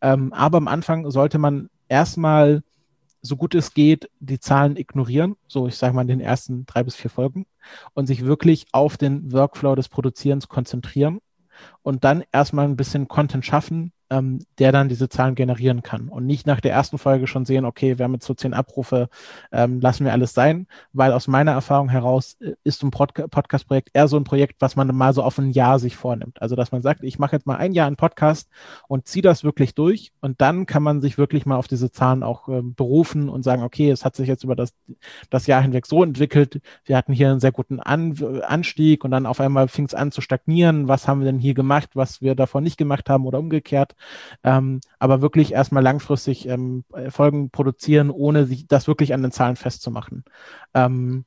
Ähm, 0.00 0.32
aber 0.32 0.58
am 0.58 0.68
Anfang 0.68 1.10
sollte 1.10 1.38
man 1.38 1.70
erstmal 1.88 2.62
so 3.22 3.36
gut 3.36 3.54
es 3.54 3.72
geht, 3.72 4.10
die 4.20 4.40
Zahlen 4.40 4.76
ignorieren, 4.76 5.36
so 5.46 5.68
ich 5.68 5.76
sage 5.76 5.94
mal 5.94 6.02
in 6.02 6.08
den 6.08 6.20
ersten 6.20 6.66
drei 6.66 6.82
bis 6.82 6.96
vier 6.96 7.10
Folgen, 7.10 7.46
und 7.94 8.06
sich 8.06 8.24
wirklich 8.24 8.66
auf 8.72 8.96
den 8.96 9.32
Workflow 9.32 9.74
des 9.76 9.88
Produzierens 9.88 10.48
konzentrieren 10.48 11.20
und 11.82 12.04
dann 12.04 12.24
erstmal 12.32 12.66
ein 12.66 12.76
bisschen 12.76 13.08
Content 13.08 13.46
schaffen, 13.46 13.92
ähm, 14.12 14.40
der 14.58 14.72
dann 14.72 14.88
diese 14.88 15.08
Zahlen 15.08 15.34
generieren 15.34 15.82
kann 15.82 16.08
und 16.08 16.26
nicht 16.26 16.46
nach 16.46 16.60
der 16.60 16.72
ersten 16.72 16.98
Folge 16.98 17.26
schon 17.26 17.46
sehen, 17.46 17.64
okay, 17.64 17.98
wir 17.98 18.04
haben 18.04 18.12
jetzt 18.12 18.26
so 18.26 18.34
zehn 18.34 18.52
Abrufe, 18.52 19.08
ähm, 19.50 19.80
lassen 19.80 20.04
wir 20.04 20.12
alles 20.12 20.34
sein, 20.34 20.66
weil 20.92 21.12
aus 21.12 21.28
meiner 21.28 21.52
Erfahrung 21.52 21.88
heraus 21.88 22.36
äh, 22.40 22.52
ist 22.62 22.80
so 22.80 22.86
ein 22.86 22.90
Pod 22.90 23.12
Podcast-Projekt 23.14 23.90
eher 23.94 24.08
so 24.08 24.16
ein 24.16 24.24
Projekt, 24.24 24.60
was 24.60 24.76
man 24.76 24.94
mal 24.94 25.14
so 25.14 25.22
auf 25.22 25.38
ein 25.38 25.50
Jahr 25.50 25.78
sich 25.78 25.96
vornimmt. 25.96 26.40
Also 26.42 26.56
dass 26.56 26.72
man 26.72 26.82
sagt, 26.82 27.02
ich 27.02 27.18
mache 27.18 27.36
jetzt 27.36 27.46
mal 27.46 27.56
ein 27.56 27.72
Jahr 27.72 27.86
einen 27.86 27.96
Podcast 27.96 28.50
und 28.86 29.08
ziehe 29.08 29.22
das 29.22 29.44
wirklich 29.44 29.74
durch 29.74 30.12
und 30.20 30.40
dann 30.40 30.66
kann 30.66 30.82
man 30.82 31.00
sich 31.00 31.16
wirklich 31.18 31.46
mal 31.46 31.56
auf 31.56 31.68
diese 31.68 31.90
Zahlen 31.90 32.22
auch 32.22 32.48
ähm, 32.48 32.74
berufen 32.74 33.28
und 33.30 33.42
sagen, 33.42 33.62
okay, 33.62 33.90
es 33.90 34.04
hat 34.04 34.14
sich 34.14 34.28
jetzt 34.28 34.44
über 34.44 34.56
das, 34.56 34.74
das 35.30 35.46
Jahr 35.46 35.62
hinweg 35.62 35.86
so 35.86 36.02
entwickelt, 36.02 36.60
wir 36.84 36.96
hatten 36.96 37.12
hier 37.12 37.30
einen 37.30 37.40
sehr 37.40 37.52
guten 37.52 37.80
an 37.80 38.12
Anstieg 38.42 39.04
und 39.04 39.10
dann 39.10 39.26
auf 39.26 39.40
einmal 39.40 39.68
fing 39.68 39.86
es 39.86 39.94
an 39.94 40.12
zu 40.12 40.20
stagnieren, 40.20 40.88
was 40.88 41.08
haben 41.08 41.20
wir 41.20 41.26
denn 41.26 41.38
hier 41.38 41.54
gemacht, 41.54 41.90
was 41.94 42.20
wir 42.20 42.34
davon 42.34 42.62
nicht 42.62 42.76
gemacht 42.76 43.08
haben 43.08 43.26
oder 43.26 43.38
umgekehrt. 43.38 43.94
Ähm, 44.44 44.80
aber 44.98 45.22
wirklich 45.22 45.52
erstmal 45.52 45.82
langfristig 45.82 46.48
ähm, 46.48 46.84
Folgen 47.08 47.50
produzieren, 47.50 48.10
ohne 48.10 48.46
sich 48.46 48.66
das 48.66 48.86
wirklich 48.86 49.14
an 49.14 49.22
den 49.22 49.32
Zahlen 49.32 49.56
festzumachen. 49.56 50.24
Ähm, 50.74 51.24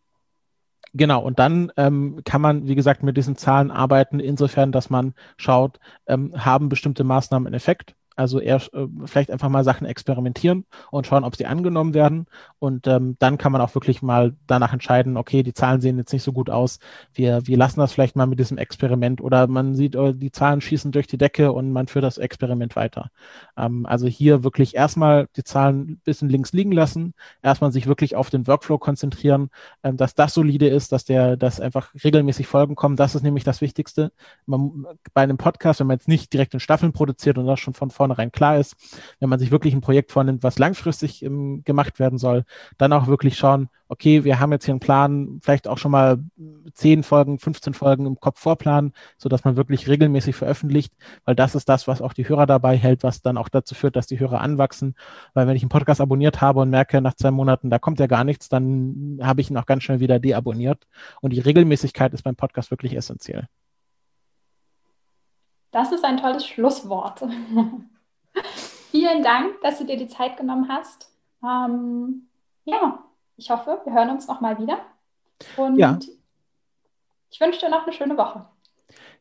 Genau, 0.97 1.21
und 1.21 1.39
dann 1.39 1.73
ähm, 1.75 2.21
kann 2.23 2.39
man, 2.39 2.69
wie 2.69 2.75
gesagt, 2.75 3.03
mit 3.03 3.17
diesen 3.17 3.35
Zahlen 3.35 3.69
arbeiten, 3.69 4.21
insofern, 4.21 4.71
dass 4.71 4.89
man 4.89 5.13
schaut, 5.35 5.77
ähm, 6.07 6.31
haben 6.37 6.69
bestimmte 6.69 7.03
Maßnahmen 7.03 7.47
einen 7.47 7.53
Effekt 7.53 7.95
also 8.15 8.39
eher 8.39 8.61
äh, 8.73 8.87
vielleicht 9.05 9.31
einfach 9.31 9.49
mal 9.49 9.63
Sachen 9.63 9.85
experimentieren 9.85 10.65
und 10.91 11.07
schauen, 11.07 11.23
ob 11.23 11.35
sie 11.35 11.45
angenommen 11.45 11.93
werden. 11.93 12.27
Und 12.59 12.87
ähm, 12.87 13.15
dann 13.19 13.37
kann 13.37 13.51
man 13.51 13.61
auch 13.61 13.75
wirklich 13.75 14.01
mal 14.01 14.35
danach 14.47 14.73
entscheiden, 14.73 15.17
okay, 15.17 15.43
die 15.43 15.53
Zahlen 15.53 15.81
sehen 15.81 15.97
jetzt 15.97 16.13
nicht 16.13 16.23
so 16.23 16.33
gut 16.33 16.49
aus. 16.49 16.79
Wir, 17.13 17.45
wir 17.45 17.57
lassen 17.57 17.79
das 17.79 17.93
vielleicht 17.93 18.15
mal 18.15 18.27
mit 18.27 18.39
diesem 18.39 18.57
Experiment 18.57 19.21
oder 19.21 19.47
man 19.47 19.75
sieht, 19.75 19.95
oh, 19.95 20.11
die 20.11 20.31
Zahlen 20.31 20.61
schießen 20.61 20.91
durch 20.91 21.07
die 21.07 21.17
Decke 21.17 21.51
und 21.51 21.71
man 21.71 21.87
führt 21.87 22.05
das 22.05 22.17
Experiment 22.17 22.75
weiter. 22.75 23.11
Ähm, 23.57 23.85
also 23.85 24.07
hier 24.07 24.43
wirklich 24.43 24.75
erstmal 24.75 25.27
die 25.35 25.43
Zahlen 25.43 25.81
ein 25.81 26.01
bisschen 26.03 26.29
links 26.29 26.53
liegen 26.53 26.71
lassen, 26.71 27.13
erstmal 27.41 27.71
sich 27.71 27.87
wirklich 27.87 28.15
auf 28.15 28.29
den 28.29 28.47
Workflow 28.47 28.77
konzentrieren, 28.77 29.49
ähm, 29.83 29.97
dass 29.97 30.15
das 30.15 30.33
solide 30.33 30.67
ist, 30.67 30.91
dass 30.91 31.05
der, 31.05 31.37
dass 31.37 31.59
einfach 31.59 31.93
regelmäßig 32.03 32.47
Folgen 32.47 32.75
kommen. 32.75 32.95
Das 32.95 33.15
ist 33.15 33.23
nämlich 33.23 33.43
das 33.43 33.61
Wichtigste. 33.61 34.11
Man, 34.45 34.85
bei 35.13 35.21
einem 35.21 35.37
Podcast, 35.37 35.79
wenn 35.79 35.87
man 35.87 35.97
jetzt 35.97 36.07
nicht 36.07 36.31
direkt 36.33 36.53
in 36.53 36.59
Staffeln 36.59 36.93
produziert 36.93 37.37
und 37.37 37.45
das 37.45 37.59
schon 37.59 37.73
von 37.73 37.91
vorne 37.91 38.04
vornherein 38.05 38.31
klar 38.31 38.57
ist, 38.57 38.75
wenn 39.19 39.29
man 39.29 39.39
sich 39.39 39.51
wirklich 39.51 39.73
ein 39.73 39.81
Projekt 39.81 40.11
vornimmt, 40.11 40.43
was 40.43 40.59
langfristig 40.59 41.23
ähm, 41.23 41.63
gemacht 41.63 41.99
werden 41.99 42.19
soll, 42.19 42.45
dann 42.77 42.93
auch 42.93 43.07
wirklich 43.07 43.37
schauen, 43.37 43.69
okay, 43.87 44.23
wir 44.23 44.39
haben 44.39 44.51
jetzt 44.51 44.65
hier 44.65 44.73
einen 44.73 44.79
Plan, 44.79 45.39
vielleicht 45.41 45.67
auch 45.67 45.77
schon 45.77 45.91
mal 45.91 46.17
10 46.73 47.03
Folgen, 47.03 47.39
15 47.39 47.73
Folgen 47.73 48.05
im 48.05 48.19
Kopf 48.19 48.39
vorplanen, 48.39 48.93
sodass 49.17 49.43
man 49.43 49.55
wirklich 49.55 49.87
regelmäßig 49.87 50.35
veröffentlicht, 50.35 50.93
weil 51.23 51.35
das 51.35 51.55
ist 51.55 51.69
das, 51.69 51.87
was 51.87 52.01
auch 52.01 52.13
die 52.13 52.27
Hörer 52.27 52.45
dabei 52.45 52.77
hält, 52.77 53.03
was 53.03 53.21
dann 53.21 53.37
auch 53.37 53.49
dazu 53.49 53.75
führt, 53.75 53.95
dass 53.95 54.07
die 54.07 54.19
Hörer 54.19 54.41
anwachsen. 54.41 54.95
Weil 55.33 55.47
wenn 55.47 55.55
ich 55.55 55.63
einen 55.63 55.69
Podcast 55.69 56.01
abonniert 56.01 56.41
habe 56.41 56.61
und 56.61 56.69
merke 56.69 57.01
nach 57.01 57.15
zwei 57.15 57.31
Monaten, 57.31 57.69
da 57.69 57.79
kommt 57.79 57.99
ja 57.99 58.07
gar 58.07 58.23
nichts, 58.23 58.49
dann 58.49 59.19
habe 59.21 59.41
ich 59.41 59.49
ihn 59.49 59.57
auch 59.57 59.65
ganz 59.65 59.83
schnell 59.83 59.99
wieder 59.99 60.19
deabonniert. 60.19 60.87
Und 61.21 61.33
die 61.33 61.39
Regelmäßigkeit 61.39 62.13
ist 62.13 62.23
beim 62.23 62.35
Podcast 62.35 62.71
wirklich 62.71 62.95
essentiell. 62.95 63.47
Das 65.71 65.91
ist 65.91 66.05
ein 66.05 66.17
tolles 66.17 66.47
Schlusswort. 66.47 67.23
Vielen 68.91 69.23
Dank, 69.23 69.61
dass 69.61 69.77
du 69.77 69.85
dir 69.85 69.97
die 69.97 70.07
Zeit 70.07 70.37
genommen 70.37 70.69
hast. 70.69 71.09
Ähm, 71.43 72.27
ja, 72.63 72.99
ich 73.37 73.49
hoffe, 73.49 73.81
wir 73.83 73.93
hören 73.93 74.09
uns 74.09 74.27
nochmal 74.27 74.57
wieder. 74.59 74.79
Und 75.57 75.77
ja. 75.77 75.99
ich 77.29 77.39
wünsche 77.39 77.59
dir 77.59 77.69
noch 77.69 77.83
eine 77.83 77.93
schöne 77.93 78.17
Woche. 78.17 78.45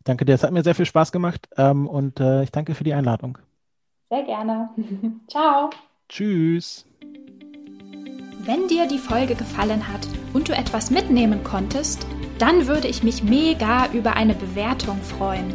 Danke 0.04 0.24
dir, 0.24 0.34
es 0.34 0.44
hat 0.44 0.52
mir 0.52 0.62
sehr 0.62 0.74
viel 0.74 0.86
Spaß 0.86 1.12
gemacht 1.12 1.48
ähm, 1.56 1.88
und 1.88 2.20
äh, 2.20 2.42
ich 2.42 2.52
danke 2.52 2.74
für 2.74 2.84
die 2.84 2.94
Einladung. 2.94 3.38
Sehr 4.10 4.22
gerne. 4.22 4.68
Ciao. 5.28 5.70
Tschüss. 6.08 6.86
Wenn 8.46 8.68
dir 8.68 8.86
die 8.86 8.98
Folge 8.98 9.34
gefallen 9.34 9.88
hat 9.88 10.06
und 10.34 10.48
du 10.48 10.52
etwas 10.52 10.90
mitnehmen 10.90 11.42
konntest, 11.42 12.06
dann 12.38 12.66
würde 12.66 12.88
ich 12.88 13.02
mich 13.02 13.22
mega 13.22 13.90
über 13.92 14.16
eine 14.16 14.34
Bewertung 14.34 14.98
freuen. 15.00 15.54